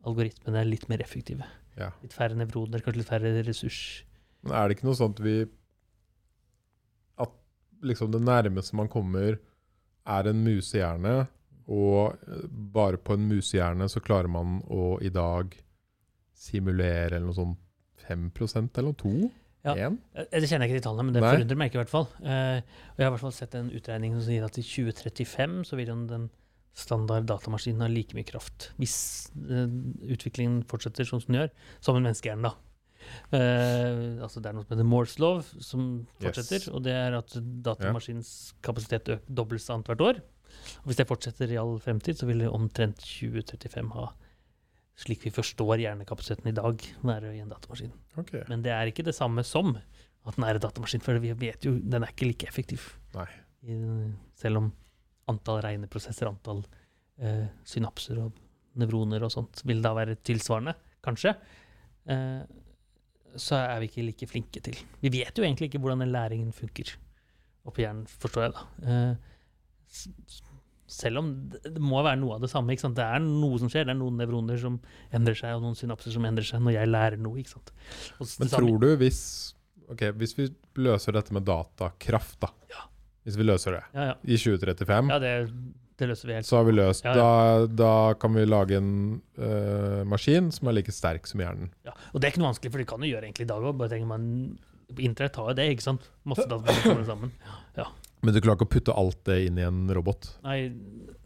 [0.03, 1.45] algoritmene litt mer effektive.
[1.79, 1.93] ja.
[2.03, 4.03] Litt færre nevroner, kanskje litt færre ressurs.
[4.43, 5.37] Men er det ikke noe sånt vi
[7.23, 7.31] At
[7.85, 9.39] liksom det nærmeste man kommer,
[10.03, 11.27] er en musehjerne,
[11.67, 15.53] og eh, bare på en musehjerne så klarer man å i dag
[16.35, 17.55] simulere eller noe sånn
[18.07, 18.99] 5% eller noe?
[18.99, 19.31] 2?
[19.63, 19.75] Ja.
[19.87, 19.97] 1?
[20.19, 21.33] Eh, Det kjenner jeg ikke de tallene, men det Nei.
[21.37, 22.07] forundrer meg ikke i hvert fall.
[22.19, 25.61] Eh, og jeg har i hvert fall sett en utregning som sier at i 2035
[25.69, 26.29] så vil den
[26.73, 28.71] standard datamaskinen ha like mye kraft.
[28.81, 28.97] Hvis
[29.37, 29.71] eh,
[30.15, 31.53] utviklingen fortsetter sånn som den gjør,
[31.85, 32.55] som en menneskehjerne, da.
[33.35, 35.87] Eh, altså det er noe som heter Moores lov, som
[36.19, 36.63] fortsetter.
[36.65, 36.69] Yes.
[36.73, 37.35] Og det er at
[37.65, 38.33] datamaskinens
[38.65, 40.21] kapasitet dobles annethvert år.
[40.83, 44.09] Og hvis det fortsetter i all fremtid, så vil det omtrent 2035 ha,
[45.03, 47.93] slik vi forstår hjernekapasiteten i dag, være i en datamaskin.
[48.21, 48.43] Okay.
[48.51, 51.65] Men det er ikke det samme som at den er en datamaskin, for vi vet
[51.65, 52.85] jo den er ikke like effektiv.
[53.17, 53.27] Nei.
[54.39, 54.71] Selv om
[55.31, 56.63] antall regneprosesser, antall
[57.19, 58.39] eh, synapser og
[58.79, 61.33] nevroner og sånt vil da være tilsvarende, kanskje,
[62.11, 62.41] eh,
[63.39, 64.77] så er vi ikke like flinke til.
[65.01, 66.95] Vi vet jo egentlig ikke hvordan den læringen funker
[67.67, 68.65] oppi hjernen, forstår jeg da.
[68.83, 69.29] Eh,
[70.93, 72.75] selv om det må være noe av det samme.
[72.75, 72.97] Ikke sant?
[72.99, 74.77] Det er noe som skjer, det er noen nevroner som
[75.15, 77.39] endrer seg, og noen synapser som endrer seg når jeg lærer noe.
[77.41, 77.71] Ikke sant?
[78.41, 79.21] Men tror du hvis
[79.93, 80.45] Ok, hvis vi
[80.79, 82.47] løser dette med datakraft, da.
[82.71, 82.85] Ja.
[83.27, 84.13] Hvis vi løser det Ja, ja.
[84.23, 85.31] i 2035, ja det,
[85.99, 86.47] det løser vi helt.
[86.47, 87.27] så har vi løst Ja, Da,
[87.67, 87.89] da
[88.19, 88.93] kan vi lage en
[89.37, 91.69] uh, maskin som er like sterk som hjernen.
[91.87, 93.67] Ja, og det er ikke noe vanskelig, for det kan du gjøre egentlig i dag
[93.67, 93.75] òg.
[93.83, 94.25] Bare trenger man
[94.93, 96.07] Internett har jo det, ikke sant?
[96.31, 97.35] Masse data kommer sammen.
[98.23, 100.29] Men du klarer ikke å putte alt det inn i en robot?
[100.45, 100.69] Nei,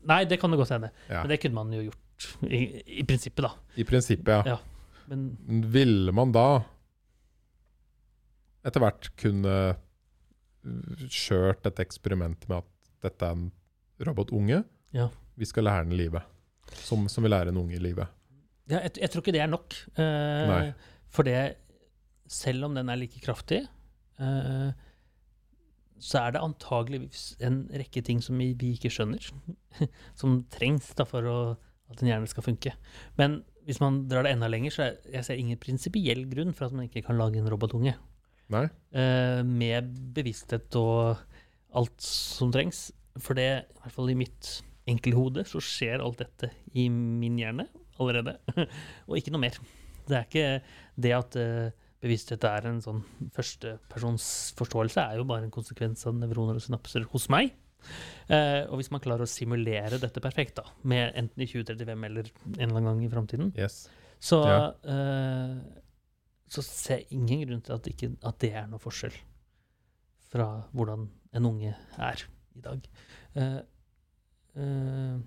[0.10, 0.90] nei, det kan det godt hende.
[1.08, 1.22] Ja.
[1.22, 2.62] Men det kunne man jo gjort i,
[3.02, 3.52] i prinsippet, da.
[3.78, 4.56] I prinsippet, ja.
[4.58, 5.04] Ja.
[5.08, 6.48] Men Ville man da
[8.68, 9.54] etter hvert kunne
[11.08, 13.46] kjørt et eksperiment med at dette er en
[14.04, 14.64] robotunge?
[14.96, 15.08] Ja.
[15.38, 16.26] Vi skal lære den livet.
[16.84, 18.10] Som, som vi lærer en unge i livet.
[18.68, 19.78] ja, jeg, jeg tror ikke det er nok.
[19.96, 20.74] Uh,
[21.14, 21.38] for det,
[22.28, 23.62] selv om den er like kraftig,
[24.20, 24.87] eh,
[26.04, 29.30] så er det antageligvis en rekke ting som vi, ikke skjønner,
[30.20, 31.38] som trengs da for å,
[31.92, 32.74] at en hjerne skal funke.
[33.20, 36.70] Men hvis man drar det enda lenger, så er, jeg ser ingen prinsipiell grunn for
[36.70, 37.98] at man ikke kan lage en robotunge.
[38.54, 38.68] Nei?
[38.96, 41.20] Uh, med bevissthet og
[41.76, 42.88] alt som trengs.
[43.20, 44.54] For det, i hvert fall i mitt
[44.88, 47.68] enkle hode, så skjer alt dette i min hjerne
[48.00, 48.38] allerede.
[49.10, 49.60] og ikke noe mer.
[50.08, 50.48] Det er ikke
[51.04, 53.00] det at eh, bevissthet er en sånn
[53.34, 54.28] førstepersons
[54.60, 57.54] forståelse, er jo bare en konsekvens av nevroner og synapser hos meg.
[58.30, 62.30] Eh, og hvis man klarer å simulere dette perfekt, da, med enten i 2035 eller
[62.30, 63.88] en eller annen gang i framtiden, Yes.
[64.20, 64.74] så, Ja.
[64.84, 65.56] eh,
[66.50, 69.14] så ser jeg ingen grunn til at, ikke, at det er noe forskjell
[70.30, 72.24] fra hvordan en unge er
[72.58, 72.88] i dag.
[73.36, 73.60] Eh,
[74.58, 75.18] eh,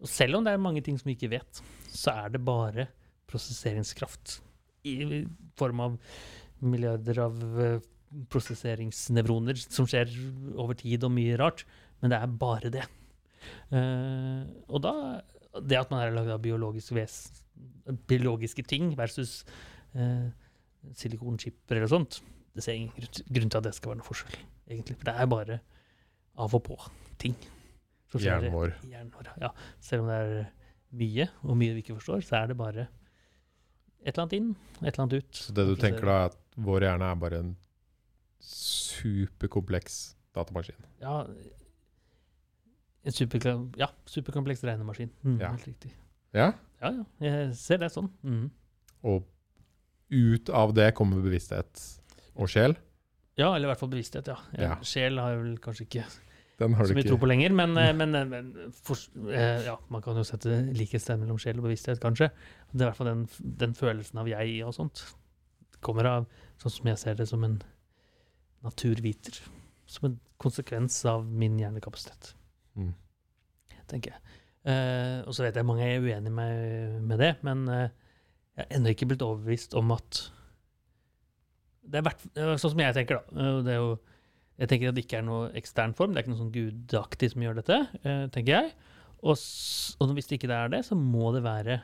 [0.00, 1.60] og selv om det er mange ting som vi ikke vet,
[1.92, 2.88] så er det bare
[3.28, 4.40] prosesseringskraft
[4.84, 5.24] i
[5.58, 5.96] form av
[6.60, 7.80] milliarder av eh,
[8.32, 10.10] prosesseringsnevroner som skjer
[10.58, 11.64] over tid og mye rart,
[12.00, 12.86] men det er bare det.
[13.72, 14.92] Uh, og da
[15.64, 17.14] Det at man er laget av biologisk ves,
[18.06, 19.40] biologiske ting versus
[19.96, 20.28] uh,
[20.94, 22.20] silikonchipper eller sånt,
[22.54, 22.92] det ser ingen
[23.32, 24.36] grunn til- at det skal være noe forskjell,
[24.68, 24.96] egentlig.
[25.00, 25.60] For det er bare
[26.38, 27.34] av og på-ting.
[28.10, 28.72] som skjer Hjernen vår.
[28.84, 29.26] i hjernen.
[29.40, 29.50] Ja.
[29.80, 30.46] Selv om det er
[30.92, 32.88] mye, og mye vi ikke forstår, så er det bare
[34.04, 34.50] et eller annet inn,
[34.80, 35.32] et eller annet ut.
[35.44, 37.50] Så det du tenker da, er at vår hjerne er bare en
[38.40, 39.98] superkompleks
[40.36, 40.78] datamaskin?
[41.02, 41.24] Ja,
[43.04, 43.40] en super,
[43.80, 45.10] ja, superkompleks regnemaskin.
[45.24, 45.50] Mm, Ja.
[45.54, 45.92] Helt riktig.
[46.36, 46.52] Ja?
[46.80, 48.10] Ja, ja, jeg ser det sånn.
[48.22, 48.50] Mm.
[49.04, 49.24] Og
[50.10, 51.80] ut av det kommer bevissthet
[52.36, 52.76] og sjel?
[53.38, 54.36] Ja, eller i hvert fall bevissthet, ja.
[54.58, 54.74] Ja.
[54.84, 56.04] Sjel har jeg vel kanskje ikke
[56.60, 58.96] Den har så mye tro på lenger, men, eh, men, eh, men for,
[59.32, 62.28] eh, ja, man kan jo sette likhetstegn mellom sjel og bevissthet, kanskje.
[62.72, 63.22] Det er i hvert fall den,
[63.64, 65.02] den følelsen av jeg og sånt.
[65.72, 66.26] Det kommer av,
[66.62, 67.56] sånn som jeg ser det, som en
[68.62, 69.40] naturviter.
[69.90, 72.34] Som en konsekvens av min hjernekapasitet,
[72.78, 72.92] Mm.
[73.90, 74.20] tenker jeg.
[74.70, 77.88] Eh, og så vet jeg mange er uenig med, med det, men eh,
[78.56, 80.20] jeg er ennå ikke blitt overbevist om at
[81.90, 83.40] det er hvert, eh, Sånn som jeg tenker, da.
[83.40, 83.98] eh, Det er jo
[84.60, 86.12] jeg tenker at det ikke er noe ekstern form.
[86.12, 88.72] Det er ikke noe sånn gudaktig som gjør dette, eh, tenker jeg.
[89.24, 89.36] Og,
[90.00, 91.78] og hvis det ikke er det, så må det være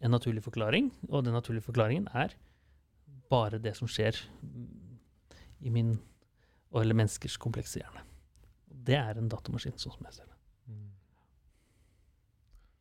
[0.00, 0.90] en naturlig forklaring.
[1.10, 2.34] Og den naturlige forklaringen er
[3.30, 4.16] bare det som skjer
[5.60, 5.98] i min
[6.70, 8.02] og eller menneskers komplekse hjerne.
[8.70, 10.36] Det er en datamaskin, sånn som jeg ser det.
[10.70, 10.86] Mm.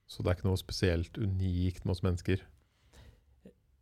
[0.10, 2.44] Så det er ikke noe spesielt unikt med oss mennesker?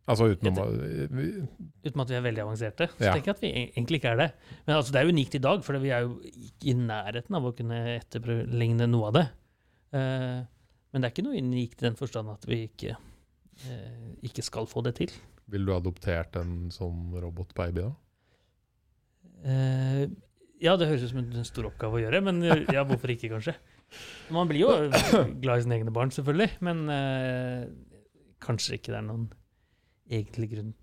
[0.08, 2.86] Altså utenom Uten at vi er veldig avanserte.
[2.96, 3.12] Så Ja.
[3.12, 4.30] tenker jeg at vi e- egentlig ikke er det.
[4.66, 7.44] Men altså, det er unikt i dag, for vi er jo ikke i nærheten av
[7.44, 9.26] å kunne etterligne noe av det.
[9.92, 10.44] Eh,
[10.92, 12.96] men det er ikke noe unikt i den forstand at vi ikke,
[14.26, 15.12] ikke skal få det til.
[15.48, 17.90] Ville du adoptert en sånn robotbaby da?
[19.48, 20.04] Eh,
[20.60, 23.30] ja, det høres ut som en stor oppgave å gjøre, men eh, ja, hvorfor ikke,
[23.32, 23.54] kanskje?
[24.34, 24.72] Man blir jo
[25.42, 27.62] glad i sine egne barn, selvfølgelig, men eh,
[28.44, 29.28] kanskje ikke det er noen
[30.08, 30.74] egentlig grunn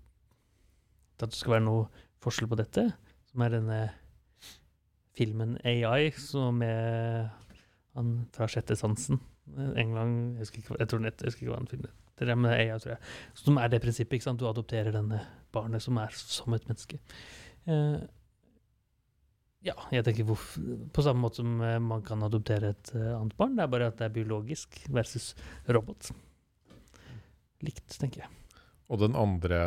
[1.16, 1.86] til at det skal være noe
[2.24, 2.86] forskjell på dette,
[3.30, 3.78] som er denne
[5.16, 7.30] filmen AI, som med
[7.96, 9.20] han fra sjette sansen.
[9.56, 11.95] Eh, En gang, jeg husker ikke, jeg tror nett, jeg husker ikke hva han finner.
[12.16, 13.00] Det er med AI, tror jeg.
[13.36, 14.16] Som er det prinsippet.
[14.18, 14.40] ikke sant?
[14.40, 15.20] Du adopterer denne
[15.52, 16.98] barnet som er som et menneske.
[17.68, 17.98] Eh,
[19.66, 23.56] ja, jeg tenker på samme måte som eh, man kan adoptere et eh, annet barn.
[23.58, 25.32] Det er bare at det er biologisk versus
[25.68, 26.10] robot.
[27.66, 28.60] Likt, tenker jeg.
[28.92, 29.60] Og den andre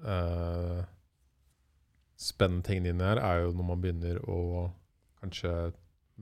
[0.00, 0.80] eh,
[2.20, 4.38] spennende tingen inni her er jo når man begynner å
[5.20, 5.52] kanskje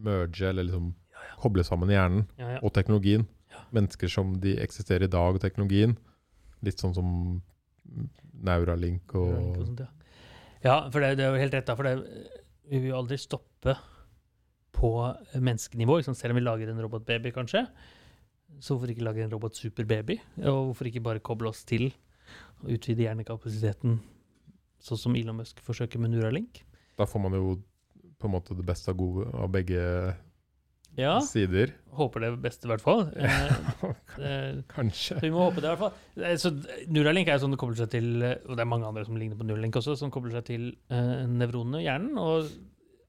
[0.02, 0.92] merge, eller liksom
[1.42, 2.60] koble sammen hjernen Ja, ja.
[2.64, 3.28] og teknologien.
[3.72, 5.96] Mennesker som de eksisterer i dag, og teknologien.
[6.62, 7.08] Litt sånn som
[8.42, 9.88] Neuralink og Neuralink og sånt, ja.
[10.64, 11.76] ja, for det, det er jo helt rett, da.
[11.78, 12.30] For det,
[12.70, 13.76] vi vil jo aldri stoppe
[14.72, 14.92] på
[15.34, 16.16] menneskenivå, Liksom.
[16.18, 17.66] selv om vi lager en robotbaby, kanskje.
[18.60, 20.18] Så hvorfor ikke lage en robot-superbaby?
[20.44, 21.90] Og hvorfor ikke bare koble oss til
[22.62, 23.98] og utvide hjernekapasiteten,
[24.82, 26.62] sånn som Elon Musk forsøker med Neuralink?
[26.98, 27.56] Da får man jo
[28.20, 29.82] på en måte det beste av, gode, av begge
[30.98, 31.70] Ja, sider.
[31.96, 33.06] håper det beste, i hvert fall.
[34.12, 35.16] Eh, eh, Kanskje.
[35.16, 35.94] Så vi må håpe det, i hvert fall.
[36.20, 36.50] Eh, Så
[36.92, 39.46] Neuralink er sånn det kobler seg til Og det er mange andre som ligner på
[39.48, 42.18] Neuralink også, som kobler seg til uh, nevronene i hjernen.
[42.20, 42.50] Og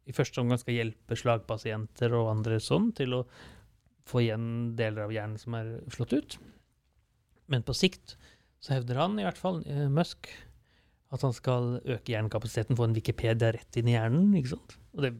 [0.08, 3.22] i første omgang skal hjelpe slagpasienter og andre sånn til å
[4.08, 4.48] få igjen
[4.80, 6.38] deler av hjernen som er slått ut.
[7.52, 8.16] Men på sikt
[8.64, 10.32] så hevder han, i hvert fall uh, Musk,
[11.14, 14.32] at han skal øke hjernekapasiteten, få en Wikipedia rett inn i hjernen.
[14.40, 14.80] ikke sant?
[14.96, 15.14] Og det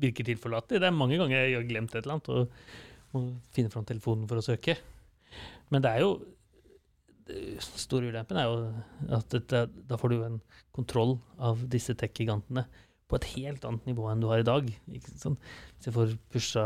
[0.00, 0.80] virker tilforlatelig.
[0.82, 3.22] Det er mange ganger jeg har glemt et eller annet og må
[3.54, 4.76] finne fram telefonen for å søke.
[5.72, 6.12] Men det er jo
[7.28, 8.60] det store ulempen er jo
[9.18, 10.38] at dette, da får du en
[10.72, 12.64] kontroll av disse tech-gigantene
[13.08, 14.68] på et helt annet nivå enn du har i dag.
[14.92, 15.36] Ikke sånn,
[15.76, 16.64] Hvis jeg får pusha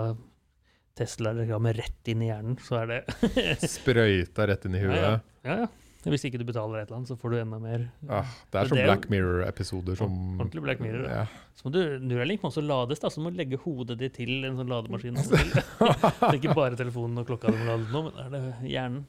[0.99, 4.99] Tesla-reklame rett inn i hjernen, så er det Sprøyta rett inn i huet.
[4.99, 5.21] Ja, ja.
[5.47, 5.71] ja, ja.
[6.11, 7.85] Hvis ikke du betaler et eller annet, så får du enda mer.
[8.09, 11.21] Ah, det er Så som det Black Mirror-episoder som Ordentlig Black Mirror, ja.
[11.23, 11.51] Ja.
[11.55, 14.43] Så må du, Neuralink må også lades, da, så du må legge hodet ditt til
[14.49, 15.21] en sånn lademaskin.
[15.23, 15.63] det
[16.27, 18.43] er ikke bare telefonen og klokka du må lade nå, men er det
[18.73, 19.05] hjernen.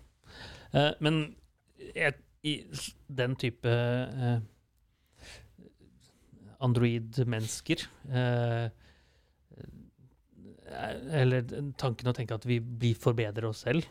[0.73, 1.23] Uh, men
[1.93, 2.59] et, i
[3.09, 4.37] den type uh,
[6.63, 7.83] Android-mennesker
[8.13, 8.65] eh,
[11.21, 11.45] Eller
[11.79, 13.87] tanken å tenke at vi blir forbedrer oss selv.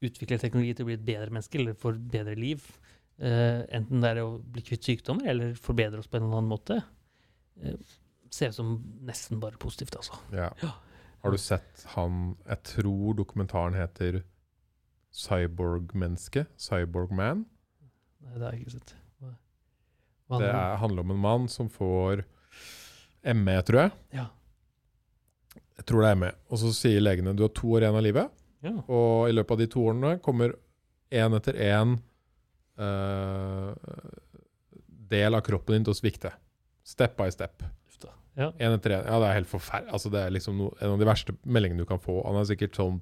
[0.00, 2.64] Vi utvikler teknologi til å bli et bedre menneske eller får bedre liv.
[3.20, 6.52] Uh, enten det er å bli kvitt sykdommer eller forbedre oss på en eller annen
[6.52, 6.78] måte.
[7.60, 7.76] Uh,
[8.32, 10.16] ser ut som nesten bare positivt, altså.
[10.32, 10.48] Ja.
[10.62, 10.72] Ja.
[11.20, 14.22] Har du sett han Jeg tror dokumentaren heter
[15.12, 16.46] Cyborg-menneske?
[16.56, 17.44] Cyborg Man?
[18.24, 18.94] Nei, det har jeg ikke sett.
[19.20, 19.34] Hva,
[20.30, 22.22] hva Det er, handler om en mann som får
[23.36, 23.96] ME, tror jeg.
[24.16, 24.28] Ja.
[25.80, 26.30] Jeg tror det er ME.
[26.48, 28.74] Og så sier legene du har to år igjen av livet, ja.
[28.86, 30.54] og i løpet av de to årene kommer
[31.10, 31.98] én etter én
[35.10, 36.30] del av kroppen din til å svikte.
[36.86, 37.64] Step by step.
[38.38, 38.52] Ja.
[38.58, 39.06] En etter en.
[39.06, 39.92] Ja, det er helt forferdelig.
[39.96, 42.20] Altså, det er liksom no, en av de verste meldingene du kan få.
[42.24, 43.00] Han er sikkert sånn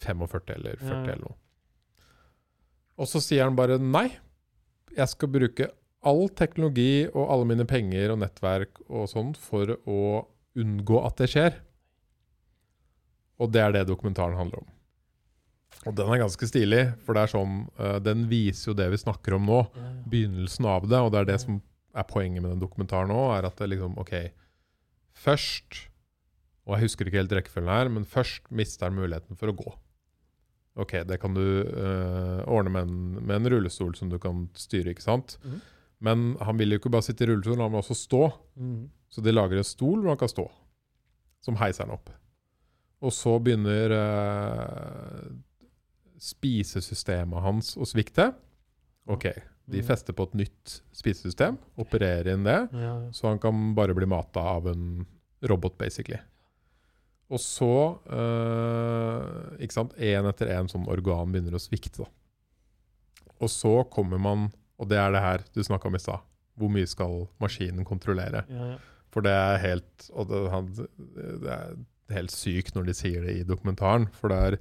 [0.00, 1.12] 45 eller 40 Ja, ja.
[1.12, 1.36] eller noe.
[3.00, 4.08] Og så sier han bare nei.
[4.96, 5.70] Jeg skal bruke
[6.00, 10.00] all teknologi og alle mine penger og nettverk og sånn for å
[10.58, 11.58] unngå at det skjer.
[13.40, 14.70] Og det er det dokumentaren handler om.
[15.88, 19.00] Og den er ganske stilig, for det er sånn uh, Den viser jo det vi
[19.00, 19.92] snakker om nå Ja, ja.
[20.12, 21.60] begynnelsen av det, og det er det som
[21.96, 24.12] er poenget med den dokumentaren nå, er at det liksom, ok,
[25.16, 25.86] først,
[26.68, 29.72] og jeg husker ikke helt rekkefølgen her, men først mister han muligheten for å gå.
[30.84, 34.94] Ok, det kan du uh, ordne med en, med en rullestol som du kan styre,
[34.94, 35.34] ikke sant?
[35.42, 35.58] Mm.
[36.00, 38.22] Men han vil jo ikke bare sitte i rullestol, han vil også stå.
[38.60, 38.84] Mm.
[39.10, 40.46] Så de lager en stol hvor han kan stå,
[41.44, 42.12] som heiser han opp.
[43.02, 45.30] Og så begynner eh,
[46.20, 48.30] spisesystemet hans å svikte.
[49.10, 49.24] Ok,
[49.70, 49.86] de Mhm.
[49.86, 53.10] fester på et nytt spisesystem, opererer inn det, Ja, ja.
[53.12, 55.06] så han kan bare bli mata av en
[55.42, 56.18] robot, basically.
[57.30, 61.98] Og så, eh, ikke sant, én etter én sånn organ begynner å svikte.
[61.98, 62.04] da.
[63.40, 66.20] Og så kommer man, og det er det her du snakka om i stad,
[66.58, 68.44] hvor mye skal maskinen kontrollere?
[68.50, 68.78] Ja, ja.
[69.10, 71.76] For det er helt og det, han, det er
[72.14, 74.08] helt syk når de sier det i dokumentaren.
[74.16, 74.58] For der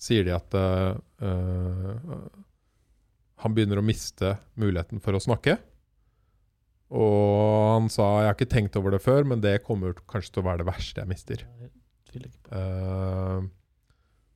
[0.00, 1.96] sier de at øh,
[3.40, 5.58] han begynner å miste muligheten for å snakke.
[6.90, 10.42] Og han sa 'jeg har ikke tenkt over det før, men det kommer kanskje til
[10.42, 11.44] å være det verste jeg mister'.
[11.60, 11.70] Jeg.
[12.50, 13.40] Eh,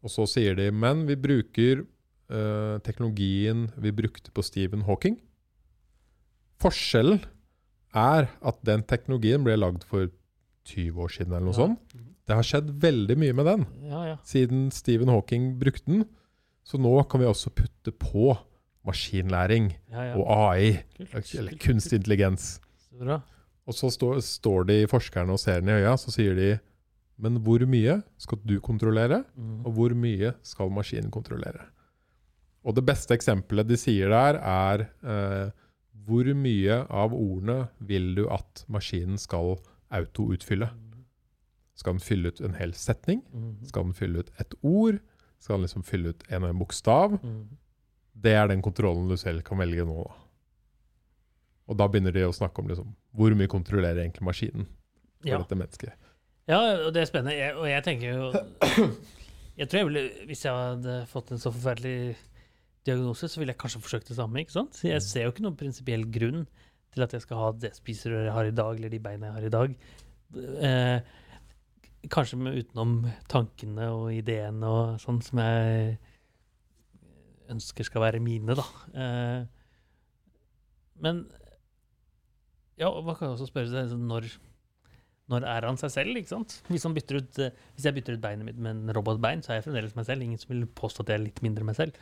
[0.05, 1.83] og så sier de men vi bruker
[2.31, 5.17] uh, teknologien vi brukte på Stephen Hawking.
[6.63, 7.25] Forskjellen
[7.95, 10.11] er at den teknologien ble lagd for
[10.65, 11.67] 20 år siden, eller noe Ja.
[11.67, 11.95] sånt.
[12.27, 14.17] Det har skjedd veldig mye med den Ja, ja.
[14.25, 16.05] siden Stephen Hawking brukte den.
[16.65, 18.39] Så nå kan vi også putte på
[18.87, 19.73] maskinlæring
[20.17, 20.79] og AI,
[21.37, 22.61] eller kunstig intelligens.
[23.67, 26.61] Og så står, står de forskerne og ser den i øya, så sier de
[27.17, 29.65] Men hvor mye skal du kontrollere, Mm.
[29.65, 31.61] og hvor mye skal maskinen kontrollere?
[32.65, 35.51] Og det beste eksempelet de sier der, er eh,
[36.05, 39.61] hvor mye av ordene vil du at maskinen skal
[39.95, 40.69] auto-utfylle?
[41.79, 43.23] Skal den fylle ut en hel setning?
[43.35, 43.55] Mm.
[43.67, 45.01] Skal den fylle ut et ord?
[45.43, 47.17] Skal den liksom fylle ut en og en bokstav?
[47.23, 47.41] Mm.
[48.25, 50.05] Det er den kontrollen du selv kan velge nå.
[51.67, 54.67] Og da begynner de å snakke om liksom, hvor mye kontrollerer egentlig maskinen
[55.23, 55.39] for Ja.
[55.41, 55.93] dette mennesket.
[56.47, 57.37] ja, og det er spennende.
[57.39, 58.33] Jeg, og jeg tenker jo
[59.59, 62.17] Jeg tror jeg ville, Hvis jeg hadde fått en så forferdelig
[62.85, 64.41] diagnose, så ville jeg kanskje forsøkt det samme.
[64.43, 64.81] ikke sant?
[64.85, 66.43] Jeg ser jo ikke noen prinsipiell grunn
[66.95, 69.37] til at jeg skal ha det spiserøret jeg har i dag, eller de beina jeg
[69.37, 69.77] har i dag.
[70.69, 70.99] Eh,
[72.13, 72.97] kanskje utenom
[73.31, 75.95] tankene og ideene og sånn som jeg
[77.53, 78.67] ønsker skal være mine, da.
[78.95, 79.41] Eh,
[81.05, 81.25] men
[82.81, 84.31] ja, man kan også spørre seg sånn, når
[85.33, 86.19] når er han seg selv?
[86.21, 86.59] ikke sant?
[86.69, 89.69] Hvis, ut, eh, hvis jeg bytter ut beinet mitt med en robotbein, så er jeg
[89.69, 90.25] fremdeles meg selv.
[90.25, 91.97] Ingen som vil påstå at jeg er litt mindre meg selv.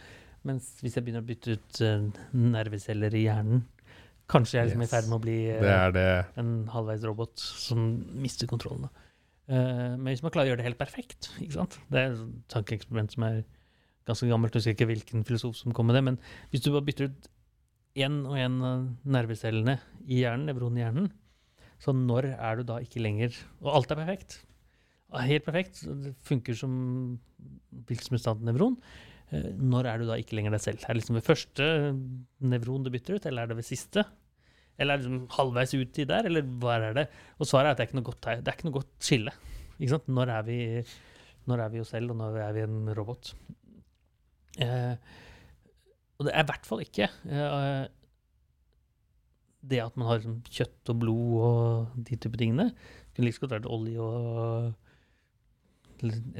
[0.48, 3.62] Mens hvis jeg begynner å bytte ut eh, nerveceller i hjernen,
[4.30, 6.06] kanskje jeg er liksom i ferd med å bli eh, Det det
[6.40, 7.88] en halvveis robot som
[8.22, 8.88] mister kontrollen.
[9.48, 11.32] Eh, men hvis man klarer å gjøre det helt perfekt?
[11.38, 13.42] Det er et tankeeksperiment som er
[14.08, 14.54] ganske gammelt.
[14.54, 16.04] Jeg husker ikke hvilken filosof som kom med det.
[16.06, 16.20] Men
[16.52, 17.28] hvis du bare bytter ut
[18.02, 18.86] én og én av
[19.18, 19.76] nervecellene
[20.06, 21.10] i hjernen, nevronen i hjernen,
[21.82, 24.38] så når er du da ikke lenger Og alt er perfekt.
[25.12, 25.82] Helt perfekt.
[25.84, 26.74] Det funker som
[27.88, 28.76] hvilken som helst annet nevron.
[29.32, 30.82] Eh, Når er du da ikke lenger deg selv?
[30.84, 31.68] Er det liksom ved første
[32.52, 34.04] nevron du bytter ut, eller er det ved siste?
[34.80, 37.06] Eller er det liksom halvveis uti der, eller hva er det?
[37.38, 39.34] Og svaret er at det er ikke noe godt, det er ikke noe godt skille.
[39.78, 40.12] Ikke sant?
[40.20, 40.58] Når er vi,
[41.50, 43.32] når er vi oss selv, og når er vi en robot?
[44.62, 44.94] Eh,
[46.18, 47.84] og det er i hvert fall ikke eh,
[49.72, 52.66] det at man har liksom kjøtt og blod og de type tingene.
[52.72, 54.74] Det kunne like liksom godt vært olje og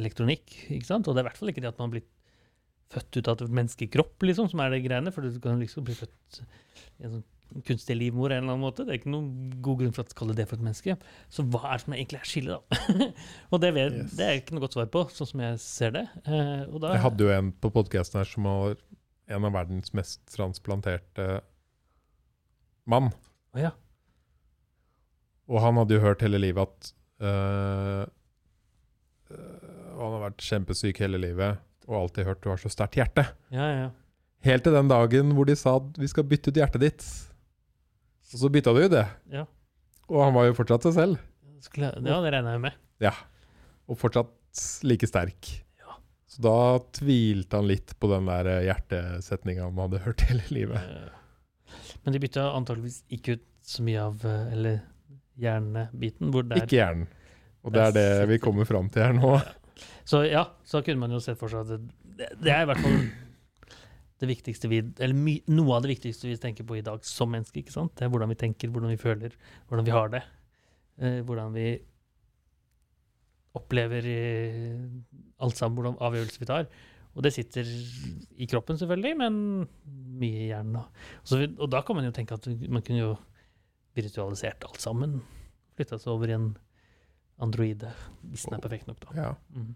[0.02, 0.46] elektronikk.
[0.74, 1.06] ikke sant?
[1.06, 2.11] Og det er i hvert fall ikke det at man har blitt
[2.92, 5.12] født ut av et menneskekropp, liksom, som er det greiene.
[5.14, 7.28] For du kan liksom bli født i en sånn
[7.68, 8.84] kunstig livmor en eller annen måte.
[8.86, 10.94] Det er ikke noen god grunn for å kalle det for et menneske.
[11.32, 13.08] Så hva er det som egentlig er skillet, da?
[13.52, 14.14] og det, vet, Yes.
[14.16, 16.04] det er ikke noe godt svar på, sånn som jeg ser det.
[16.24, 18.78] Eh, og da, Jeg hadde jo en på podkasten her som var
[19.32, 21.28] en av verdens mest transplanterte
[22.88, 23.10] mann.
[23.56, 23.74] Ja.
[25.52, 28.06] Og han hadde jo hørt hele livet at øh,
[29.34, 33.24] øh, Han har vært kjempesyk hele livet og alltid hørt du har så sterkt hjerte.
[33.54, 33.90] Ja, ja, ja.
[34.42, 37.04] Helt til den dagen hvor de sa at vi skal bytte ut hjertet ditt.
[38.32, 39.04] Og så bytta du jo det.
[39.30, 39.44] Ja.
[40.10, 41.20] Og han var jo fortsatt seg selv.
[41.62, 42.78] Skulle, ja, det regner jeg med.
[43.02, 43.12] Ja.
[43.86, 45.50] Og fortsatt like sterk.
[45.80, 45.96] Ja.
[46.26, 46.56] Så da
[46.98, 51.10] tvilte han litt på den der eh, hjertesetninga han hadde hørt hele livet.
[52.02, 54.80] Men de bytta antageligvis ikke ut så mye av eh, Eller
[55.38, 56.32] hjernebiten.
[56.34, 57.06] Hvor det er Ikke hjernen.
[57.62, 59.36] Og det er det vi kommer fram til her nå.
[60.08, 61.86] Så ja, så kunne man jo sett for seg at
[62.18, 62.98] det, det er i hvert fall
[64.22, 67.32] det viktigste vi Eller my, noe av det viktigste vi tenker på i dag som
[67.32, 67.62] mennesker.
[67.62, 67.94] ikke sant?
[67.98, 69.34] Det er hvordan vi tenker, hvordan vi føler,
[69.68, 70.22] hvordan vi har det.
[71.02, 71.66] Eh, hvordan vi
[73.58, 74.78] opplever eh,
[75.42, 76.70] alt sammen, hvordan avgjørelser vi tar.
[77.12, 77.66] Og det sitter
[78.40, 79.34] i kroppen, selvfølgelig, men
[80.22, 80.78] mye i hjernen.
[80.78, 80.86] da.
[81.28, 83.12] Så, og da kan man jo tenke at man kunne jo
[83.98, 85.18] virtualisert alt sammen.
[85.76, 86.52] Flytta seg over i en
[87.42, 87.90] androide,
[88.30, 89.14] hvis den er perfekt nok, da.
[89.18, 89.30] Ja.
[89.56, 89.72] Mm.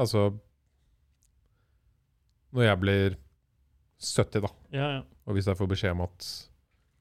[0.00, 0.26] Altså
[2.56, 3.16] Når jeg blir
[4.00, 5.02] 70, da, Ja, ja.
[5.28, 6.28] og hvis jeg får beskjed om at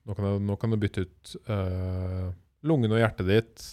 [0.05, 2.29] nå kan du, nå kan du bytte ut uh,
[2.65, 3.63] lungene og hjertet ditt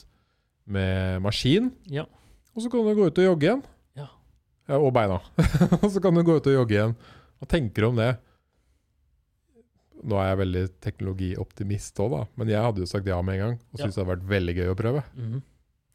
[0.66, 2.04] med maskin, Ja.
[2.54, 3.62] og så kan du gå ut og jogge igjen.
[3.96, 4.08] Ja.
[4.68, 5.20] Ja, og beina.
[5.82, 6.96] og så kan du gå ut og jogge igjen.
[7.40, 8.12] Hva tenker du om det?
[10.06, 13.42] Nå er jeg veldig teknologioptimist òg, da, men jeg hadde jo sagt ja med en
[13.44, 13.54] gang.
[13.72, 15.04] Og syntes det hadde vært veldig gøy å prøve.
[15.18, 15.44] Mhm.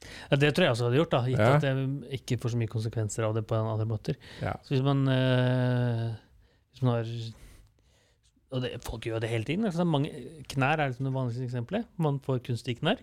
[0.01, 1.55] Ja, det tror jeg også hadde gjort, da, gitt Ja.
[1.57, 1.75] at jeg
[2.19, 4.15] ikke får så mye konsekvenser av det på andre måter.
[4.41, 4.53] Ja.
[4.65, 6.09] Så hvis man, øh,
[6.71, 7.05] hvis man har
[8.51, 9.63] Og det, folk gjør det hele tiden.
[9.63, 10.09] Altså, mange,
[10.51, 11.85] knær er liksom det vanligste eksempelet.
[11.97, 12.97] Man får kunstige knær.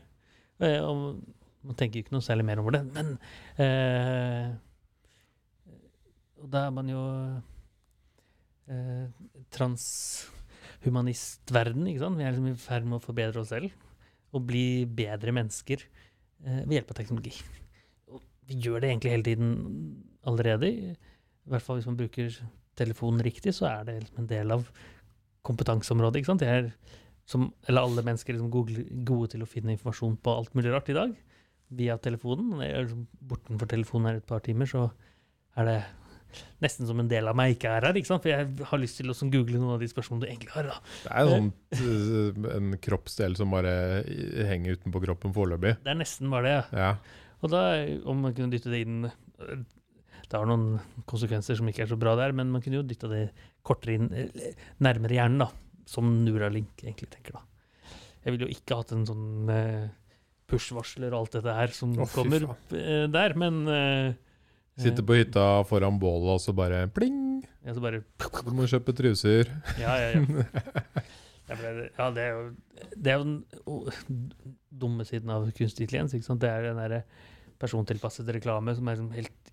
[0.61, 1.16] eh, og
[1.65, 2.83] man tenker ikke noe særlig mer over det.
[2.93, 3.16] Men
[3.59, 4.49] øh,
[6.43, 7.01] Og da er man jo
[8.69, 9.07] øh,
[9.51, 12.19] transhumanistverden, ikke sant?
[12.19, 13.70] Vi er liksom i ferd med å forbedre oss selv.
[14.37, 15.87] Og bli bedre mennesker
[16.44, 17.32] ved hjelp av teknologi.
[18.12, 19.51] Og vi gjør det egentlig hele tiden
[20.28, 20.70] allerede.
[20.70, 22.31] I hvert fall hvis man bruker
[22.78, 24.69] telefonen riktig, så er det liksom en del av
[25.48, 26.20] kompetanseområdet.
[26.20, 26.44] ikke sant?
[26.44, 26.70] Det er
[27.28, 30.89] som, eller alle mennesker er liksom gode, til å finne informasjon på alt mulig rart
[30.89, 31.12] i dag
[31.77, 32.62] via telefonen.
[32.62, 34.86] Liksom bortenfor telefonen her et par timer, så
[35.59, 35.78] er det
[36.64, 37.98] nesten som en del av meg ikke er her.
[37.98, 38.24] ikke sant?
[38.24, 40.72] For jeg har lyst til å sånn google noen av de spørsmålene du egentlig har.
[40.72, 40.80] da.
[41.05, 43.72] Det er sånn, øh, en kroppsdel som bare
[44.50, 45.78] henger utenpå kroppen foreløpig.
[45.84, 46.59] Det er nesten bare det.
[46.59, 46.88] ja.
[46.88, 46.92] Ja.
[47.44, 47.62] Og da,
[48.09, 49.60] om man kunne dytte det inn eh,
[50.28, 53.10] Det har noen konsekvenser som ikke er så bra der, men man kunne jo dytta
[53.12, 53.22] det
[53.66, 55.48] kortere inn, eh, nærmere hjernen, da.
[55.88, 57.44] Som Nuralink egentlig tenker, da.
[58.24, 59.86] Jeg ville jo ikke hatt en sånn eh,
[60.50, 62.44] push-varsler og alt dette her som oh, kommer
[62.76, 63.62] eh, der, men
[64.78, 67.42] Sitter på hytta foran bålet, og så bare pling!
[67.66, 68.02] Ja, så bare
[68.46, 69.50] Du må kjøpe truser.
[69.80, 71.05] Ja, ja, ja.
[71.48, 72.40] Ja, det, ja, det er jo,
[72.92, 74.00] det er jo den oh,
[74.82, 76.12] dumme siden av kunstig intelligens.
[76.12, 76.42] Ikke sant?
[76.42, 76.98] Det er den derre
[77.59, 79.52] persontilpasset reklame som er liksom helt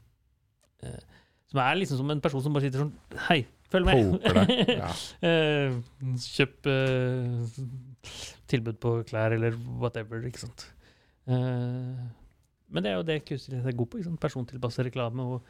[0.84, 2.92] eh, Som er liksom som en person som bare sitter sånn
[3.30, 3.40] Hei,
[3.72, 4.28] følg med!
[4.82, 4.92] Ja.
[5.26, 5.80] Eh,
[6.26, 7.64] kjøp eh,
[8.52, 10.68] tilbud på klær eller whatever, ikke sant.
[11.32, 12.04] Eh,
[12.70, 14.00] men det er jo det kunstig intelligens er god på.
[14.00, 15.50] Liksom, Persontilpassa reklame og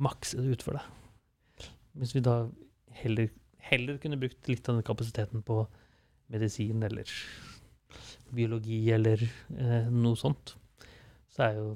[0.00, 1.70] makse det ut for deg.
[2.00, 2.36] Hvis vi da
[3.02, 3.30] heller,
[3.68, 5.62] heller kunne brukt litt av den kapasiteten på
[6.32, 7.08] medisin eller
[8.32, 10.54] biologi eller eh, noe sånt,
[11.32, 11.66] så er jo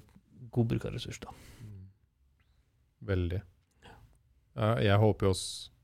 [0.53, 1.33] god bruk av ressurs, da.
[3.07, 3.43] Veldig.
[4.57, 5.75] Ja, jeg håper jo også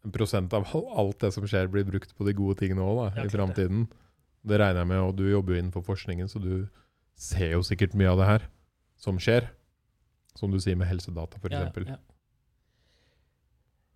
[0.00, 3.28] en prosent av alt det som skjer, blir brukt på de gode tingene òg, i
[3.32, 3.84] framtiden.
[3.84, 3.98] det.
[4.46, 6.68] Det regner jeg med, og du jobber jo innenfor forskningen, så du
[7.20, 8.46] ser jo sikkert mye av det her
[9.00, 9.50] som skjer.
[10.38, 11.52] Som du sier med helsedata, f.eks.
[11.58, 11.98] Ja, ja.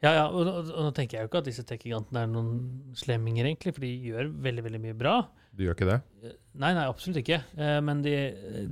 [0.05, 2.57] Ja, ja, og, og, nå tenker jeg jo ikke at disse tech-gigantene er noen
[2.99, 5.15] slemminger, egentlig, for de gjør veldig veldig mye bra.
[5.57, 5.97] Du gjør ikke det?
[6.29, 7.39] Eh, Nei, nei, absolutt ikke.
[7.57, 8.12] Eh, Men de,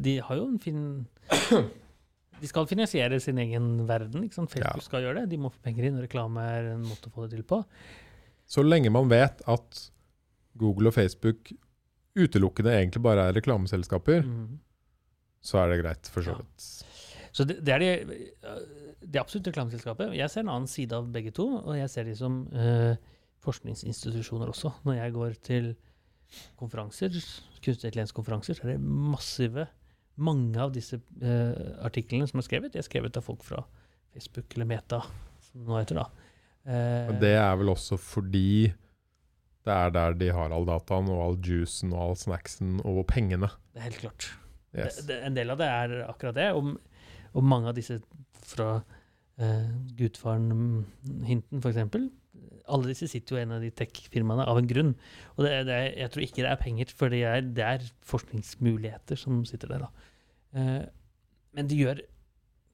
[0.04, 0.82] de har jo en fin
[2.42, 4.26] De skal finansiere sin egen verden.
[4.26, 4.50] ikke sant?
[4.52, 4.88] Facebook Ja.
[4.90, 5.28] skal gjøre det.
[5.30, 7.62] De må få penger inn, reklame er en måte å få det til på.
[8.50, 9.82] Så lenge man vet at
[10.58, 11.52] Google og Facebook
[12.18, 14.58] utelukkende egentlig bare er reklameselskaper, mm.
[15.40, 16.90] så er det greit, for så Ja.
[17.32, 18.26] Så det, det er de,
[19.00, 20.12] det er absolutt reklameselskapet.
[20.18, 22.98] Jeg ser en annen side av begge to, og jeg ser de som eh,
[23.40, 24.74] forskningsinstitusjoner også.
[24.84, 25.70] Når jeg går til
[26.60, 27.16] konferanser,
[27.64, 29.68] kunstig intelligens-konferanser, så er det massive
[30.20, 33.62] Mange av disse eh, artiklene som er skrevet, de er skrevet av folk fra
[34.12, 34.98] Facebook eller Meta,
[35.46, 36.02] som det nå heter.
[36.02, 36.26] da.
[36.68, 38.68] Eh, det er vel også fordi
[39.66, 43.50] det er der de har all dataen og all juicen og all snacksen og pengene.
[43.74, 44.32] det er helt klart.
[44.72, 45.02] Yes.
[45.02, 46.74] Det, det, en del av det er akkurat det, og,
[47.36, 47.98] og mange av disse
[48.42, 48.70] fra
[49.38, 52.08] eh, Gudfaren-hinten, f.eks.
[52.72, 54.94] Alle disse sitter jo i en av de tech-firmaene av en grunn.
[55.36, 59.20] Og det, det, jeg tror ikke det er penger, for det er, det er forskningsmuligheter
[59.20, 59.86] som sitter der.
[59.86, 60.08] da.
[60.56, 60.82] Eh,
[61.52, 62.00] men de gjør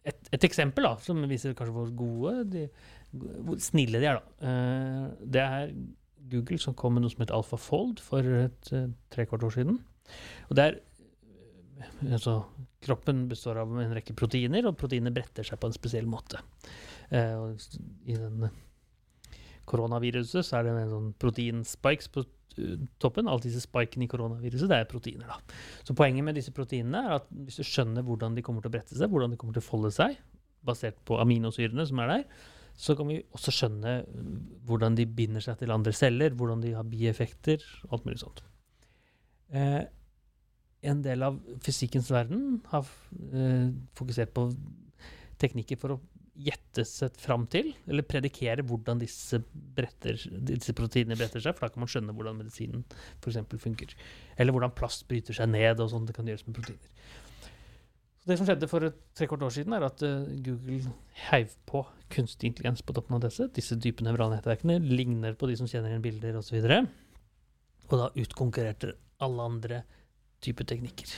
[0.09, 2.66] et, et eksempel da, som viser kanskje hvor gode de,
[3.12, 4.20] hvor snille de er.
[4.20, 4.52] da.
[4.52, 5.74] Eh, det er
[6.33, 9.81] Google som kom med noe som heter AlphaFold for et uh, trekvart år siden.
[10.49, 10.79] Og det er
[11.81, 12.41] eh, altså,
[12.85, 16.41] Kroppen består av en rekke proteiner, og proteinene bretter seg på en spesiell måte.
[17.11, 17.59] Eh, og
[18.07, 18.49] I den
[19.69, 23.29] koronaviruset så er det en sånn proteinspikes på eh, toppen.
[23.29, 25.33] Alle disse spikene i koronaviruset, det er proteiner.
[25.33, 25.59] da.
[25.85, 28.77] Så poenget med disse proteinene er at hvis du skjønner hvordan de kommer til å
[28.79, 30.17] brette seg, hvordan de kommer til å folde seg,
[30.69, 32.47] basert på aminosyrene som er der,
[32.79, 34.35] så kan vi også skjønne eh,
[34.69, 38.45] hvordan de binder seg til andre celler, hvordan de har bieffekter, alt mulig sånt.
[39.51, 39.83] Eh,
[40.89, 42.87] en del av fysikkens verden har
[43.33, 44.47] eh, fokusert på
[45.43, 46.01] teknikker for å
[46.39, 51.75] gjette seg fram til, eller predikere hvordan disse, bretter, disse proteinene bretter seg, for da
[51.75, 52.85] kan man skjønne hvordan medisinen
[53.19, 53.41] f.eks.
[53.59, 53.97] funker.
[54.39, 56.95] Eller hvordan plast bryter seg ned, og sånn det kan gjøres med proteiner.
[58.29, 60.91] Så det som skjedde for tre trekvart år siden, er at eh, Google
[61.31, 61.81] heiv på
[62.13, 63.47] kunstig intelligens på toppen av disse.
[63.57, 66.59] Disse dype nevralnettverkene ligner på de som kjenner igjen bilder osv.
[66.61, 68.91] Og, så og da utkonkurrerte
[69.25, 69.79] alle andre
[70.45, 71.15] typer teknikker.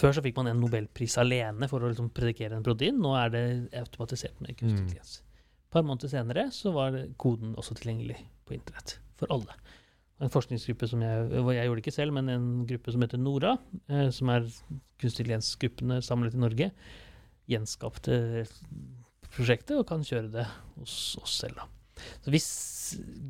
[0.00, 2.96] Før så fikk man en nobelpris alene for å liksom predikere en protein.
[2.96, 3.44] Nå er det
[3.82, 4.86] automatisert med kunstig Mm.
[4.88, 5.18] intelligens.
[5.20, 8.16] Et par måneder senere så var koden også tilgjengelig
[8.48, 9.52] på internett for alle.
[10.22, 13.56] En forskningsgruppe som jeg, jeg gjorde det ikke selv, men en gruppe som heter NORA,
[13.90, 16.70] eh, som er kunstintelligensgruppene intelligens-gruppene samlet i Norge,
[17.50, 18.18] gjenskapte
[19.32, 20.46] prosjektet og kan kjøre det
[20.76, 21.56] hos oss selv.
[21.58, 21.66] Da.
[22.22, 22.48] Så hvis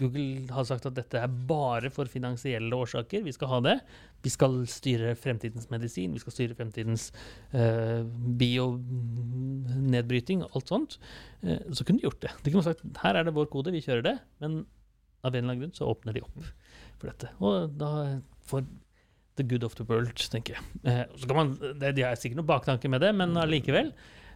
[0.00, 3.76] Google har sagt at dette er bare for finansielle årsaker, vi skal ha det,
[4.22, 7.02] vi skal styre fremtidens medisin, vi skal styre fremtidens
[7.54, 8.02] eh,
[8.40, 10.98] bionedbryting alt sånt,
[11.42, 12.32] eh, så kunne de gjort det.
[12.42, 14.50] De kunne sagt her er det vår kode, vi kjører det, men
[15.22, 16.38] av en eller annen grunn så åpner de opp
[17.02, 17.30] for dette.
[17.42, 17.92] Og da
[18.48, 18.64] får
[19.40, 20.66] the good of the world, tenker jeg.
[20.88, 23.92] Eh, så kan man, det, De har sikkert noen baktanke med det, men allikevel.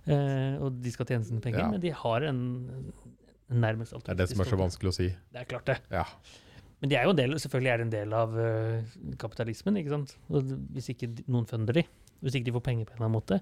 [0.07, 1.71] Eh, og de skal tjene sine penger, Ja.
[1.73, 2.41] men de har en,
[3.51, 5.09] nærmest alltid Det er det som er så vanskelig å si.
[5.33, 5.79] Det er klart det.
[5.93, 6.05] Ja.
[6.81, 9.79] Men de er jo en del, selvfølgelig er det en del av uh, kapitalismen.
[9.81, 10.17] ikke sant?
[10.29, 11.87] Og hvis ikke noen funder de,
[12.21, 13.39] hvis ikke de får penger på en eller annen måte.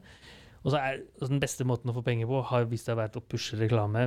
[0.65, 3.03] Og så er altså Den beste måten å få penger på har vist seg å
[3.03, 4.07] være å pushe reklame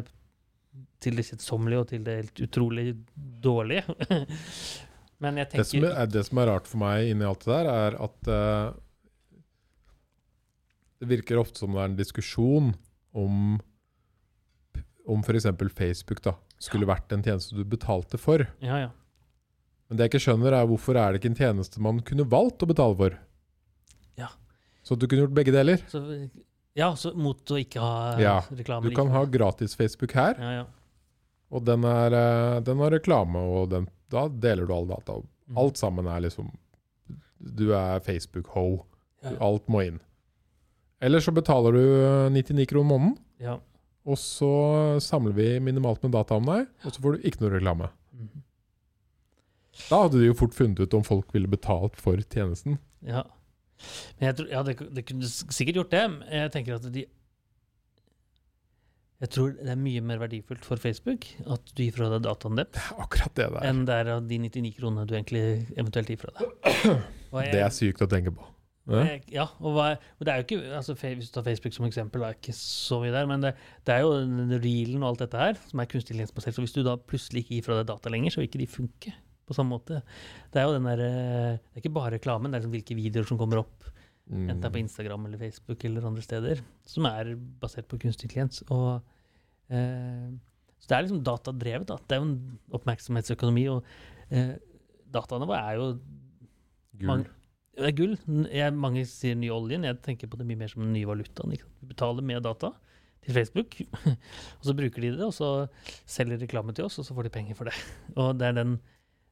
[1.04, 2.88] til det kjedsommelige og til det helt utrolig
[3.44, 3.84] dårlige.
[5.24, 7.70] Men jeg Det som, er, det som er rart for meg inni alt det der,
[7.74, 8.76] er at uh,
[11.02, 12.76] det virker ofte som det er en diskusjon
[13.18, 13.58] om
[15.08, 15.48] om f.eks.
[15.72, 18.44] Facebook da, skulle vært en tjeneste du betalte for.
[18.60, 18.90] Ja, ja.
[19.88, 22.66] Men det jeg ikke skjønner, er hvorfor er det ikke en tjeneste man kunne valgt
[22.66, 23.16] å betale for?
[24.20, 24.34] Ja.
[24.84, 25.80] Så du kunne gjort begge deler.
[25.88, 26.02] Så,
[26.78, 28.90] ja, så mot å ikke ha Ja, reklame.
[28.90, 30.66] Du kan ha gratis Facebook her, Ja, ja.
[31.56, 35.20] og den, er, eh, den har reklame, og den, da deler du all data.
[35.48, 35.58] Mhm.
[35.58, 36.52] Alt sammen er liksom
[37.58, 38.84] Du er Facebook-ho.
[39.40, 40.00] Alt må inn.
[41.02, 43.60] Eller så betaler du eh, 99 kroner måneden, Ja.
[44.06, 44.50] og så
[45.04, 47.90] samler vi minimalt med data om deg, og så får du ikke noe reklame.
[48.14, 48.42] Mhm.
[49.90, 52.80] Da hadde de jo fort funnet ut om folk ville betalt for tjenesten.
[53.06, 53.24] ja.
[54.20, 56.10] Men jeg tror, ja, det, det kunne sikkert gjort det.
[56.10, 57.04] men Jeg tenker at de
[59.24, 62.60] Jeg tror det er mye mer verdifullt for Facebook at du gir fra deg dataen
[62.60, 63.66] deres, er akkurat det det er.
[63.72, 65.42] enn det er av de 99 kronene du egentlig
[65.74, 66.52] eventuelt gir fra deg.
[67.38, 68.46] Jeg- Det er sykt å tenke på.
[68.88, 69.02] Ja.
[69.04, 71.86] Jeg- Ja, og hva, men det er jo ikke altså, Hvis du tar Facebook som
[71.90, 75.10] eksempel, det er ikke så mye der, men det, det er jo den reelen og
[75.10, 76.54] alt dette her som er kunstig intelligensbasert.
[76.56, 78.70] Så hvis du da plutselig ikke gir fra deg data lenger, så vil ikke de
[78.70, 79.14] funke
[79.48, 80.02] på samme måte.
[80.54, 82.96] Det er jo den der, eh, det er ikke bare reklamen, det er liksom hvilke
[83.02, 83.90] videoer som kommer opp,
[84.28, 84.50] Mm.
[84.52, 87.30] enten på Instagram eller Facebook eller andre steder, som er
[87.62, 88.62] basert på kunstig intelligens.
[88.70, 89.02] Og,
[89.70, 90.28] eh,
[90.80, 91.88] så det er liksom datadrevet.
[91.88, 91.96] Da.
[91.96, 93.86] Det er jo en oppmerksomhetsøkonomi, og
[94.30, 94.58] eh,
[95.14, 95.88] dataene våre er jo
[96.98, 97.08] Gull.
[97.08, 97.34] mange-
[97.78, 98.18] det er gull.
[98.52, 99.84] Jeg, mange sier ny oljen.
[99.86, 101.52] Jeg tenker på det mye mer som den nye valutaen.
[101.54, 102.72] Vi betaler med data
[103.24, 103.76] til Facebook,
[104.58, 105.70] og så bruker de det, og så
[106.06, 107.76] selger reklame til oss, og så får de penger for det.
[108.18, 108.80] Og det er den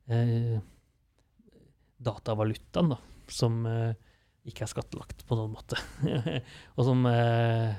[0.07, 0.59] eh,
[2.05, 2.97] datavalutaen da,
[3.31, 3.93] som eh,
[4.45, 5.79] ikke er skattelagt på noen måte.
[6.77, 7.73] og som eh,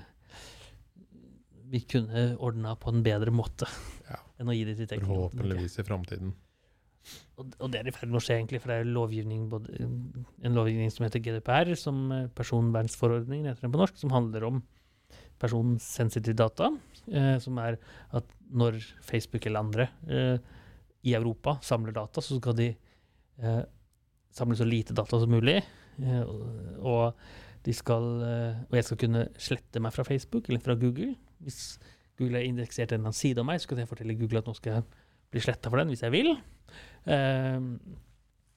[1.70, 3.68] vi kunne ordna på en bedre måte
[4.08, 4.20] Ja.
[4.40, 5.30] enn å gi det til teknologi.
[5.36, 6.34] Forhåpentligvis i framtiden.
[7.38, 9.76] Og, og det er i ferd med å skje, egentlig, for det er lovgivning, både,
[9.78, 14.62] en lovgivning som heter GDPR, som eh, personvernsforordningen heter den på norsk, som handler om
[15.42, 16.72] personsensitive data.
[17.06, 17.78] Eh, som er
[18.16, 20.38] at når Facebook eller andre eh,
[21.06, 23.62] i Europa samler data, så skal de eh,
[24.34, 25.60] samle så lite data som mulig.
[26.02, 27.12] Eh, og-
[27.74, 31.16] skal eh, Og jeg skal kunne slette meg fra Facebook eller fra Google.
[31.42, 31.78] Hvis
[32.16, 34.46] Google har indeksert en eller annen side om meg, så kan jeg fortelle Google at
[34.46, 34.84] nå skal jeg
[35.32, 36.36] bli sletta for den hvis jeg vil.
[37.10, 37.72] Ehm,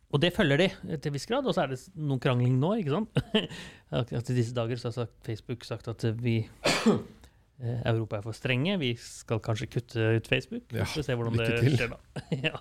[0.09, 0.67] og det følger de
[0.97, 3.19] til en viss grad, og så er det noen krangling nå, ikke sant?
[3.99, 6.37] Akkurat I disse dager så har sagt Facebook sagt at eh, vi
[6.79, 10.65] eh, Europa er for strenge, vi skal kanskje kutte ut Facebook.
[10.71, 11.99] Ja, Vi får se hvordan det skjer da.
[12.47, 12.55] ja.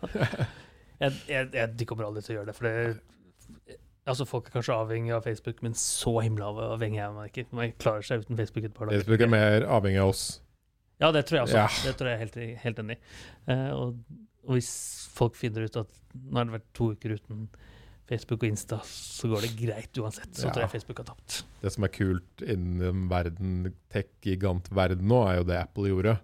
[0.98, 3.17] jeg, jeg, jeg, de kommer aldri til å gjøre det, for det
[4.08, 7.46] Altså, folk er kanskje avhengig av Facebook, men så himla avhengig er man ikke.
[7.52, 9.02] Man klarer seg uten Facebook et par dager.
[9.04, 10.26] Facebook er mer avhengig av oss.
[10.98, 11.58] Ja, det tror jeg også.
[11.60, 11.68] Ja.
[11.86, 13.00] Det tror jeg er helt, helt enig i.
[13.52, 13.98] Eh, og,
[14.48, 14.70] og hvis
[15.14, 17.44] folk finner ut at nå har det vært to uker uten
[18.08, 20.32] Facebook og Insta, så går det greit uansett.
[20.34, 20.52] Så Ja.
[20.56, 21.42] tror jeg Facebook har tapt.
[21.60, 26.16] Det som er kult innen verden, tech-gigantverden nå, er jo det Apple gjorde.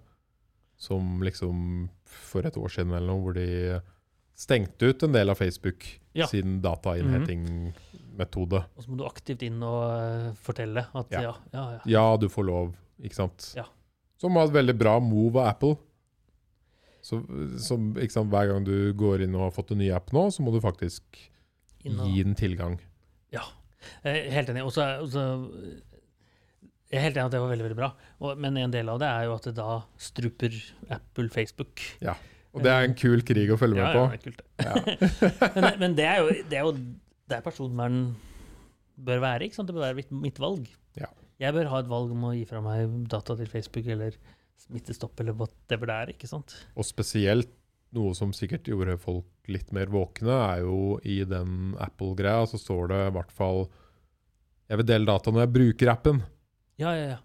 [0.81, 3.47] Som liksom for et år siden eller noe, hvor de
[4.35, 6.27] stengte ut en del av Facebook Ja.
[6.31, 8.61] sin datainnhenting-metode.
[8.77, 11.33] Og så må du aktivt inn og uh, fortelle at ja, Ja.
[11.53, 11.81] ja, ja.
[11.91, 12.67] Ja, du får lov,
[13.03, 13.53] ikke sant?
[13.59, 13.65] Ja.
[14.21, 15.75] Som var et veldig bra move av Apple.
[17.05, 17.19] Så,
[17.61, 20.41] som, sant, hver gang du går inn og har fått en ny app nå, så
[20.43, 21.03] må du faktisk
[21.85, 22.79] og, gi den tilgang.
[23.35, 23.43] Jeg
[24.17, 24.63] er helt enig.
[24.65, 25.51] Og så er- og så-
[26.89, 27.91] jeg er helt enig at det var veldig veldig bra,
[28.21, 30.51] og, men en del av det er jo at det da struper
[30.89, 31.81] Apple Facebook.
[32.55, 35.49] Og det er en kul krig å følge Ja, med ja, det er kult, det.
[35.57, 36.75] men, men det er jo det er jo
[37.33, 37.99] der personvern
[38.95, 39.49] bør være.
[39.49, 39.69] ikke sant?
[39.71, 40.69] Det bør være mitt, mitt valg.
[41.01, 41.09] Ja.
[41.43, 44.15] Jeg bør ha et valg om å gi fra meg data til Facebook eller
[44.65, 46.13] smittestopp eller whatever det er.
[46.15, 46.55] ikke sant?
[46.79, 47.51] Og spesielt
[47.95, 52.89] noe som sikkert gjorde folk litt mer våkne, er jo i den Apple-greia, så står
[52.91, 53.65] det i hvert fall
[54.71, 56.23] Jeg vil dele data når jeg bruker appen.
[56.81, 57.19] Ja, ja, ja.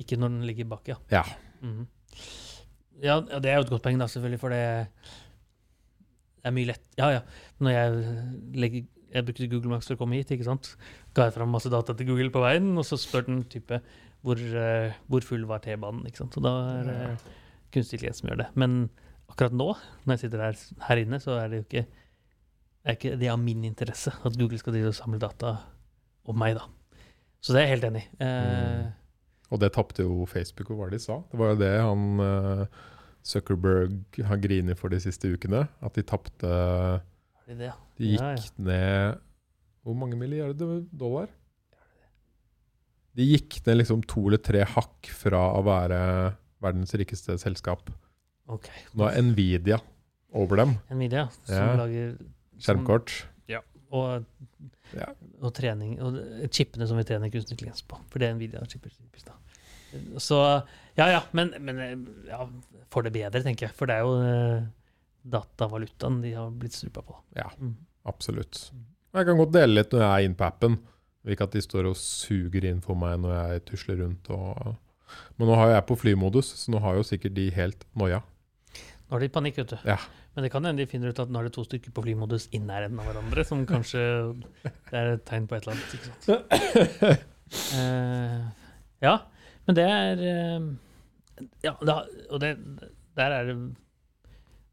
[0.00, 0.96] Ikke når den ligger bak, ja.
[1.12, 1.24] Ja.
[1.64, 2.26] Mm ja.
[3.02, 4.60] Ja, det er jo et godt poeng, da, selvfølgelig, for det
[6.44, 7.20] er mye lett Ja, ja.
[7.60, 8.00] Når jeg
[8.62, 10.28] legger jeg brukte Google Max for å komme hit.
[10.30, 10.68] ikke sant?
[11.18, 13.80] Ga jeg fram masse data til Google på veien, og så spør den type
[14.22, 16.04] hvor, eh, hvor full var T-banen.
[16.06, 16.36] ikke sant?
[16.36, 16.98] Så da er det
[17.74, 18.46] kunstig intelligens som gjør det.
[18.54, 18.76] Men
[19.32, 19.66] akkurat nå,
[20.06, 21.82] når jeg sitter her, her inne, så er det jo ikke,
[22.86, 25.56] er ikke det av min interesse at Google skal drive og samle data
[26.30, 26.68] om meg, da.
[27.42, 28.08] Så det er jeg helt enig i.
[28.22, 28.94] Eh, Mm.
[29.50, 31.18] Og det tapte jo Facebook, og hva de sa?
[31.30, 32.66] Det var jo det han eh,
[33.26, 35.64] Zuckerberg har grinet for de siste ukene.
[35.82, 37.00] At de tapte er
[37.50, 37.74] det det, ja?
[37.98, 38.64] De gikk Ja, ja.
[38.70, 39.18] ned
[39.82, 41.28] Hvor mange milliarder dollar?
[43.18, 46.00] De gikk ned liksom to eller tre hakk fra å være
[46.62, 47.90] verdens rikeste selskap.
[48.50, 48.84] Okay.
[48.94, 49.80] Nå er Nvidia
[50.36, 50.76] over dem.
[50.94, 51.76] Nvidia, som Ja.
[51.76, 53.24] lager som- Skjermkort.
[53.90, 54.24] Og,
[54.94, 55.06] Ja.
[55.40, 56.18] og trening, og
[56.50, 57.98] chipene som vi trener kunstig intelligens på.
[58.10, 58.90] For det er Nvidia-chipper.
[60.22, 60.38] Så
[60.96, 61.80] ja, ja, men, men
[62.28, 62.44] ja,
[62.90, 63.76] for det bedre, tenker jeg.
[63.78, 64.68] For det er jo eh,
[65.30, 67.16] datavalutaen de har blitt strupa på.
[67.38, 67.48] Ja.
[67.58, 67.74] Mm.
[68.10, 68.70] Absolutt.
[69.14, 70.78] Jeg kan godt dele litt når jeg er inne på appen.
[71.28, 74.30] Ikke at de står og suger inn for meg når jeg tusler rundt.
[74.32, 74.76] Og...
[75.36, 78.22] Men nå har jeg på flymodus, så nå har jo sikkert de helt noia.
[79.10, 79.78] Nå har de panikk, vet du.
[79.90, 79.98] Ja.
[80.34, 82.46] Men det kan hende de finner ut at nå er det to stykker på flymodus
[82.54, 84.02] i nærheten av hverandre, som kanskje
[84.94, 87.26] er et tegn på et eller annet.
[87.50, 88.42] Eh,
[89.02, 89.16] ja,
[89.66, 90.66] men det er uh,
[91.64, 91.96] Ja, da,
[92.30, 92.52] og det,
[93.18, 93.56] der er det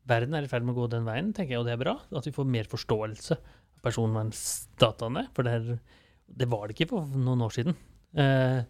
[0.07, 1.95] Verden er i ferd med å gå den veien, tenker jeg, og det er bra.
[2.15, 5.25] At vi får mer forståelse av personvernsdataene.
[5.35, 6.05] For det, er,
[6.43, 7.75] det var det ikke for noen år siden.
[8.13, 8.61] Uh,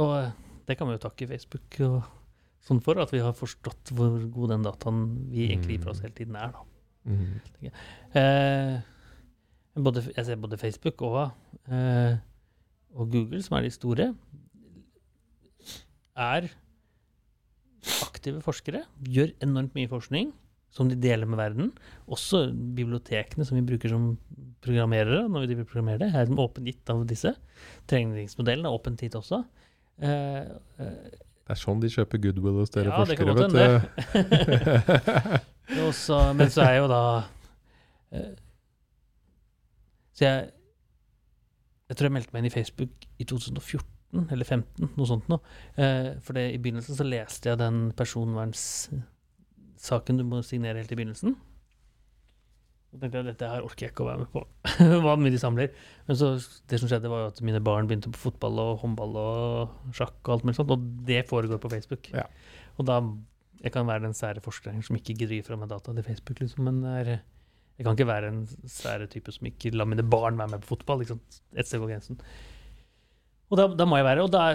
[0.00, 0.16] og
[0.66, 2.00] det kan vi jo takke Facebook og
[2.66, 6.02] sånn for, at vi har forstått hvor god den dataen vi egentlig gir fra oss
[6.04, 6.52] hele tiden er.
[6.56, 6.64] da.
[7.10, 7.70] Mhm.
[8.20, 8.74] Eh,
[9.80, 11.30] både, jeg ser både Facebook og,
[11.70, 12.18] eh,
[12.94, 14.10] og Google, som er de store,
[16.16, 16.50] er
[18.04, 18.84] aktive forskere.
[19.08, 20.34] Gjør enormt mye forskning
[20.70, 21.72] som de deler med verden.
[22.10, 22.44] Også
[22.76, 24.12] bibliotekene som vi bruker som
[24.62, 25.28] programmerere.
[25.28, 27.34] når vi programmerer det, er åpent gitt av disse.
[27.88, 29.44] Treningsmodellen er åpent gitt også.
[30.00, 30.46] Eh,
[30.78, 31.10] eh,
[31.50, 33.56] Det er sånn de kjøper goodwill hos dere Ja, forskere, vet du.
[35.88, 37.00] Også, men så er jo da
[38.14, 38.34] eh,
[40.14, 40.36] Så jeg
[41.90, 45.40] Jeg tror jeg meldte meg inn i Facebook i 2014 eller 15, noe sånt noe.
[45.74, 50.98] Eh, for det, i begynnelsen så leste jeg den personvernssaken du må signere helt i
[50.98, 51.30] begynnelsen.
[52.90, 54.42] Og tenkte jeg dette her orker jeg ikke å være med på.
[55.30, 55.74] De samler.
[56.08, 56.32] Men så,
[56.70, 60.32] det som skjedde, var at mine barn begynte på fotball og håndball og sjakk og
[60.34, 62.10] alt mulig sånt, og det foregår på Facebook.
[62.14, 62.26] Ja.
[62.78, 63.02] Og da
[63.60, 66.04] Jeg kan være den sære forskeren som ikke gidder å gi fra meg data til
[66.06, 67.10] Facebook, liksom, men er,
[67.76, 70.70] jeg kan ikke være en sære type som ikke lar mine barn være med på
[70.78, 71.02] fotball.
[71.02, 71.20] Liksom.
[71.52, 72.16] Et sted går grensen.
[73.50, 74.46] Og da, da må jeg være Og da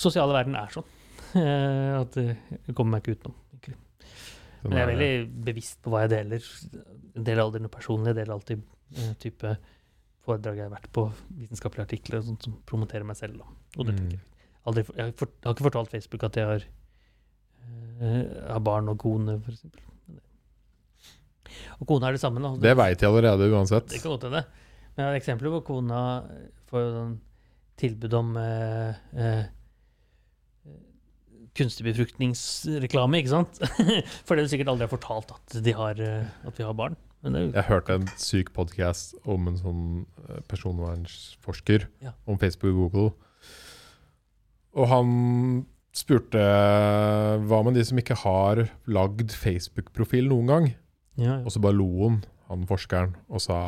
[0.00, 0.88] sosiale verden er sånn.
[1.42, 3.36] eh, at jeg kommer meg ikke utenom.
[4.64, 6.46] Men jeg er veldig bevisst på hva jeg deler.
[7.16, 8.12] Jeg deler aldri noe personlig.
[8.12, 8.62] Jeg deler alltid
[8.98, 9.56] uh, type
[10.26, 11.04] foredrag jeg har vært på,
[11.38, 13.44] vitenskapelige artikler og sånt som promoterer meg selv.
[13.78, 13.98] Og det Mm.
[14.00, 14.24] tenker jeg.
[14.66, 16.64] Aldri, jeg, har jeg har ikke fortalt Facebook at jeg har,
[18.02, 19.62] uh, har barn og kone, f.eks.
[21.80, 22.42] Og kona er det samme.
[22.42, 22.50] Da.
[22.60, 23.88] Det veit jeg allerede uansett.
[23.92, 24.42] Det kan godt hende.
[24.96, 26.00] Men jeg har eksempler hvor kona
[26.70, 27.14] får sånn
[27.76, 29.44] tilbud om uh,
[31.56, 33.60] kunstig befruktningsreklame, ikke sant?
[34.28, 36.96] For det du sikkert aldri har fortalt at, de har, eh, at vi har barn.
[37.26, 39.84] Er jo Jeg hørte en syk podkast om en sånn
[40.28, 42.12] eh, personvernsforsker Ja.
[42.28, 43.08] om Facebook og Google.
[44.76, 45.08] Og han
[45.96, 46.42] spurte
[47.48, 50.66] hva med de som ikke har lagd Facebook-profil noen gang?
[51.16, 52.18] ja, Og så bare lo han,
[52.50, 53.60] han forskeren, og sa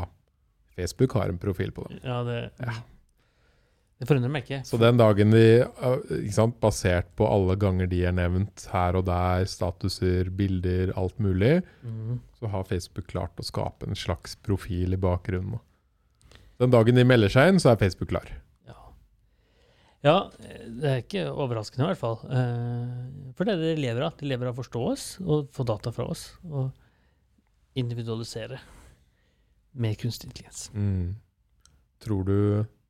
[0.76, 1.98] Facebook har en profil på dem.
[2.04, 2.76] ja, det, Ja.
[3.98, 4.60] Det forundrer meg ikke.
[4.66, 5.44] Så den dagen de,
[6.20, 11.18] ikke sant, basert på alle ganger de er nevnt her og der, statuser, bilder, alt
[11.22, 12.20] mulig, mm.
[12.38, 15.58] så har Facebook klart å skape en slags profil i bakgrunnen.
[16.62, 18.30] Den dagen de melder seg inn, så er Facebook klar.
[18.70, 18.78] Ja.
[20.06, 22.18] ja, det er ikke overraskende i hvert fall.
[22.30, 24.16] Eh, For det er det de lever av.
[24.18, 26.28] De lever av å forstå oss og få data fra oss.
[26.46, 26.70] Og
[27.78, 28.58] individualisere
[29.78, 30.68] med kunstig intelligens.
[30.74, 31.16] Mm.
[32.02, 32.38] Tror du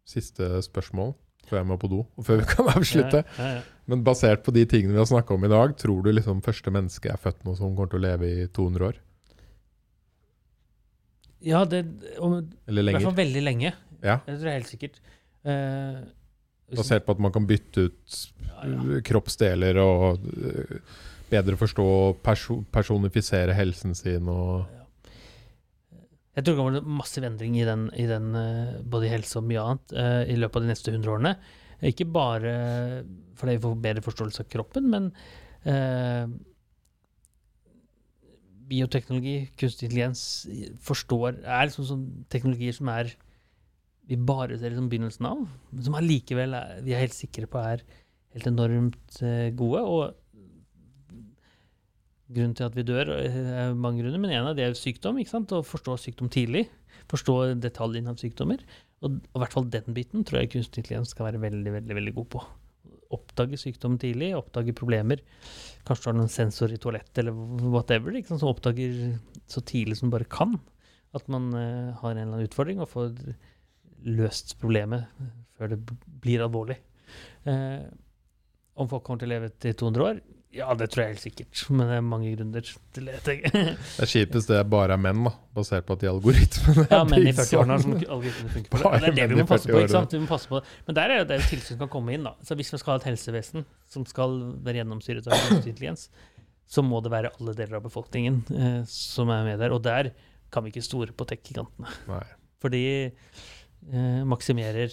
[0.08, 1.12] Siste spørsmål
[1.48, 3.22] før jeg må på do, og før vi kan avslutte.
[3.24, 3.84] Ja, ja, ja.
[3.88, 6.72] Men basert på de tingene vi har snakka om i dag, tror du liksom første
[6.74, 8.98] menneske er født nå som kommer til å leve i 200 år?
[11.44, 11.84] ja det,
[12.18, 13.74] om, Eller i hvert fall veldig lenge.
[14.02, 14.98] Ja, Det tror jeg helt sikkert.
[15.46, 16.02] Uh,
[16.76, 18.16] Basert på at man kan bytte ut
[19.06, 20.80] kroppsdeler og øh,
[21.30, 21.86] bedre forstå
[22.26, 24.66] perso personifisere helsen sin og
[26.38, 29.48] Jeg tror det kommer massiv endring i den, i den eh, både i helse og
[29.48, 31.32] mye annet eh, i løpet av de neste 100 årene.
[31.88, 32.52] Ikke bare
[33.38, 35.08] fordi vi får bedre forståelse av kroppen, men
[35.66, 36.30] eh,
[38.70, 40.22] bioteknologi, kunstig intelligens,
[40.84, 43.14] forstår, er liksom sånn teknologier som er
[44.08, 45.42] vi bare ser liksom begynnelsen av,
[45.72, 47.82] men som allikevel er, vi er helt sikre på er
[48.32, 49.82] helt enormt eh, gode.
[49.84, 50.27] Og
[52.28, 55.18] grunnen til at vi dør, eh, er mange grunner, men en av det er sykdom.
[55.18, 55.52] ikke sant?
[55.52, 56.68] Å forstå sykdom tidlig.
[57.08, 58.62] Forstå detaljene av sykdommer.
[59.02, 61.98] Og, og i hvert fall den biten tror jeg kunstig intelligens skal være veldig veldig,
[62.00, 62.42] veldig god på.
[63.16, 65.22] Oppdage sykdom tidlig, oppdage problemer.
[65.88, 67.36] Kanskje du har noen sensor i toalettet eller
[67.72, 68.42] whatever, ikke sant?
[68.42, 68.98] som oppdager
[69.48, 70.58] så tidlig som du bare kan
[71.16, 73.14] at man uh, har en eller annen utfordring, og får
[74.18, 75.08] løst problemet
[75.56, 75.78] før det
[76.22, 76.76] blir alvorlig.
[77.48, 77.88] Uh,
[78.78, 80.20] Om folk kommer til å leve til 200 år?
[80.56, 81.60] Ja, det tror jeg helt sikkert.
[81.68, 82.64] Men det er mange grunner
[82.96, 83.18] til det.
[83.26, 83.74] tenker jeg.
[83.76, 87.02] Det er kjipest det er bare er menn, da, basert på at de algoritmene Ja,
[87.04, 87.98] menn i bygd 40-årene sånn.
[88.06, 88.80] algoritmer funker på.
[88.86, 89.74] Bare Det er det vi må passe på.
[89.74, 89.84] 40-årene.
[89.84, 90.16] ikke sant?
[90.16, 90.72] Vi må passe på det.
[90.88, 92.24] Men der er jo det jo tilsyn som kan komme inn.
[92.24, 92.32] da.
[92.48, 96.06] Så Hvis vi skal ha et helsevesen som skal være gjennomsyret av kunstig intelligens,
[96.68, 99.76] så må det være alle deler av befolkningen eh, som er med der.
[99.76, 100.10] Og der
[100.52, 101.92] kan vi ikke store på tech-gigantene.
[102.58, 104.88] For de eh, maksimerer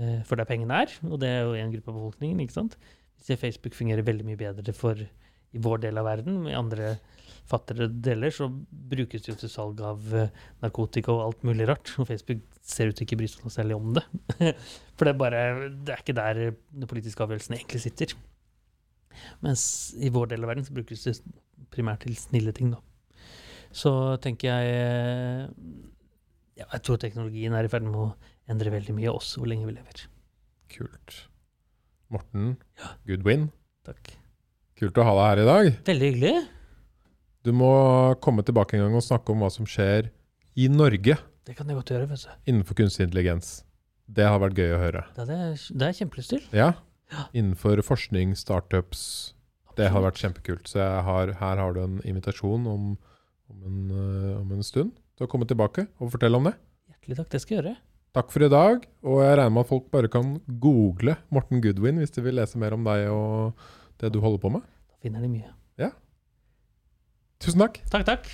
[0.00, 2.40] eh, for der pengene er, og det er jo én gruppe av befolkningen.
[2.44, 2.78] ikke sant?
[3.22, 6.42] Ser Facebook fungerer veldig mye bedre for i vår del av verden.
[6.48, 6.96] I andre
[7.48, 8.48] fattigere deler så
[8.90, 10.32] brukes det jo til salg av eh,
[10.62, 11.94] narkotika og alt mulig rart.
[11.96, 14.04] Og Facebook ser ut til ikke bry seg noe særlig om det.
[14.96, 18.14] For det er bare Det er ikke der den politiske avgjørelsen egentlig sitter.
[19.44, 19.62] Mens
[19.98, 21.16] i vår del av verden så brukes det
[21.74, 22.82] primært til snille ting, da.
[23.74, 23.90] Så
[24.24, 25.48] tenker jeg
[26.56, 28.12] ja, Jeg tror teknologien er i ferd med å
[28.48, 30.06] endre veldig mye, også hvor lenge vi lever.
[30.72, 31.27] Kult.
[32.10, 32.56] Morten
[33.08, 33.48] Goodwin,
[33.84, 34.14] Takk.
[34.78, 35.70] kult å ha deg her i dag.
[35.88, 36.34] Veldig hyggelig.
[37.44, 37.70] Du må
[38.24, 40.08] komme tilbake en gang og snakke om hva som skjer
[40.58, 41.16] i Norge
[41.46, 42.08] Det kan jeg godt gjøre.
[42.10, 42.30] vet du.
[42.50, 43.62] innenfor kunstig intelligens.
[44.08, 45.04] Det har vært gøy å høre.
[45.16, 46.42] Det er, det er kjempelyst til.
[46.56, 46.72] Ja.
[47.12, 47.26] Ja.
[47.32, 49.34] Innenfor forskning, startups.
[49.76, 50.66] Det har vært kjempekult.
[50.68, 52.96] Så har, her har du en invitasjon om,
[53.48, 56.54] om, en, øh, om en stund til å komme tilbake og fortelle om det.
[56.90, 57.28] Hjertelig takk.
[57.32, 57.76] Det skal jeg gjøre.
[58.16, 58.88] Takk for i dag.
[59.04, 62.60] Og jeg regner med at folk bare kan google Morten Goodwin hvis de vil lese
[62.60, 63.68] mer om deg og
[64.00, 64.66] det du holder på med.
[64.88, 65.52] Da finner de mye.
[67.38, 67.76] Tusen takk.
[67.86, 68.24] Takk, takk.